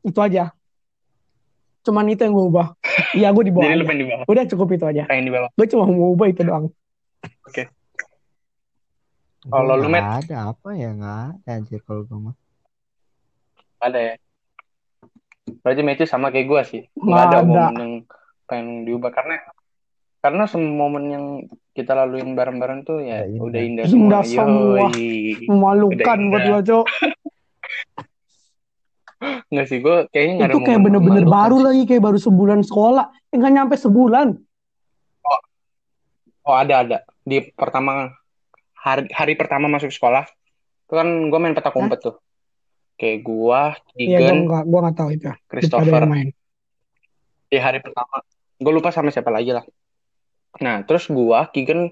Itu 0.00 0.20
aja. 0.20 0.52
Cuman 1.80 2.04
itu 2.06 2.22
yang 2.22 2.32
gue 2.32 2.46
ubah. 2.46 2.76
Iya 3.12 3.28
gue 3.30 3.44
di 3.44 3.52
bawah. 3.52 3.64
Jadi 3.64 3.74
lu 3.74 3.80
aja. 3.80 3.88
pengen 3.88 4.00
di 4.00 4.06
bawah, 4.06 4.24
Udah 4.26 4.44
cukup 4.46 4.68
itu 4.70 4.84
aja. 4.84 5.02
pengen 5.04 5.24
di 5.24 5.32
bawah. 5.32 5.48
Gue 5.50 5.66
cuma 5.66 5.84
mau 5.86 6.12
ubah 6.12 6.28
itu 6.28 6.42
doang. 6.42 6.68
Kalau 9.44 9.76
lu, 9.76 9.86
Matt? 9.86 10.24
ada 10.24 10.50
apa 10.50 10.68
ya 10.72 10.90
nggak 10.90 11.18
ada 11.36 11.48
anjir 11.52 11.80
kalau 11.80 12.02
gue 12.02 12.18
mah. 12.18 12.34
Ada 13.78 13.98
ya. 14.00 14.14
Berarti 15.60 15.80
Matthew 15.80 16.08
sama 16.08 16.28
kayak 16.28 16.46
gue 16.46 16.60
sih. 16.64 16.82
Nggak 16.94 17.22
ada, 17.22 17.36
ada. 17.36 17.44
momen 17.44 17.74
yang 17.76 17.92
pengen 18.44 18.68
diubah 18.84 19.10
karena 19.10 19.36
karena 20.18 20.44
semua 20.44 20.72
momen 20.78 21.04
yang 21.06 21.24
kita 21.70 21.92
laluin 21.92 22.32
bareng-bareng 22.32 22.80
tuh 22.82 22.98
ya 22.98 23.20
Udah 23.20 23.28
indah. 23.28 23.44
udah 23.44 23.60
indah, 23.60 23.84
Indah 23.84 24.22
semua. 24.24 24.24
semua. 24.24 24.88
Yoi. 24.90 25.44
Memalukan 25.44 26.18
Udah 26.18 26.30
buat 26.30 26.44
lo 26.46 26.60
cok. 26.62 26.86
Nggak 29.46 29.66
sih 29.66 29.78
gue 29.80 29.96
kayaknya 30.10 30.34
nggak 30.34 30.48
ada 30.48 30.54
Itu 30.54 30.60
kayak 30.60 30.80
bener-bener 30.82 31.24
baru 31.24 31.56
sih. 31.56 31.64
lagi 31.64 31.82
kayak 31.86 32.02
baru 32.02 32.18
sebulan 32.18 32.60
sekolah. 32.60 33.04
Eh, 33.30 33.36
nggak 33.36 33.52
nyampe 33.52 33.74
sebulan. 33.74 34.28
Oh 36.44 36.52
ada 36.52 36.74
ada 36.78 36.98
di 37.20 37.40
pertama 37.50 38.12
hari 38.84 39.08
hari 39.08 39.32
pertama 39.34 39.64
masuk 39.66 39.88
sekolah 39.88 40.28
itu 40.84 40.92
kan 40.92 41.08
gue 41.32 41.38
main 41.40 41.56
petak 41.56 41.72
umpet 41.72 42.04
tuh. 42.04 42.20
Kayak 42.94 43.18
gua, 43.26 43.74
Iya 43.96 44.20
gue 44.20 44.44
nggak 44.44 44.64
gue 44.68 44.80
nggak 44.84 44.96
tahu 45.00 45.08
itu. 45.10 45.26
Christopher 45.48 46.04
main. 46.04 46.28
di 47.48 47.58
hari 47.58 47.78
pertama. 47.80 48.20
Gue 48.60 48.72
lupa 48.74 48.92
sama 48.92 49.08
siapa 49.08 49.32
lagi 49.32 49.50
lah. 49.50 49.64
Nah 50.60 50.84
terus 50.84 51.08
gua, 51.08 51.48
Keegan 51.50 51.90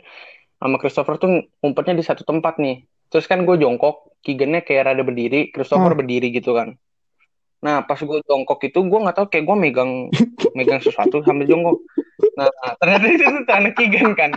sama 0.58 0.76
Christopher 0.78 1.18
tuh 1.18 1.48
ngumpetnya 1.58 1.96
di 1.96 2.04
satu 2.04 2.22
tempat 2.22 2.60
nih. 2.60 2.84
Terus 3.08 3.26
kan 3.26 3.42
gue 3.42 3.56
jongkok, 3.58 4.12
Keegan-nya 4.22 4.62
kayak 4.62 4.92
rada 4.92 5.02
berdiri, 5.02 5.50
Christopher 5.50 5.92
Ah. 5.94 5.98
berdiri 5.98 6.30
gitu 6.30 6.54
kan. 6.54 6.78
Nah 7.62 7.82
pas 7.82 7.98
gue 7.98 8.18
jongkok 8.26 8.58
itu 8.62 8.78
gue 8.78 8.98
nggak 9.02 9.16
tahu 9.18 9.26
kayak 9.26 9.44
gue 9.46 9.56
megang 9.58 9.90
megang 10.58 10.78
sesuatu 10.78 11.22
sambil 11.26 11.50
jongkok. 11.50 11.82
Nah 12.38 12.46
ternyata 12.78 13.04
itu 13.10 13.24
tuh 13.26 13.44
tanah 13.48 13.72
Keegan 13.74 14.14
kan. 14.14 14.30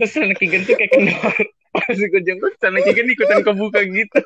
Terus 0.00 0.10
tanah 0.16 0.36
Keegan 0.38 0.62
tuh 0.64 0.74
kayak 0.78 0.92
kendor. 0.96 1.34
Pas 1.70 1.94
gue 1.94 2.20
jongkok 2.26 2.52
tanah 2.58 2.80
Keegan 2.82 3.06
ikutan 3.08 3.40
kebuka 3.46 3.80
gitu. 3.86 4.20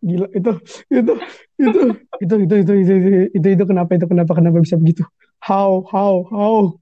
Gila 0.00 0.26
itu 0.32 0.52
itu 0.88 1.12
itu 1.60 1.78
itu 2.24 2.34
itu 2.40 2.54
itu 2.56 2.72
itu 2.80 2.94
itu 2.94 2.94
itu, 3.36 3.48
itu 3.52 3.64
kenapa 3.68 3.92
itu 3.92 4.08
kenapa 4.08 4.32
kenapa 4.32 4.58
bisa 4.64 4.80
begitu? 4.80 5.04
How 5.44 5.84
how 5.92 6.24
how? 6.32 6.80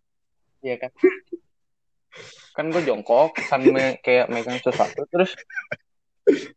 Iya 0.62 0.78
kan. 0.78 0.90
Kan 2.54 2.70
gue 2.70 2.82
jongkok 2.86 3.34
sambil 3.50 3.98
kayak 4.02 4.30
megang 4.30 4.58
sesuatu 4.62 5.06
terus 5.10 5.34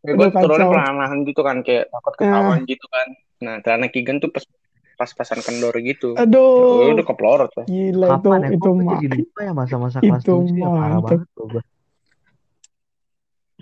ya 0.02 0.12
gue 0.14 0.26
Aduh, 0.28 0.30
kacau. 0.30 0.46
turunnya 0.52 0.66
perlahan 0.70 1.18
gitu 1.26 1.40
kan 1.42 1.56
kayak 1.66 1.90
takut 1.90 2.14
ketahuan 2.14 2.62
gitu 2.66 2.86
kan. 2.86 3.08
Nah 3.42 3.54
tanah 3.58 3.90
Keegan 3.90 4.22
tuh 4.22 4.30
pas 4.30 4.46
pas-pasan 4.98 5.42
kendor 5.42 5.74
gitu. 5.82 6.14
Ya 6.14 6.22
Aduh, 6.22 6.94
udah 6.94 7.06
keplorot 7.06 7.50
lah. 7.58 7.66
gila 7.66 8.06
itu 8.06 8.12
Kapan 8.14 8.38
ya? 8.38 8.48
itu 8.54 8.58
Kok 8.62 8.66
gue 8.70 8.72
mah 8.86 8.96
jadi 9.02 9.16
lupa 9.18 9.40
ya 9.42 9.52
masa-masa 9.56 9.98
kelas 10.06 10.22
Itu 10.22 10.34
7 10.46 10.54
ya 10.54 10.66
parah 10.70 10.88
mantep. 11.02 11.18
banget 11.18 11.28
tuh 11.34 11.46
gue. 11.50 11.62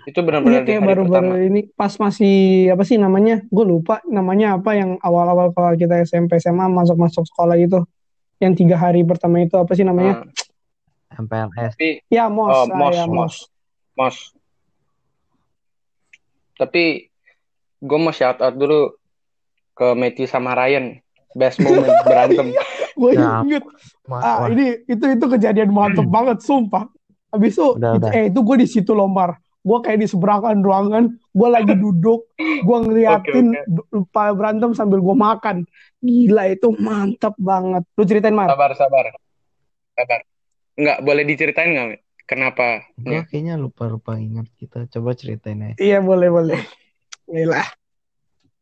Itu 0.01 0.17
Iya 0.17 0.25
benar-benar 0.25 0.61
di 0.65 0.69
kayak 0.73 0.81
baru-baru 0.81 1.29
pertama. 1.29 1.45
ini 1.45 1.61
pas 1.77 1.93
masih 1.93 2.35
apa 2.73 2.83
sih 2.83 2.97
namanya? 2.97 3.45
Gue 3.53 3.65
lupa 3.69 4.01
namanya 4.09 4.57
apa 4.57 4.73
yang 4.73 4.97
awal-awal 4.97 5.53
kalau 5.53 5.77
kita 5.77 6.01
SMP 6.01 6.41
SMA 6.41 6.65
masuk-masuk 6.67 7.21
sekolah 7.29 7.53
itu. 7.55 7.85
Yang 8.41 8.65
tiga 8.65 8.75
hari 8.81 9.05
pertama 9.05 9.45
itu 9.45 9.53
apa 9.53 9.69
sih 9.77 9.85
namanya? 9.85 10.25
Nah, 10.25 11.21
MPLS. 11.21 11.77
tapi 11.77 12.01
Ya 12.09 12.25
mos, 12.25 12.49
oh, 12.49 12.65
ah, 12.65 12.73
mos, 12.73 12.95
ya 12.97 13.05
mos, 13.05 13.13
mos. 13.13 13.35
mos. 13.93 14.17
Tapi 16.57 17.09
gue 17.81 17.99
mau 18.01 18.13
shout 18.13 18.41
out 18.41 18.57
dulu 18.57 18.97
ke 19.73 19.93
Matthew 19.93 20.25
sama 20.25 20.57
Ryan. 20.57 20.97
Best 21.31 21.61
moment 21.61 21.93
berantem. 22.09 22.49
Gue 22.97 23.13
Ya, 23.13 23.45
inget 23.45 23.63
ah 24.09 24.49
ini 24.49 24.81
itu 24.83 25.05
itu 25.05 25.25
kejadian 25.29 25.69
mantep 25.69 26.09
banget 26.09 26.41
sumpah. 26.41 26.89
Habis 27.31 27.55
itu, 27.55 27.67
Udah, 27.77 27.95
itu- 27.95 28.09
udah. 28.09 28.11
eh 28.11 28.23
itu 28.27 28.39
gue 28.41 28.55
di 28.57 28.67
situ 28.67 28.91
lombar. 28.91 29.37
Gue 29.61 29.77
kayak 29.85 30.01
di 30.01 30.07
seberangan 30.09 30.57
ruangan, 30.65 31.13
gue 31.13 31.49
lagi 31.53 31.73
duduk, 31.77 32.33
gue 32.37 32.77
ngeliatin 32.81 33.53
lupa 33.93 34.33
berantem 34.33 34.73
sambil 34.73 34.97
gue 34.97 35.13
makan. 35.13 35.69
Gila 36.01 36.49
itu 36.49 36.73
mantap 36.81 37.37
banget. 37.37 37.85
Lu 37.93 38.03
ceritain 38.09 38.33
Mar? 38.33 38.49
Sabar, 38.49 38.73
sabar. 38.73 39.05
Sabar. 39.93 40.19
Enggak, 40.73 40.97
boleh 41.05 41.23
diceritain 41.29 41.69
nggak? 41.77 42.01
Kenapa? 42.25 42.87
gue 42.97 43.21
kayaknya 43.27 43.59
lupa-lupa 43.59 44.17
ingat 44.17 44.49
kita. 44.57 44.89
Coba 44.89 45.13
ceritain 45.13 45.61
aja. 45.61 45.77
Iya 45.77 46.01
boleh 46.01 46.31
boleh. 46.31 46.59
Gila. 47.29 47.61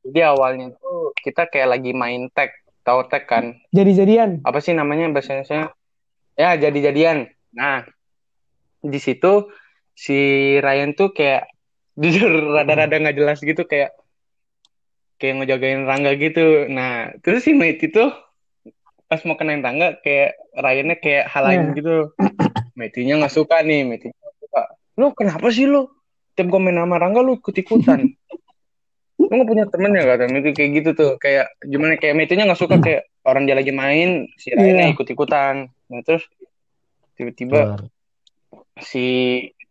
Jadi 0.04 0.20
awalnya 0.26 0.74
tuh 0.76 1.16
kita 1.16 1.48
kayak 1.48 1.80
lagi 1.80 1.96
main 1.96 2.28
tag. 2.34 2.52
Tahu 2.84 3.08
tag 3.08 3.24
kan? 3.30 3.56
Jadi-jadian. 3.72 4.42
Apa 4.42 4.60
sih 4.60 4.74
namanya 4.74 5.08
bahasa 5.14 5.38
Indonesia? 5.38 5.72
Ya, 6.34 6.56
jadi-jadian. 6.58 7.30
Nah, 7.54 7.86
di 8.82 9.00
situ 9.00 9.52
si 10.00 10.20
Ryan 10.64 10.96
tuh 10.96 11.12
kayak 11.12 11.52
jujur 12.02 12.56
rada-rada 12.56 12.96
nggak 12.96 13.18
jelas 13.20 13.44
gitu 13.44 13.68
kayak 13.68 13.92
kayak 15.20 15.44
ngejagain 15.44 15.84
Rangga 15.84 16.16
gitu. 16.16 16.72
Nah, 16.72 17.12
terus 17.20 17.44
si 17.44 17.52
Mate 17.52 17.92
itu 17.92 18.08
pas 19.12 19.20
mau 19.28 19.36
kenain 19.36 19.60
Rangga 19.60 20.00
kayak 20.00 20.40
Ryannya 20.56 20.96
kayak 20.96 21.26
halain 21.28 21.76
Iya. 21.76 21.76
gitu. 21.76 21.96
Mate-nya 22.80 23.20
nggak 23.20 23.36
suka 23.36 23.60
nih, 23.60 23.84
nggak 23.84 24.16
suka. 24.40 24.62
Lu 24.96 25.12
kenapa 25.12 25.52
sih 25.52 25.68
lu? 25.68 25.92
Tiap 26.40 26.48
gue 26.48 26.60
main 26.64 26.80
sama 26.80 26.96
Rangga 26.96 27.20
lu 27.20 27.36
ikut-ikutan. 27.36 28.08
lu 29.20 29.28
nggak 29.28 29.50
punya 29.52 29.66
temen 29.68 29.92
ya 29.92 30.08
kata 30.08 30.32
Mate 30.32 30.56
kayak 30.56 30.72
gitu 30.80 30.90
tuh. 30.96 31.12
Kayak 31.20 31.52
gimana 31.68 32.00
kayak 32.00 32.16
Mate-nya 32.16 32.48
nggak 32.48 32.62
suka 32.64 32.80
kayak 32.80 33.04
orang 33.28 33.44
dia 33.44 33.60
lagi 33.60 33.76
main, 33.76 34.32
si 34.40 34.56
Ryannya 34.56 34.88
Iya. 34.88 34.96
ikut-ikutan. 34.96 35.68
Nah, 35.68 36.02
terus 36.08 36.24
tiba-tiba 37.20 37.76
si 38.80 39.06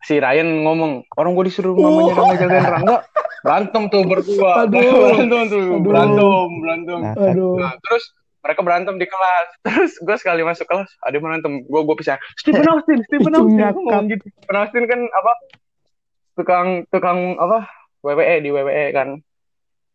si 0.00 0.16
Ryan 0.16 0.62
ngomong 0.62 0.92
orang 1.12 1.32
gue 1.32 1.44
disuruh 1.46 1.72
mamanya 1.72 2.14
Rangga 2.14 2.36
jagain 2.36 2.64
Rangga 2.64 2.96
berantem 3.38 3.82
tuh 3.86 4.02
berdua. 4.02 4.50
Aduh. 4.64 4.78
berantem 5.14 5.40
tuh 5.46 5.60
Aduh. 5.60 5.80
berantem 5.80 6.48
berantem. 6.56 6.98
Nah, 7.00 7.14
Aduh. 7.16 7.54
nah 7.56 7.72
terus 7.78 8.04
mereka 8.38 8.60
berantem 8.62 8.94
di 8.94 9.04
kelas. 9.04 9.48
Terus 9.66 9.92
gue 9.98 10.16
sekali 10.16 10.40
masuk 10.40 10.64
kelas 10.64 10.88
ada 11.00 11.12
yang 11.12 11.24
berantem. 11.24 11.52
Gue 11.64 11.80
gue 11.82 11.96
pisah 11.96 12.16
Stephen 12.34 12.64
Austin 12.72 13.02
Stephen 13.04 13.34
Austin. 13.34 13.58
ngomong 13.58 14.06
gitu. 14.08 14.24
Stephen 14.32 14.56
Austin 14.56 14.84
kan 14.84 15.00
apa 15.04 15.32
tukang 16.34 16.68
tukang 16.88 17.18
apa 17.36 17.66
WWE 18.00 18.34
di 18.40 18.48
WWE 18.48 18.84
kan. 18.92 19.08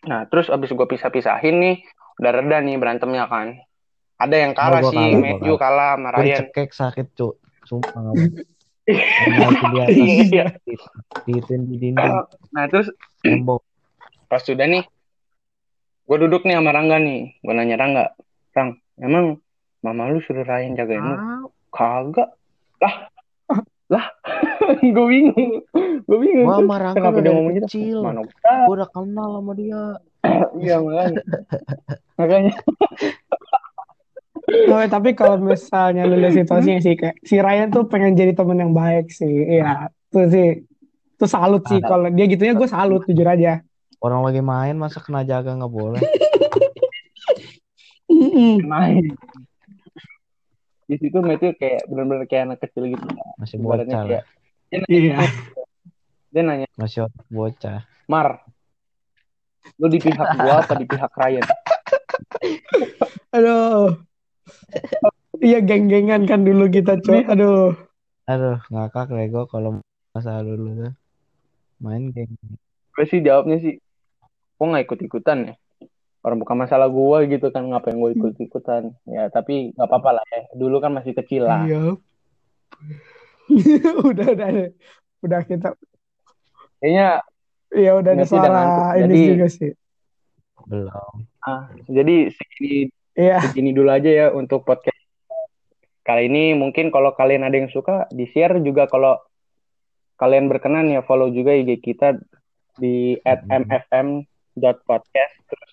Nah 0.04 0.28
terus 0.28 0.47
abis 0.47 0.70
gue 0.70 0.84
pisah-pisahin 0.86 1.56
nih 1.58 1.76
udah 2.20 2.32
reda 2.34 2.60
nih 2.60 2.76
berantemnya 2.76 3.26
kan. 3.26 3.56
Ada 4.14 4.36
yang 4.38 4.54
kalah 4.54 4.80
Oh, 4.80 4.91
sih 4.91 4.99
kalah, 5.01 5.18
Matthew 5.18 5.56
kalah. 5.58 5.91
sama 5.95 6.10
Ryan. 6.12 6.24
dicekek 6.45 6.70
sakit 6.70 7.08
cuk. 7.14 7.34
Sumpah 7.64 8.12
di 8.84 8.97
atas 9.39 9.95
Iya. 10.27 10.45
di 11.23 11.34
di 11.39 11.75
dinding. 11.79 11.95
Nah 12.51 12.63
terus 12.67 12.91
tembok. 13.19 13.63
pas 14.27 14.39
sudah 14.39 14.65
nih 14.65 14.84
gue 16.03 16.17
duduk 16.19 16.43
nih 16.43 16.57
sama 16.57 16.71
Rangga 16.71 16.97
nih. 16.97 17.38
Gue 17.39 17.53
nanya 17.53 17.77
Rangga 17.77 18.11
Rang 18.51 18.69
emang 18.97 19.39
mama 19.79 20.09
lu 20.09 20.19
suruh 20.19 20.43
Ryan 20.43 20.75
jagain 20.75 20.99
lu? 20.99 21.15
Ah, 21.15 21.41
kagak. 21.69 22.29
Lah 22.79 22.95
lah. 23.88 24.05
Gue 24.95 25.05
bingung. 25.07 25.63
Gue 26.03 26.17
bingung. 26.19 26.47
Gua 26.47 26.59
sama 26.59 26.75
Rangga 26.77 26.97
kenapa 26.99 27.19
dia 27.19 27.31
ngomong 27.31 27.53
gitu? 27.53 27.67
kecil. 27.67 27.97
mana 28.01 28.19
gua 28.21 28.31
Gue 28.67 28.73
udah 28.75 28.89
kenal 28.89 29.29
sama 29.38 29.51
dia. 29.53 29.81
iya 30.63 30.75
makanya. 30.79 31.21
Makanya 32.15 32.53
Oh, 34.54 34.82
tapi 34.86 35.14
kalau 35.14 35.38
misalnya 35.38 36.06
lu 36.06 36.16
lihat 36.16 36.34
situasinya 36.36 36.80
sih 36.80 36.93
kayak 36.93 37.18
si 37.22 37.38
Ryan 37.38 37.70
tuh 37.70 37.86
pengen 37.86 38.14
jadi 38.14 38.34
temen 38.34 38.58
yang 38.58 38.74
baik 38.74 39.10
sih. 39.10 39.30
Iya, 39.60 39.89
itu 39.89 40.20
sih. 40.30 40.49
Itu 41.18 41.26
salut 41.26 41.64
sih 41.66 41.80
kalau 41.80 42.10
dia 42.10 42.26
gitunya 42.26 42.54
gue 42.54 42.68
salut 42.68 43.01
jujur 43.06 43.26
aja. 43.26 43.62
Orang 43.97 44.22
lagi 44.22 44.43
main 44.43 44.76
masa 44.76 44.99
kena 44.99 45.24
jaga 45.24 45.54
nggak 45.54 45.74
boleh. 45.74 46.01
Main 48.64 49.16
di 50.84 50.95
situ 50.99 51.16
Matthew 51.16 51.56
kayak 51.58 51.88
benar-benar 51.88 52.28
kayak 52.28 52.43
anak 52.45 52.60
kecil 52.62 52.91
gitu 52.91 53.08
Masih 53.39 53.58
bocah 53.58 53.82
lah. 53.82 54.06
kayak 54.06 54.24
dia 54.70 54.78
nanya, 54.78 54.91
Iya. 54.93 55.18
dia 56.30 56.41
nanya 56.43 56.68
Masih 56.76 57.08
bocah. 57.32 57.88
Mar 58.06 58.43
lu 59.80 59.88
di 59.88 59.97
pihak 59.97 60.28
gua 60.38 60.60
apa 60.60 60.76
di 60.76 60.86
pihak 60.86 61.12
Ryan 61.16 61.45
Aduh. 63.36 63.95
Iya 65.44 65.60
geng-gengan 65.60 66.24
kan 66.24 66.48
dulu 66.48 66.72
kita, 66.72 67.00
Cok. 67.04 67.28
Aduh. 67.36 67.76
Aduh, 68.30 68.58
ngakak 68.72 69.12
gue 69.12 69.44
kalau 69.52 69.84
masa 70.16 70.39
dulu 70.39 70.72
tuh. 70.78 70.94
Main 71.84 72.16
geng. 72.16 72.32
gue 72.94 73.06
sih 73.10 73.20
jawabnya 73.20 73.58
sih 73.58 73.82
kok 74.54 74.64
nggak 74.70 74.86
ikut 74.86 75.00
ikutan 75.02 75.38
ya 75.50 75.54
orang 76.22 76.39
bukan 76.39 76.56
masalah 76.62 76.88
gua 76.88 77.26
gitu 77.26 77.50
kan 77.50 77.66
ngapain 77.66 77.98
gue 77.98 78.12
ikut 78.14 78.38
ikutan 78.38 78.94
ya 79.10 79.28
tapi 79.28 79.74
nggak 79.74 79.89
apa-apa 79.89 80.22
lah 80.22 80.26
ya 80.30 80.46
dulu 80.54 80.78
kan 80.78 80.94
masih 80.94 81.18
kecil 81.18 81.50
lah 81.50 81.66
Iya. 81.66 81.98
udah 84.14 84.28
udah 84.30 84.48
udah 85.26 85.41
kita 85.44 85.74
kayaknya 86.80 87.26
ya 87.74 87.91
udah 87.98 88.12
ada 88.14 88.26
suara 88.30 88.62
ini 88.96 89.04
Jadi- 89.10 89.30
juga 89.36 89.48
sih. 89.50 89.72
Belum. 90.64 91.28
ah, 91.44 91.68
jadi 91.91 92.32
segini 92.32 92.88
Iya. 93.14 93.38
segini 93.45 93.72
dulu 93.72 93.89
aja 93.89 94.09
ya 94.09 94.28
untuk 94.30 94.61
podcast 94.61 94.93
kali 96.01 96.28
ini 96.28 96.53
mungkin 96.53 96.89
kalau 96.89 97.14
kalian 97.14 97.41
ada 97.41 97.55
yang 97.55 97.70
suka 97.70 98.05
di 98.09 98.26
share 98.28 98.59
juga 98.59 98.86
kalau 98.86 99.18
kalian 100.16 100.47
berkenan 100.47 100.88
ya 100.88 100.99
follow 100.99 101.28
juga 101.28 101.51
IG 101.53 101.80
kita 101.80 102.16
di 102.76 103.16
@mfm.podcast 103.24 105.34
terus 105.45 105.72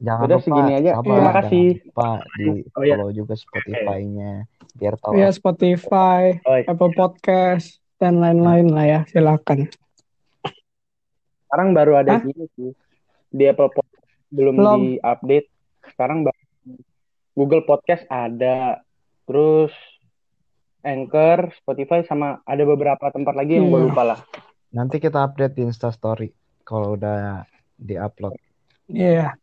Jangan 0.00 0.24
Udah, 0.24 0.36
lupa, 0.36 0.44
segini 0.48 0.72
aja. 0.74 0.90
sabar, 0.96 1.12
Terima 1.12 1.32
kasih. 1.34 1.66
Jangan 1.68 1.84
lupa 1.84 2.10
di 2.32 2.44
Oh, 2.70 2.80
iya. 2.80 2.94
follow 2.96 3.10
juga 3.12 3.34
Spotify-nya 3.36 4.30
biar 4.72 4.94
tahu 4.96 5.12
Ya 5.12 5.28
Spotify, 5.28 6.20
oh, 6.40 6.56
iya. 6.56 6.64
Apple 6.66 6.92
Podcast 6.94 7.66
dan 7.96 8.16
lain-lain 8.16 8.68
lah 8.68 8.84
ya. 8.86 9.00
Silakan. 9.06 9.68
sekarang 11.44 11.68
baru 11.74 11.98
ada 11.98 12.16
Hah? 12.16 12.22
gini 12.22 12.46
sih 12.54 12.70
di 13.28 13.44
Apple 13.44 13.68
Podcast 13.68 14.06
belum 14.30 14.54
Belum. 14.56 14.78
di 14.78 14.90
update 15.02 15.48
sekarang 15.90 16.22
baru 16.22 16.39
Google 17.32 17.62
Podcast 17.62 18.04
ada 18.06 18.82
terus 19.24 19.70
Anchor 20.80 21.52
Spotify 21.54 22.02
sama 22.02 22.40
ada 22.42 22.64
beberapa 22.64 23.08
tempat 23.08 23.34
lagi 23.34 23.56
yang 23.56 23.68
gue 23.68 23.78
Iya. 23.78 23.86
lupa 23.86 24.02
lah 24.06 24.20
Nanti 24.70 24.96
kita 24.96 25.22
update 25.22 25.54
di 25.54 25.66
Insta 25.66 25.90
Story 25.90 26.30
kalau 26.62 26.94
udah 26.94 27.42
di-upload. 27.74 28.38
Iya. 28.86 29.34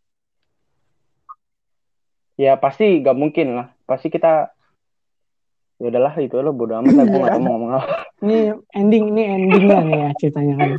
ya 2.36 2.54
pasti 2.56 3.02
gak 3.02 3.18
mungkin 3.18 3.58
lah 3.58 3.68
pasti 3.84 4.08
kita 4.08 4.54
ya 5.78 5.88
udahlah 5.90 6.14
itu 6.18 6.38
lo 6.38 6.54
bodo 6.54 6.78
amat 6.78 6.94
lah 6.94 7.06
gue 7.06 7.20
gak 7.20 7.38
mau 7.38 7.50
ngomong 7.54 7.72
apa 7.76 7.94
Ini 8.24 8.38
ending, 8.74 9.14
ini 9.14 9.24
endingnya 9.30 9.78
nih 9.80 9.94
ya 9.96 10.10
ceritanya 10.18 10.54
kan. 10.58 10.70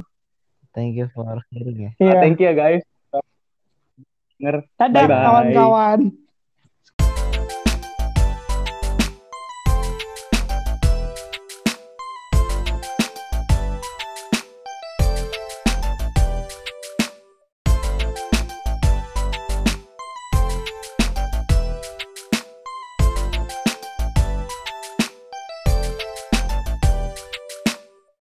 Thank 0.75 0.99
you 0.99 1.07
for 1.09 1.39
hearing 1.51 1.79
ya. 1.79 1.91
Iya. 1.97 2.15
thank 2.19 2.39
you 2.39 2.51
ya 2.51 2.55
guys. 2.55 2.83
Dadah 4.75 5.07
kawan-kawan. 5.07 5.99